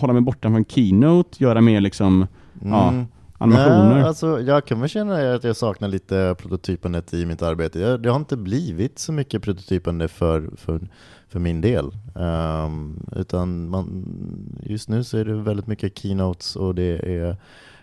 hålla 0.00 0.12
mig 0.12 0.22
borta 0.22 0.48
från 0.50 0.64
Keynote, 0.64 1.44
göra 1.44 1.60
mer 1.60 1.80
liksom 1.80 2.26
Ja, 2.64 2.88
Mm. 2.88 3.06
animationer. 3.38 3.94
Nej, 3.94 4.02
alltså, 4.02 4.40
jag 4.40 4.66
kan 4.66 4.80
väl 4.80 4.88
känna 4.88 5.34
att 5.34 5.44
jag 5.44 5.56
saknar 5.56 5.88
lite 5.88 6.34
prototypandet 6.38 7.14
i 7.14 7.26
mitt 7.26 7.42
arbete. 7.42 7.80
Jag, 7.80 8.02
det 8.02 8.08
har 8.08 8.16
inte 8.16 8.36
blivit 8.36 8.98
så 8.98 9.12
mycket 9.12 9.42
prototypande 9.42 10.08
för, 10.08 10.50
för, 10.56 10.80
för 11.28 11.38
min 11.38 11.60
del. 11.60 11.90
Ehm, 12.16 13.06
utan 13.16 13.68
man, 13.68 14.04
just 14.62 14.88
nu 14.88 15.04
så 15.04 15.18
är 15.18 15.24
det 15.24 15.34
väldigt 15.34 15.66
mycket 15.66 15.98
keynotes 15.98 16.56
och 16.56 16.74
det 16.74 16.98
är 16.98 17.28
eh, 17.28 17.34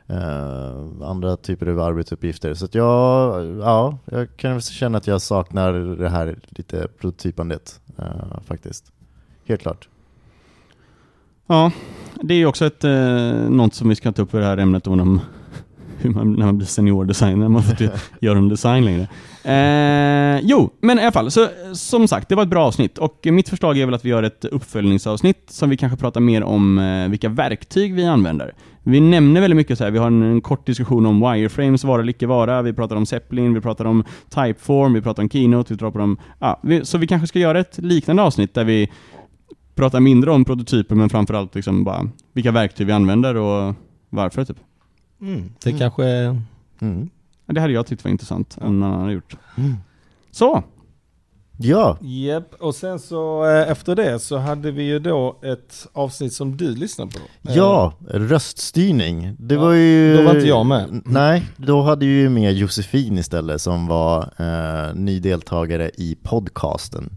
Eh, 0.10 1.08
andra 1.08 1.38
typer 1.38 1.68
av 1.68 1.80
arbetsuppgifter. 1.80 2.54
Så 2.54 2.66
att 2.66 2.76
jag, 2.76 3.46
ja, 3.60 3.98
jag 4.06 4.28
kan 4.38 4.62
känna 4.62 4.98
att 4.98 5.08
jag 5.08 5.22
saknar 5.22 5.74
det 5.74 6.10
här 6.10 6.40
lite 6.50 6.88
prototypandet 7.00 7.80
eh, 7.98 8.42
faktiskt. 8.46 8.92
Helt 9.46 9.62
klart. 9.62 9.90
Ja, 11.48 11.72
det 12.22 12.34
är 12.34 12.46
också 12.46 12.66
ett, 12.66 12.84
eh, 12.84 13.34
något 13.50 13.74
som 13.74 13.90
vi 13.90 13.96
ska 13.96 14.12
ta 14.12 14.22
upp 14.22 14.34
i 14.34 14.38
det 14.38 14.46
här 14.46 14.58
ämnet 14.58 14.88
om 14.88 15.20
hur 16.02 16.10
man, 16.10 16.34
när 16.34 16.46
man 16.46 16.58
blir 16.58 16.68
seniordesigner, 16.68 17.48
man 17.48 17.64
får 17.64 17.72
inte 17.72 18.00
göra 18.22 18.38
en 18.38 18.50
design 18.50 18.86
längre. 18.86 19.08
Eh, 19.44 20.40
jo, 20.44 20.70
men 20.82 21.00
i 21.00 21.02
alla 21.02 21.12
fall, 21.12 21.32
så, 21.32 21.48
som 21.74 22.08
sagt, 22.08 22.30
det 22.30 22.36
var 22.36 22.44
ett 22.44 22.50
bra 22.50 22.66
avsnitt 22.66 22.98
och 22.98 23.20
mitt 23.24 23.50
förslag 23.50 23.78
är 23.78 23.86
väl 23.86 23.96
att 23.96 24.06
vi 24.06 24.10
gör 24.10 24.24
ett 24.24 24.46
uppföljningsavsnitt 24.46 25.44
som 25.50 25.70
vi 25.70 25.78
kanske 25.78 25.98
pratar 25.98 26.22
mer 26.22 26.44
om 26.44 26.80
eh, 26.80 27.10
vilka 27.10 27.30
verktyg 27.30 27.94
vi 27.94 28.06
använder. 28.06 28.54
Vi 28.84 29.00
nämner 29.00 29.42
väldigt 29.42 29.58
mycket 29.58 29.78
så 29.78 29.84
här, 29.84 29.92
vi 29.92 30.00
har 30.00 30.08
en, 30.08 30.24
en 30.24 30.42
kort 30.42 30.66
diskussion 30.66 31.06
om 31.06 31.20
wireframes, 31.20 31.84
vara 31.84 32.02
eller 32.02 32.10
icke 32.10 32.28
vara, 32.28 32.62
vi 32.62 32.74
pratar 32.74 32.96
om 32.96 33.06
Zeppelin, 33.06 33.54
vi 33.54 33.62
pratar 33.62 33.86
om 33.86 34.04
Typeform, 34.30 34.94
vi 34.94 35.02
pratar 35.02 35.24
om 35.24 35.30
Keynote, 35.30 35.74
vi 35.74 35.78
pratar 35.78 36.00
om, 36.00 36.18
ja, 36.40 36.60
vi, 36.64 36.86
så 36.86 36.98
vi 36.98 37.08
kanske 37.08 37.28
ska 37.28 37.40
göra 37.40 37.60
ett 37.60 37.78
liknande 37.78 38.24
avsnitt 38.24 38.54
där 38.54 38.64
vi 38.64 38.92
pratar 39.76 40.00
mindre 40.00 40.32
om 40.32 40.46
prototyper 40.46 40.96
men 40.96 41.10
framförallt 41.10 41.56
liksom 41.56 41.84
bara 41.84 42.10
vilka 42.34 42.52
verktyg 42.52 42.88
vi 42.88 42.94
använder 42.94 43.36
och 43.36 43.76
varför 44.10 44.46
typ. 44.46 44.58
Mm. 45.22 45.50
Det 45.64 45.70
Mm. 45.70 45.80
kanske. 45.80 46.06
Mm. 46.82 47.10
Det 47.46 47.62
hade 47.62 47.74
jag 47.74 47.86
tyckt 47.88 48.04
var 48.04 48.12
intressant 48.12 48.58
om 48.62 48.80
någon 48.80 48.90
annan 48.90 49.02
hade 49.02 49.14
gjort. 49.14 49.36
Så, 50.32 50.64
Ja, 51.60 51.98
Japp, 52.02 52.54
och 52.60 52.76
sen 52.76 53.00
så 53.00 53.46
eh, 53.46 53.72
efter 53.72 53.96
det 53.96 54.20
så 54.20 54.38
hade 54.38 54.72
vi 54.72 54.84
ju 54.84 55.00
då 55.00 55.40
ett 55.44 55.88
avsnitt 55.94 56.34
som 56.34 56.58
du 56.58 56.76
lyssnade 56.76 57.12
på. 57.12 57.20
Ja, 57.42 57.94
röststyrning. 58.10 59.36
Det 59.40 59.56
Ja, 59.56 59.62
var 59.62 59.74
ju... 59.74 60.18
då 60.18 60.24
var 60.24 60.36
inte 60.36 60.48
jag 60.48 60.66
med. 60.66 61.02
Nej, 61.06 61.44
då 61.58 61.82
hade 61.82 62.06
ju 62.06 62.30
med 62.30 62.54
Josefin 62.54 63.18
istället 63.18 63.62
som 63.62 63.88
var 63.88 64.22
eh, 64.38 64.96
ny 64.96 65.20
deltagare 65.20 65.92
i 65.98 66.18
podcasten. 66.24 67.10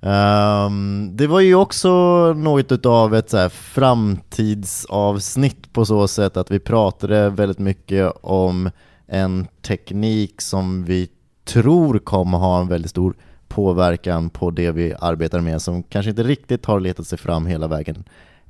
Um, 0.00 1.16
det 1.16 1.26
var 1.26 1.40
ju 1.40 1.54
också 1.54 1.88
något 2.32 2.72
utav 2.72 3.14
ett 3.14 3.30
så 3.30 3.36
här 3.36 3.48
framtidsavsnitt 3.48 5.72
på 5.72 5.84
så 5.84 6.08
sätt 6.08 6.36
att 6.36 6.50
vi 6.50 6.58
pratade 6.58 7.30
väldigt 7.30 7.58
mycket 7.58 8.12
om 8.20 8.70
en 9.06 9.46
teknik 9.62 10.40
som 10.40 10.84
vi 10.84 11.08
tror 11.44 11.98
kommer 11.98 12.38
ha 12.38 12.60
en 12.60 12.68
väldigt 12.68 12.90
stor 12.90 13.14
påverkan 13.48 14.30
på 14.30 14.50
det 14.50 14.70
vi 14.70 14.94
arbetar 15.00 15.40
med 15.40 15.62
som 15.62 15.82
kanske 15.82 16.10
inte 16.10 16.22
riktigt 16.22 16.66
har 16.66 16.80
letat 16.80 17.06
sig 17.06 17.18
fram 17.18 17.46
hela 17.46 17.66
vägen 17.66 18.04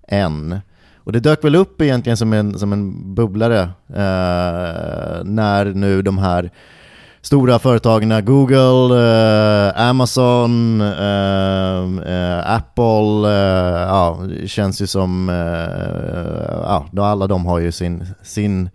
än. 0.08 0.58
Och 0.96 1.12
det 1.12 1.20
dök 1.20 1.44
väl 1.44 1.54
upp 1.54 1.80
egentligen 1.80 2.16
som 2.16 2.32
en, 2.32 2.58
som 2.58 2.72
en 2.72 3.14
bubblare 3.14 3.60
eh, 3.88 5.24
när 5.24 5.64
nu 5.64 6.02
de 6.02 6.18
här 6.18 6.50
stora 7.28 7.58
företagen, 7.58 8.24
Google, 8.24 8.96
eh, 8.96 9.88
Amazon, 9.88 10.80
eh, 10.80 11.84
eh, 12.14 12.54
Apple, 12.54 13.28
eh, 13.28 13.80
ja, 13.80 14.18
det 14.28 14.48
känns 14.48 14.82
ju 14.82 14.86
som, 14.86 15.28
eh, 15.28 15.34
ja, 16.62 16.88
alla 16.96 17.26
de 17.26 17.46
har 17.46 17.58
ju 17.58 17.72
sin, 17.72 18.06
sin 18.22 18.70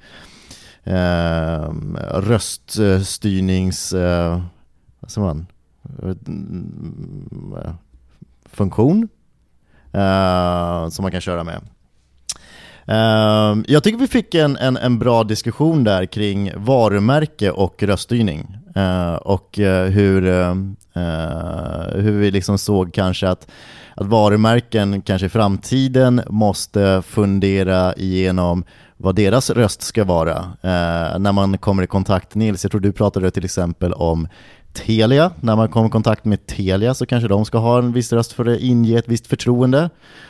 eh, 0.84 1.70
röststyrnings, 2.14 3.93
eh, 3.93 4.41
vad 4.99 5.12
säger 5.12 5.28
man, 5.28 5.47
mm, 6.28 7.56
eh, 7.66 7.72
funktion 8.45 9.08
eh, 9.91 10.89
som 10.89 11.04
man 11.04 11.12
kan 11.12 11.22
köra 11.22 11.43
med. 11.43 11.62
Uh, 12.90 13.64
jag 13.68 13.84
tycker 13.84 13.98
vi 13.98 14.08
fick 14.08 14.36
en, 14.36 14.58
en, 14.58 14.78
en, 14.78 15.00
bra 15.00 15.24
diskussion 15.24 15.84
där 15.84 16.06
kring 16.06 16.52
varumärke 16.56 17.52
och 17.52 17.84
röststyrning. 17.84 18.58
Uh, 18.78 19.14
och 19.14 19.60
uh, 19.60 19.84
hur, 19.84 20.28
eh, 20.28 20.56
hur 21.96 22.20
vi 22.20 22.32
liksom 22.32 22.58
såg 22.58 22.94
kanske 22.94 23.30
att, 23.30 23.48
att 23.96 24.08
varumärken 24.08 25.02
kanske 25.02 25.26
i 25.26 25.30
framtiden 25.30 26.22
måste 26.30 27.02
fundera 27.02 27.94
igenom 27.94 28.64
vad 28.98 29.16
deras 29.16 29.50
röst 29.50 29.82
ska 29.82 30.04
vara. 30.04 30.46
när 31.20 31.32
man 31.32 31.58
kommer 31.58 31.84
i 31.84 31.88
kontakt, 31.88 32.36
Nils, 32.36 32.64
jag 32.64 32.72
tror 32.72 32.82
du 32.82 32.92
pratade 32.92 33.32
till 33.32 33.46
exempel 33.46 33.94
om 33.94 34.28
Telia. 34.74 35.32
När 35.40 35.56
man 35.56 35.70
kommer 35.70 35.88
i 35.88 35.92
kontakt 35.92 36.26
med 36.26 36.48
Telia 36.48 36.94
så 36.94 37.06
kanske 37.06 37.28
de 37.28 37.46
ska 37.46 37.58
ha 37.58 37.78
en 37.78 37.94
viss 37.94 38.14
röst 38.14 38.34
för 38.34 38.46
att 38.46 38.60
inge 38.60 38.98
ett 38.98 39.08
visst 39.08 39.28
förtroende 39.28 39.90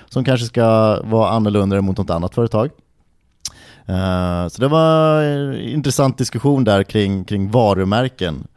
som 0.10 0.24
kanske 0.24 0.46
ska 0.46 1.00
vara 1.04 1.30
annorlunda 1.30 1.82
mot 1.82 1.98
något 1.98 2.10
annat 2.10 2.36
företag. 2.36 2.70
Uh, 3.90 4.48
så 4.48 4.62
det 4.62 4.68
var 4.68 5.22
en 5.22 5.56
intressant 5.56 6.18
diskussion 6.18 6.64
där 6.64 6.84
kring, 6.84 7.26
kring 7.26 7.52
varumärken. 7.52 8.48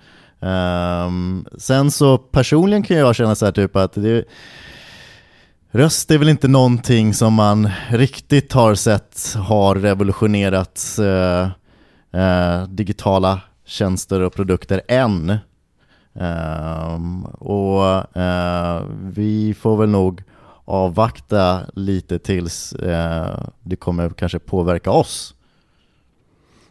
Uh, 0.42 1.10
sen 1.58 1.90
så 1.90 2.18
personligen 2.18 2.82
kan 2.82 2.96
jag 2.96 3.16
känna 3.16 3.34
så 3.34 3.44
här 3.44 3.52
typ 3.52 3.76
att 3.76 3.92
det, 3.92 4.24
röst 5.76 6.10
är 6.10 6.18
väl 6.18 6.28
inte 6.28 6.48
någonting 6.48 7.14
som 7.14 7.34
man 7.34 7.70
riktigt 7.88 8.52
har 8.52 8.74
sett 8.74 9.34
har 9.36 9.74
revolutionerat 9.74 10.98
eh, 10.98 11.48
eh, 12.22 12.68
digitala 12.68 13.40
tjänster 13.66 14.20
och 14.20 14.34
produkter 14.34 14.82
än. 14.88 15.38
Um, 16.18 17.24
och 17.24 18.16
uh, 18.16 18.86
vi 19.02 19.54
får 19.54 19.76
väl 19.76 19.88
nog 19.88 20.22
avvakta 20.64 21.60
lite 21.74 22.18
tills 22.18 22.74
uh, 22.82 23.38
det 23.62 23.76
kommer 23.76 24.10
kanske 24.10 24.38
påverka 24.38 24.90
oss. 24.90 25.34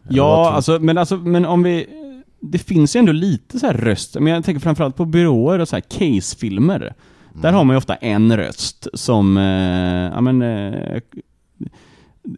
Ja, 0.10 0.52
alltså 0.52 0.80
men, 0.80 0.98
alltså, 0.98 1.18
men 1.18 1.46
om 1.46 1.64
vi... 1.64 1.88
Det 2.40 2.60
finns 2.60 2.96
ju 2.96 3.00
ändå 3.00 3.12
lite 3.12 3.60
så 3.60 3.66
här 3.66 3.74
röst, 3.74 4.16
men 4.20 4.34
jag 4.34 4.46
tänker 4.46 4.62
framförallt 4.62 4.96
på 4.96 5.06
byråer 5.06 5.60
och 5.60 5.68
så 5.68 5.76
här 5.76 5.82
casefilmer. 5.82 6.80
Mm. 6.80 6.94
Där 7.42 7.52
har 7.52 7.64
man 7.64 7.74
ju 7.74 7.78
ofta 7.78 7.96
en 7.96 8.38
röst 8.38 8.88
som, 8.94 9.38
uh, 9.38 10.12
ja 10.14 10.22
men, 10.22 10.42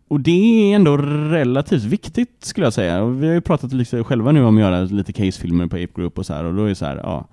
och 0.07 0.19
det 0.19 0.71
är 0.71 0.75
ändå 0.75 0.97
relativt 0.97 1.83
viktigt 1.83 2.45
skulle 2.45 2.65
jag 2.65 2.73
säga. 2.73 3.03
Och 3.03 3.23
vi 3.23 3.27
har 3.27 3.33
ju 3.33 3.41
pratat 3.41 3.73
lite 3.73 4.03
själva 4.03 4.31
nu 4.31 4.43
om 4.43 4.57
att 4.57 4.61
göra 4.61 4.81
lite 4.81 5.13
casefilmer 5.13 5.67
på 5.67 5.75
Ape 5.75 5.91
Group 5.95 6.17
och 6.17 6.25
så 6.25 6.33
här, 6.33 6.43
och 6.43 6.53
då 6.53 6.63
är 6.63 6.69
det 6.69 6.75
så 6.75 6.85
här, 6.85 6.97
ja, 6.97 7.27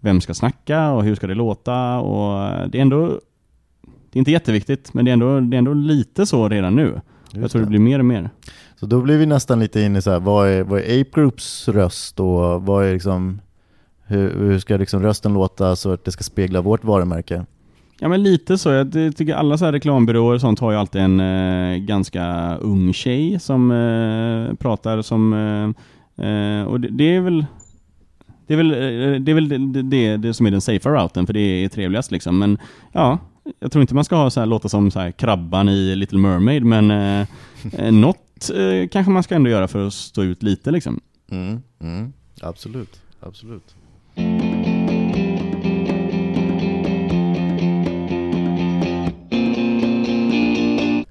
vem 0.00 0.20
ska 0.20 0.34
snacka 0.34 0.90
och 0.90 1.04
hur 1.04 1.14
ska 1.14 1.26
det 1.26 1.34
låta? 1.34 1.98
Och 1.98 2.50
det 2.70 2.78
är 2.78 2.82
ändå, 2.82 3.06
det 3.82 4.16
är 4.16 4.18
inte 4.18 4.30
jätteviktigt, 4.30 4.94
men 4.94 5.04
det 5.04 5.10
är 5.10 5.12
ändå, 5.12 5.40
det 5.40 5.56
är 5.56 5.58
ändå 5.58 5.74
lite 5.74 6.26
så 6.26 6.48
redan 6.48 6.76
nu. 6.76 7.00
Just 7.32 7.42
jag 7.42 7.50
tror 7.50 7.60
det. 7.60 7.66
det 7.66 7.70
blir 7.70 7.80
mer 7.80 7.98
och 7.98 8.04
mer. 8.04 8.30
Så 8.76 8.86
då 8.86 9.00
blir 9.00 9.18
vi 9.18 9.26
nästan 9.26 9.60
lite 9.60 9.80
inne 9.80 9.98
i 9.98 10.02
så 10.02 10.10
här, 10.10 10.20
vad 10.20 10.48
är, 10.48 10.62
vad 10.62 10.80
är 10.80 11.00
Ape 11.00 11.10
Groups 11.20 11.68
röst 11.68 12.20
och 12.20 12.62
vad 12.62 12.86
är 12.86 12.92
liksom, 12.92 13.40
hur, 14.04 14.38
hur 14.38 14.58
ska 14.58 14.76
liksom 14.76 15.02
rösten 15.02 15.34
låta 15.34 15.76
så 15.76 15.92
att 15.92 16.04
det 16.04 16.12
ska 16.12 16.24
spegla 16.24 16.60
vårt 16.60 16.84
varumärke? 16.84 17.46
Ja 17.98 18.08
men 18.08 18.22
lite 18.22 18.58
så. 18.58 18.70
Jag 18.70 18.92
tycker 18.92 19.34
alla 19.34 19.58
så 19.58 19.64
här 19.64 19.72
reklambyråer 19.72 20.34
och 20.34 20.40
sånt 20.40 20.60
har 20.60 20.72
ju 20.72 20.78
alltid 20.78 21.00
en 21.00 21.20
eh, 21.20 21.76
ganska 21.76 22.56
ung 22.56 22.92
tjej 22.92 23.40
som 23.40 23.70
eh, 23.70 24.54
pratar 24.54 25.02
som... 25.02 25.32
Eh, 25.32 26.26
eh 26.26 26.64
och 26.64 26.80
det, 26.80 26.88
det, 26.88 27.16
är 27.16 27.20
väl... 27.20 27.46
Det 28.46 28.54
är 28.54 28.56
väl, 28.56 28.72
eh, 28.72 28.78
eh, 28.78 29.20
det, 29.20 29.32
är 29.32 29.34
väl 29.34 29.48
det, 29.72 29.82
det, 29.82 30.16
det, 30.16 30.34
som 30.34 30.46
är 30.46 30.50
den 30.50 30.60
safer 30.60 30.90
routen, 30.90 31.26
för 31.26 31.32
det 31.32 31.40
är 31.40 31.68
trevligast 31.68 32.10
liksom. 32.10 32.38
Men 32.38 32.58
ja, 32.92 33.18
jag 33.60 33.72
tror 33.72 33.82
inte 33.82 33.94
man 33.94 34.04
ska 34.04 34.16
ha 34.16 34.30
så 34.30 34.40
här, 34.40 34.46
låta 34.46 34.68
som 34.68 34.90
så 34.90 35.00
här, 35.00 35.10
krabban 35.10 35.68
i 35.68 35.96
Little 35.96 36.18
Mermaid, 36.18 36.64
men 36.64 36.90
eh, 36.90 37.26
eh 37.72 37.92
något 37.92 38.50
eh, 38.54 38.88
kanske 38.88 39.10
man 39.10 39.22
ska 39.22 39.34
ändå 39.34 39.50
göra 39.50 39.68
för 39.68 39.86
att 39.86 39.94
stå 39.94 40.22
ut 40.22 40.42
lite 40.42 40.70
liksom. 40.70 41.00
Mm, 41.30 41.62
mm, 41.80 42.12
absolut, 42.40 43.00
absolut. 43.20 43.74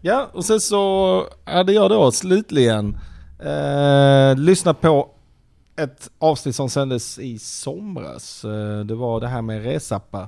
Ja, 0.08 0.30
och 0.34 0.46
sen 0.46 0.62
så 0.62 1.24
hade 1.44 1.74
jag 1.74 1.90
då 1.90 2.12
slutligen 2.12 2.98
eh, 3.40 4.36
lyssnat 4.38 4.82
på 4.82 5.10
ett 5.76 6.10
avsnitt 6.20 6.56
som 6.56 6.70
sändes 6.70 7.20
i 7.20 7.40
somras. 7.40 8.46
Eh, 8.46 8.80
det 8.80 8.96
var 8.96 9.20
det 9.20 9.28
här 9.28 9.42
med 9.42 9.64
resappar. 9.64 10.28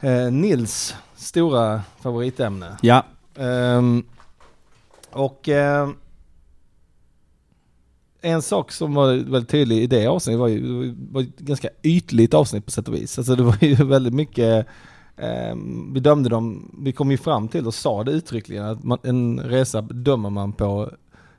Eh, 0.00 0.32
Nils 0.32 0.94
stora 1.16 1.82
favoritämne. 2.00 2.76
Ja. 2.82 3.04
Ehm, 3.36 4.04
och 5.10 5.48
eh, 5.48 5.88
en 8.20 8.42
sak 8.42 8.72
som 8.72 8.94
var 8.94 9.06
väldigt 9.06 9.50
tydlig 9.50 9.82
i 9.82 9.86
det 9.86 10.06
avsnittet 10.06 10.40
var 10.40 10.48
ju 10.48 10.94
var 11.10 11.22
ett 11.22 11.38
ganska 11.38 11.68
ytligt 11.82 12.34
avsnitt 12.34 12.64
på 12.64 12.70
sätt 12.70 12.88
och 12.88 12.94
vis. 12.94 13.18
Alltså 13.18 13.36
det 13.36 13.42
var 13.42 13.58
ju 13.60 13.74
väldigt 13.84 14.14
mycket 14.14 14.66
eh, 15.20 15.56
vi 15.92 16.00
dömde 16.00 16.28
dem, 16.28 16.70
vi 16.82 16.92
kom 16.92 17.10
ju 17.10 17.16
fram 17.16 17.48
till 17.48 17.66
och 17.66 17.74
sa 17.74 18.04
det 18.04 18.10
uttryckligen 18.10 18.64
att 18.64 18.84
man, 18.84 18.98
en 19.02 19.40
resa 19.40 19.80
dömer 19.80 20.30
man 20.30 20.52
på 20.52 20.90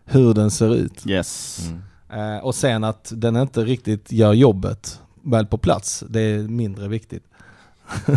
hur 0.06 0.34
den 0.34 0.52
ser 0.52 0.76
ut. 0.76 1.08
Yes. 1.08 1.60
Mm. 1.70 2.36
Eh, 2.38 2.44
och 2.44 2.56
sen 2.56 2.84
att 2.84 3.12
den 3.16 3.36
inte 3.36 3.64
riktigt 3.64 4.12
gör 4.12 4.34
jobbet 4.34 5.02
väl 5.22 5.46
på 5.46 5.58
plats, 5.58 6.04
det 6.10 6.22
är 6.22 6.38
mindre 6.38 6.88
viktigt. 6.88 7.24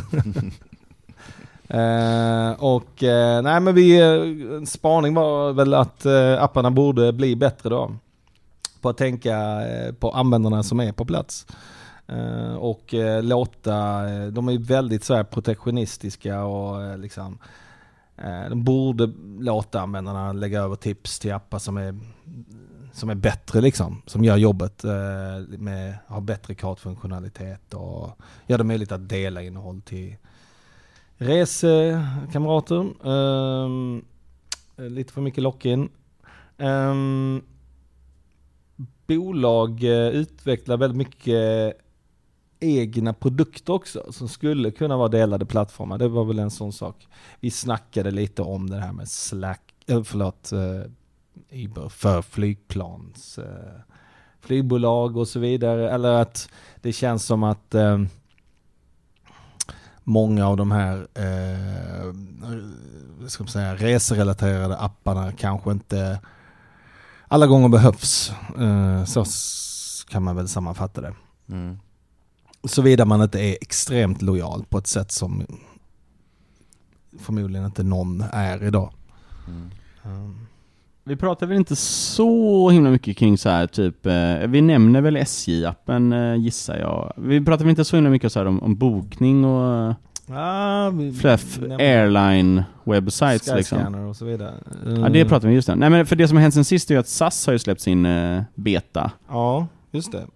eh, 1.68 2.50
och 2.58 3.02
eh, 3.02 3.42
nej 3.42 3.60
men 3.60 3.74
vi, 3.74 4.00
en 4.00 4.58
eh, 4.58 4.64
spaning 4.64 5.14
var 5.14 5.52
väl 5.52 5.74
att 5.74 6.06
eh, 6.06 6.42
apparna 6.42 6.70
borde 6.70 7.12
bli 7.12 7.36
bättre 7.36 7.68
då. 7.68 7.96
På 8.80 8.88
att 8.88 8.96
tänka 8.96 9.62
på 9.98 10.10
användarna 10.10 10.62
som 10.62 10.80
är 10.80 10.92
på 10.92 11.04
plats. 11.04 11.46
Eh, 12.06 12.54
och 12.54 12.94
eh, 12.94 13.22
låta, 13.22 14.08
eh, 14.12 14.26
de 14.26 14.48
är 14.48 14.58
väldigt 14.58 15.04
så 15.04 15.14
här 15.14 15.24
protektionistiska 15.24 16.44
och 16.44 16.98
liksom 16.98 17.38
de 18.48 18.64
borde 18.64 19.12
låta 19.38 19.80
användarna 19.80 20.32
lägga 20.32 20.60
över 20.60 20.76
tips 20.76 21.18
till 21.18 21.32
appar 21.32 21.58
som 21.58 21.76
är, 21.76 21.98
som 22.92 23.10
är 23.10 23.14
bättre 23.14 23.60
liksom. 23.60 24.02
Som 24.06 24.24
gör 24.24 24.36
jobbet 24.36 24.84
med, 25.48 25.98
har 26.06 26.20
bättre 26.20 26.54
kartfunktionalitet 26.54 27.74
och 27.74 28.18
gör 28.46 28.58
det 28.58 28.64
möjligt 28.64 28.92
att 28.92 29.08
dela 29.08 29.42
innehåll 29.42 29.80
till 29.80 30.16
resekamrater. 31.16 33.06
Um, 33.08 34.04
lite 34.76 35.12
för 35.12 35.20
mycket 35.20 35.42
lock-in. 35.42 35.80
Um, 35.80 35.88
ehm, 36.66 37.42
bolag 39.06 39.82
utvecklar 40.12 40.76
väldigt 40.76 40.98
mycket 40.98 41.83
egna 42.64 43.12
produkter 43.12 43.72
också 43.72 44.12
som 44.12 44.28
skulle 44.28 44.70
kunna 44.70 44.96
vara 44.96 45.08
delade 45.08 45.46
plattformar. 45.46 45.98
Det 45.98 46.08
var 46.08 46.24
väl 46.24 46.38
en 46.38 46.50
sån 46.50 46.72
sak. 46.72 47.08
Vi 47.40 47.50
snackade 47.50 48.10
lite 48.10 48.42
om 48.42 48.70
det 48.70 48.76
här 48.76 48.92
med 48.92 49.08
Slack, 49.08 49.62
äh, 49.86 50.02
förlåt, 50.02 50.52
äh, 50.52 50.82
Uber 51.50 51.88
för 51.88 52.22
flygplans, 52.22 53.38
äh, 53.38 53.80
flygbolag 54.40 55.16
och 55.16 55.28
så 55.28 55.40
vidare. 55.40 55.90
Eller 55.90 56.12
att 56.12 56.48
det 56.82 56.92
känns 56.92 57.24
som 57.24 57.42
att 57.42 57.74
äh, 57.74 57.98
många 60.04 60.48
av 60.48 60.56
de 60.56 60.70
här 60.70 61.08
ska 63.28 63.42
man 63.44 63.50
säga, 63.50 63.74
reserelaterade 63.74 64.76
apparna 64.76 65.32
kanske 65.32 65.70
inte 65.70 66.20
alla 67.28 67.46
gånger 67.46 67.68
behövs. 67.68 68.32
Så 69.06 69.24
kan 70.08 70.22
man 70.22 70.36
väl 70.36 70.48
sammanfatta 70.48 71.00
det. 71.00 71.14
Mm. 71.48 71.78
Såvida 72.64 73.04
man 73.04 73.22
inte 73.22 73.40
är 73.40 73.56
extremt 73.60 74.22
lojal 74.22 74.64
på 74.68 74.78
ett 74.78 74.86
sätt 74.86 75.12
som 75.12 75.46
förmodligen 77.20 77.66
inte 77.66 77.82
någon 77.82 78.24
är 78.32 78.64
idag. 78.64 78.92
Mm. 79.48 79.70
Um. 80.04 80.46
Vi 81.06 81.16
pratar 81.16 81.46
väl 81.46 81.56
inte 81.56 81.76
så 81.76 82.70
himla 82.70 82.90
mycket 82.90 83.16
kring 83.16 83.38
så 83.38 83.48
här 83.48 83.66
typ, 83.66 84.06
eh, 84.06 84.38
vi 84.48 84.60
nämner 84.60 85.00
väl 85.00 85.16
SJ-appen 85.16 86.12
eh, 86.12 86.40
gissar 86.40 86.78
jag. 86.78 87.12
Vi 87.16 87.44
pratar 87.44 87.64
väl 87.64 87.70
inte 87.70 87.84
så 87.84 87.96
himla 87.96 88.10
mycket 88.10 88.32
så 88.32 88.46
om, 88.46 88.62
om 88.62 88.76
bokning 88.76 89.44
och 89.44 89.94
ah, 90.28 90.92
fluff, 91.20 91.58
airline 91.78 92.62
websites 92.84 93.54
liksom. 93.54 93.94
och 93.94 94.16
så 94.16 94.24
vidare. 94.24 94.54
Mm. 94.86 95.02
Ja 95.02 95.08
det 95.08 95.24
pratar 95.24 95.48
vi 95.48 95.54
just 95.54 95.68
om. 95.68 95.78
Nej 95.78 95.90
men 95.90 96.06
för 96.06 96.16
det 96.16 96.28
som 96.28 96.36
har 96.36 96.42
hänt 96.42 96.54
sen 96.54 96.64
sist 96.64 96.90
är 96.90 96.94
ju 96.94 97.00
att 97.00 97.08
SAS 97.08 97.46
har 97.46 97.52
ju 97.52 97.58
släppt 97.58 97.80
sin 97.80 98.06
eh, 98.06 98.42
beta. 98.54 99.10
Ja, 99.28 99.66
just 99.90 100.12
det. 100.12 100.26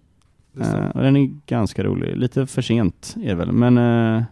Eh, 0.61 0.89
och 0.89 1.01
den 1.03 1.15
är 1.17 1.29
ganska 1.45 1.83
rolig. 1.83 2.17
Lite 2.17 2.45
för 2.47 2.61
sent 2.61 3.15
är 3.21 3.27
det 3.27 3.35
väl, 3.35 3.51
men 3.51 3.77
eh, 3.77 4.23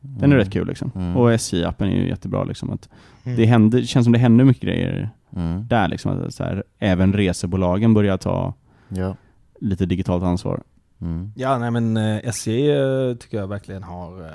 den 0.00 0.32
är 0.32 0.36
rätt 0.36 0.52
kul 0.52 0.66
liksom. 0.68 0.90
Mm. 0.94 1.16
Och 1.16 1.32
SJ-appen 1.32 1.86
är 1.86 1.96
ju 1.96 2.08
jättebra 2.08 2.44
liksom. 2.44 2.70
Att 2.70 2.88
Mm. 3.24 3.36
det, 3.38 3.44
händer, 3.46 3.80
det 3.80 3.86
känns 3.86 4.04
som 4.06 4.12
det 4.12 4.18
händer 4.18 4.44
mycket 4.44 4.62
grejer 4.62 5.10
Mm. 5.36 5.66
där 5.68 5.88
liksom. 5.88 6.24
Att 6.26 6.34
så 6.34 6.44
här, 6.44 6.64
även 6.78 7.12
resebolagen 7.12 7.94
börjar 7.94 8.16
ta 8.16 8.54
Ja. 8.88 9.16
lite 9.60 9.86
digitalt 9.86 10.24
ansvar. 10.24 10.62
Mm. 11.00 11.32
Ja, 11.36 11.58
nej 11.58 11.70
men 11.70 11.96
eh, 11.96 12.16
SJ 12.24 12.70
eh, 12.70 13.14
tycker 13.16 13.38
jag 13.38 13.46
verkligen 13.46 13.82
har... 13.82 14.20
eh, 14.24 14.28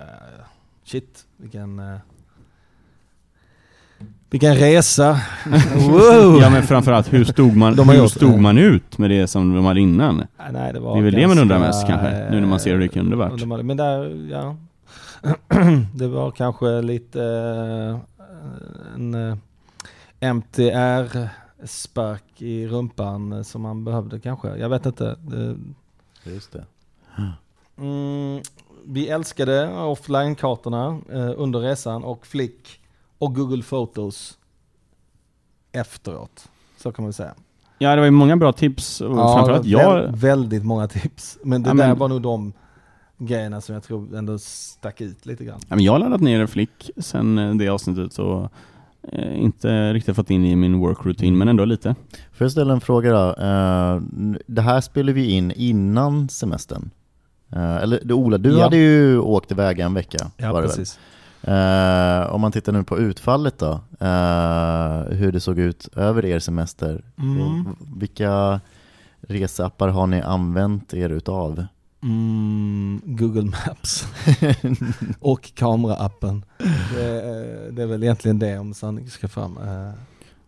shit, 0.83 1.25
vilken... 1.37 1.79
vilken 4.29 4.55
resa! 4.55 5.11
wow! 5.89 6.39
Ja 6.41 6.49
men 6.49 6.63
framförallt, 6.63 7.13
hur 7.13 7.23
stod 7.25 7.55
man, 7.55 7.79
hur 7.89 8.07
stod 8.07 8.39
man 8.39 8.57
ut 8.57 8.97
med 8.97 9.09
det 9.09 9.27
som 9.27 9.55
de 9.55 9.65
hade 9.65 9.79
innan? 9.79 10.23
Nej, 10.51 10.73
det, 10.73 10.79
var 10.79 10.93
Det 10.93 10.99
är 10.99 11.03
väl 11.03 11.13
det 11.13 11.27
man 11.27 11.39
undrar 11.39 11.59
mest 11.59 11.87
kanske, 11.87 12.27
nu 12.31 12.39
när 12.39 12.47
man 12.47 12.59
ser 12.59 12.73
hur 12.73 12.79
det 12.79 12.87
kunde 12.87 13.15
varit. 13.15 13.41
eh, 13.41 13.47
hade- 13.49 13.63
Men 13.63 13.77
där, 13.77 14.27
ja. 14.31 14.55
det 15.95 16.07
var 16.07 16.31
kanske 16.31 16.81
lite 16.81 17.21
eh, 17.23 17.97
en 18.95 19.13
eh, 19.13 19.35
MTR-spark 20.33 22.23
i 22.41 22.67
rumpan 22.67 23.43
som 23.43 23.61
man 23.61 23.83
behövde 23.83 24.19
kanske. 24.19 24.55
Jag 24.57 24.69
vet 24.69 24.85
inte. 24.85 25.15
Just 26.23 26.51
det. 26.51 26.63
Mm, 27.77 28.41
vi 28.85 29.07
älskade 29.07 29.73
offline-kartorna 29.73 30.97
under 31.37 31.59
resan 31.59 32.03
och 32.03 32.27
Flick 32.27 32.80
och 33.21 33.35
Google 33.35 33.63
Photos 33.63 34.37
efteråt. 35.71 36.49
Så 36.77 36.91
kan 36.91 37.03
man 37.03 37.13
säga. 37.13 37.33
Ja 37.77 37.89
det 37.95 37.97
var 38.01 38.05
ju 38.05 38.11
många 38.11 38.37
bra 38.37 38.53
tips 38.53 39.01
och 39.01 39.15
framförallt 39.15 39.65
jag... 39.65 40.03
vä- 40.03 40.15
Väldigt 40.15 40.63
många 40.65 40.87
tips. 40.87 41.37
Men 41.43 41.63
det 41.63 41.69
Ja, 41.69 41.73
där 41.73 41.87
men- 41.87 41.97
var 41.97 42.07
nog 42.09 42.21
de 42.21 42.53
grejerna 43.17 43.61
som 43.61 43.73
jag 43.73 43.83
tror 43.83 44.15
ändå 44.15 44.39
stack 44.39 45.01
ut 45.01 45.25
lite 45.25 45.45
grann. 45.45 45.59
Ja, 45.69 45.75
men 45.75 45.83
jag 45.83 45.91
har 45.91 45.99
laddat 45.99 46.21
ner 46.21 46.39
en 46.41 46.47
flick 46.47 46.89
sen 46.97 47.37
eh, 47.37 47.55
det 47.55 47.69
avsnittet 47.69 48.19
och 48.19 48.49
eh, 49.11 49.41
inte 49.41 49.93
riktigt 49.93 50.15
fått 50.15 50.29
in 50.29 50.45
i 50.45 50.55
min 50.55 50.79
work 50.79 51.05
routine 51.05 51.37
men 51.37 51.47
ändå 51.47 51.65
lite. 51.65 51.95
Får 52.31 52.45
jag 52.45 52.51
ställa 52.51 52.73
en 52.73 52.81
fråga 52.81 53.11
då? 53.13 53.43
Eh, 53.43 54.01
det 54.47 54.61
här 54.61 54.81
spelar 54.81 55.13
vi 55.13 55.31
in 55.31 55.51
innan 55.51 56.29
semestern. 56.29 56.89
Eller 57.55 57.99
du, 58.03 58.13
Ola, 58.13 58.37
du 58.37 58.51
Ja. 58.57 58.63
hade 58.63 58.77
ju 58.77 59.19
åkt 59.19 59.51
iväg 59.51 59.79
en 59.79 59.93
vecka. 59.93 60.31
Ja, 60.37 60.53
det 60.53 60.61
väl? 60.61 60.85
Eh, 61.43 62.33
om 62.33 62.41
man 62.41 62.51
tittar 62.51 62.71
nu 62.73 62.83
på 62.83 62.99
utfallet 62.99 63.59
då, 63.59 63.71
eh, 63.99 65.01
hur 65.17 65.31
det 65.31 65.39
såg 65.39 65.59
ut 65.59 65.87
över 65.95 66.25
er 66.25 66.39
semester. 66.39 67.03
Mm. 67.19 67.67
Och 67.67 67.75
Vilka 68.01 68.59
reseappar 69.27 69.87
har 69.87 70.07
ni 70.07 70.21
använt 70.21 70.93
er 70.93 71.09
utav? 71.09 71.65
Mm, 72.03 73.01
Google 73.05 73.41
Maps 73.67 74.07
och 75.19 75.51
kameraappen. 75.55 76.45
Det, 76.95 77.03
är- 77.21 77.71
det 77.71 77.81
är 77.83 77.87
väl 77.87 78.03
egentligen 78.03 78.39
det 78.39 78.59
om 78.59 78.73
sanningen 78.73 79.09
ska 79.11 79.27
fram. 79.27 79.57
Eh, 79.57 79.91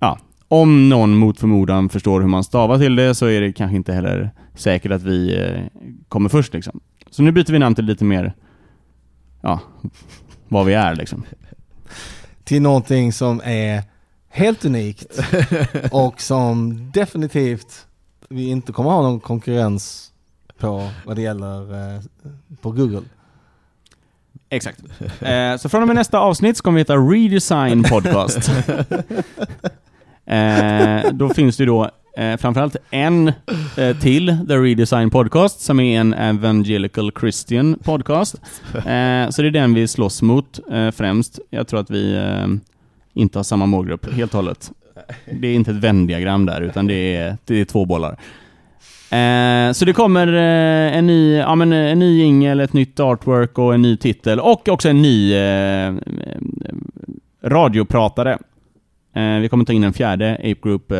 ja, 0.00 0.18
om 0.48 0.88
någon 0.88 1.16
mot 1.16 1.40
förmodan 1.40 1.88
förstår 1.88 2.20
hur 2.20 2.28
man 2.28 2.44
stavar 2.44 2.78
till 2.78 2.96
det 2.96 3.14
så 3.14 3.26
är 3.26 3.40
det 3.40 3.52
kanske 3.52 3.76
inte 3.76 3.92
heller 3.92 4.30
säkert 4.54 4.92
att 4.92 5.02
vi 5.02 5.38
eh, 5.40 5.60
kommer 6.08 6.28
först 6.28 6.54
liksom. 6.54 6.80
Så 7.16 7.22
nu 7.22 7.32
byter 7.32 7.52
vi 7.52 7.58
namn 7.58 7.74
till 7.74 7.84
lite 7.84 8.04
mer, 8.04 8.34
ja, 9.40 9.60
vad 10.48 10.66
vi 10.66 10.74
är 10.74 10.94
liksom. 10.94 11.24
Till 12.44 12.62
någonting 12.62 13.12
som 13.12 13.40
är 13.44 13.82
helt 14.28 14.64
unikt 14.64 15.18
och 15.90 16.20
som 16.20 16.78
definitivt 16.92 17.86
vi 18.28 18.48
inte 18.48 18.72
kommer 18.72 18.90
ha 18.90 19.02
någon 19.02 19.20
konkurrens 19.20 20.12
på 20.58 20.90
vad 21.06 21.16
det 21.16 21.22
gäller 21.22 21.94
eh, 21.94 22.02
på 22.60 22.70
Google. 22.70 23.02
Exakt. 24.48 24.82
Eh, 25.20 25.56
så 25.56 25.68
från 25.68 25.82
och 25.82 25.86
med 25.88 25.96
nästa 25.96 26.18
avsnitt 26.18 26.56
så 26.56 26.62
kommer 26.62 26.76
vi 26.76 26.80
heta 26.80 26.96
Redesign 26.96 27.82
Podcast. 27.82 28.48
eh, 30.26 31.12
då 31.12 31.28
finns 31.28 31.56
det 31.56 31.62
ju 31.62 31.66
då 31.66 31.90
eh, 32.16 32.36
framförallt 32.36 32.76
en 32.90 33.32
eh, 33.76 33.96
till 33.96 34.38
The 34.48 34.56
Redesign 34.56 35.10
Podcast 35.10 35.60
som 35.60 35.80
är 35.80 36.00
en 36.00 36.14
Evangelical 36.14 37.12
Christian 37.20 37.78
podcast. 37.84 38.34
Eh, 38.76 39.30
så 39.30 39.42
det 39.42 39.48
är 39.48 39.50
den 39.50 39.74
vi 39.74 39.88
slåss 39.88 40.22
mot 40.22 40.60
eh, 40.72 40.90
främst. 40.90 41.38
Jag 41.50 41.68
tror 41.68 41.80
att 41.80 41.90
vi 41.90 42.14
eh, 42.16 42.46
inte 43.14 43.38
har 43.38 43.44
samma 43.44 43.66
målgrupp 43.66 44.12
helt 44.12 44.34
och 44.34 44.38
hållet. 44.38 44.72
Det 45.40 45.48
är 45.48 45.54
inte 45.54 45.70
ett 45.70 45.76
vändiagram 45.76 46.46
där, 46.46 46.60
utan 46.60 46.86
det 46.86 47.16
är, 47.16 47.36
det 47.44 47.60
är 47.60 47.64
två 47.64 47.84
bollar. 47.84 48.10
Eh, 49.10 49.72
så 49.72 49.84
det 49.84 49.92
kommer 49.92 50.26
en 50.26 51.06
ny, 51.06 51.34
ja, 51.34 51.54
men, 51.54 51.72
en 51.72 51.98
ny 51.98 52.18
jingel, 52.18 52.60
ett 52.60 52.72
nytt 52.72 53.00
artwork 53.00 53.58
och 53.58 53.74
en 53.74 53.82
ny 53.82 53.96
titel 53.96 54.40
och 54.40 54.68
också 54.68 54.88
en 54.88 55.02
ny 55.02 55.34
radiopratare. 57.42 58.38
Vi 59.40 59.48
kommer 59.48 59.64
ta 59.64 59.72
in 59.72 59.84
en 59.84 59.92
fjärde 59.92 60.34
Ape 60.34 60.60
Group 60.62 60.92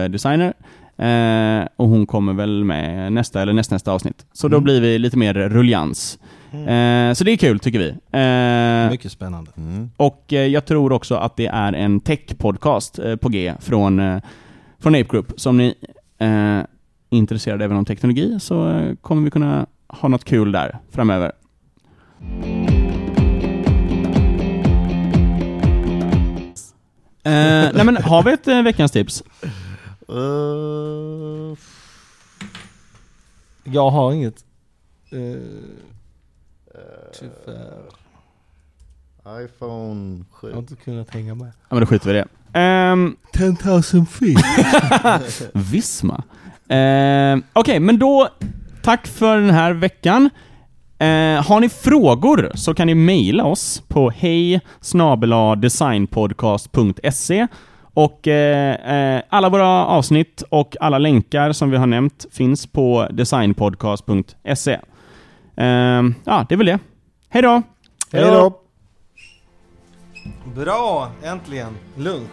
eh, 0.98 1.68
och 1.76 1.88
hon 1.88 2.06
kommer 2.06 2.32
väl 2.32 2.64
med 2.64 3.12
nästa 3.12 3.42
eller 3.42 3.52
nästnästa 3.52 3.92
avsnitt. 3.92 4.26
Så 4.32 4.48
då 4.48 4.56
Mm. 4.56 4.64
blir 4.64 4.80
vi 4.80 4.98
lite 4.98 5.18
mer 5.18 5.34
ruljans. 5.34 6.18
Eh, 6.52 7.12
så 7.12 7.24
det 7.24 7.30
är 7.32 7.36
kul 7.36 7.58
tycker 7.58 7.78
vi. 7.78 7.88
Eh, 8.12 8.90
Mycket 8.90 9.12
spännande. 9.12 9.50
Mm. 9.56 9.90
och 9.96 10.32
eh, 10.32 10.46
jag 10.46 10.64
tror 10.64 10.92
också 10.92 11.14
att 11.14 11.36
det 11.36 11.46
är 11.46 11.72
en 11.72 12.00
tech-podcast 12.00 12.98
eh, 13.08 13.16
på 13.16 13.28
G 13.28 13.54
från, 13.60 14.00
eh, 14.00 14.18
från 14.78 14.94
Ape 14.94 15.08
Group. 15.10 15.32
Så 15.36 15.50
om 15.50 15.56
ni 15.56 15.74
eh, 16.18 16.28
är 16.28 16.66
intresserade 17.10 17.64
även 17.64 17.76
av 17.76 17.84
teknologi 17.84 18.38
så 18.40 18.70
eh, 18.70 18.94
kommer 19.00 19.22
vi 19.24 19.30
kunna 19.30 19.66
ha 19.88 20.08
något 20.08 20.24
kul 20.24 20.52
där 20.52 20.78
framöver. 20.90 21.32
Eh, 27.24 27.72
nej 27.74 27.84
men 27.84 27.96
har 27.96 28.22
vi 28.22 28.32
ett 28.32 28.48
eh, 28.48 28.62
veckans 28.62 28.92
tips? 28.92 29.22
Uh, 30.10 31.56
Jag 33.64 33.90
har 33.90 34.12
inget. 34.12 34.44
Uh, 35.12 35.36
tyvärr. 37.18 37.82
iPhone 39.44 40.24
7. 40.30 40.48
Jag 40.48 40.54
har 40.54 40.60
inte 40.60 40.76
kunnat 40.76 41.10
hänga 41.10 41.34
med. 41.34 41.46
Ja 41.46 41.52
men 41.70 41.80
då 41.80 41.86
skiter 41.86 42.12
vi 42.12 42.18
i 42.18 42.22
det. 42.22 42.28
Ehm, 42.58 43.16
10,000 43.32 44.06
feet. 44.06 44.44
Visma. 45.54 46.22
Eh, 46.68 47.38
Okej, 47.52 47.80
men 47.80 47.98
då 47.98 48.28
tack 48.82 49.06
för 49.06 49.36
den 49.40 49.50
här 49.50 49.72
veckan. 49.72 50.30
Eh, 50.98 51.44
har 51.46 51.60
ni 51.60 51.68
frågor 51.68 52.50
så 52.54 52.74
kan 52.74 52.86
ni 52.86 52.94
mejla 52.94 53.44
oss 53.44 53.82
på 53.88 54.10
hej 54.10 54.60
designpodcast.se 55.56 57.46
och 57.96 58.28
eh, 58.28 59.16
eh, 59.16 59.22
alla 59.28 59.48
våra 59.48 59.86
avsnitt 59.86 60.42
och 60.48 60.76
alla 60.80 60.98
länkar 60.98 61.52
som 61.52 61.70
vi 61.70 61.76
har 61.76 61.86
nämnt 61.86 62.26
finns 62.32 62.66
på 62.66 63.08
designpodcast.se. 63.10 64.72
Eh, 65.56 66.02
ja, 66.24 66.46
det 66.48 66.54
är 66.54 66.56
väl 66.56 66.66
det. 66.66 66.78
Hej 67.28 67.42
då! 67.42 67.62
Hej 68.12 68.22
då! 68.22 68.60
Bra, 70.54 71.10
äntligen. 71.22 71.76
Lugn. 71.96 72.28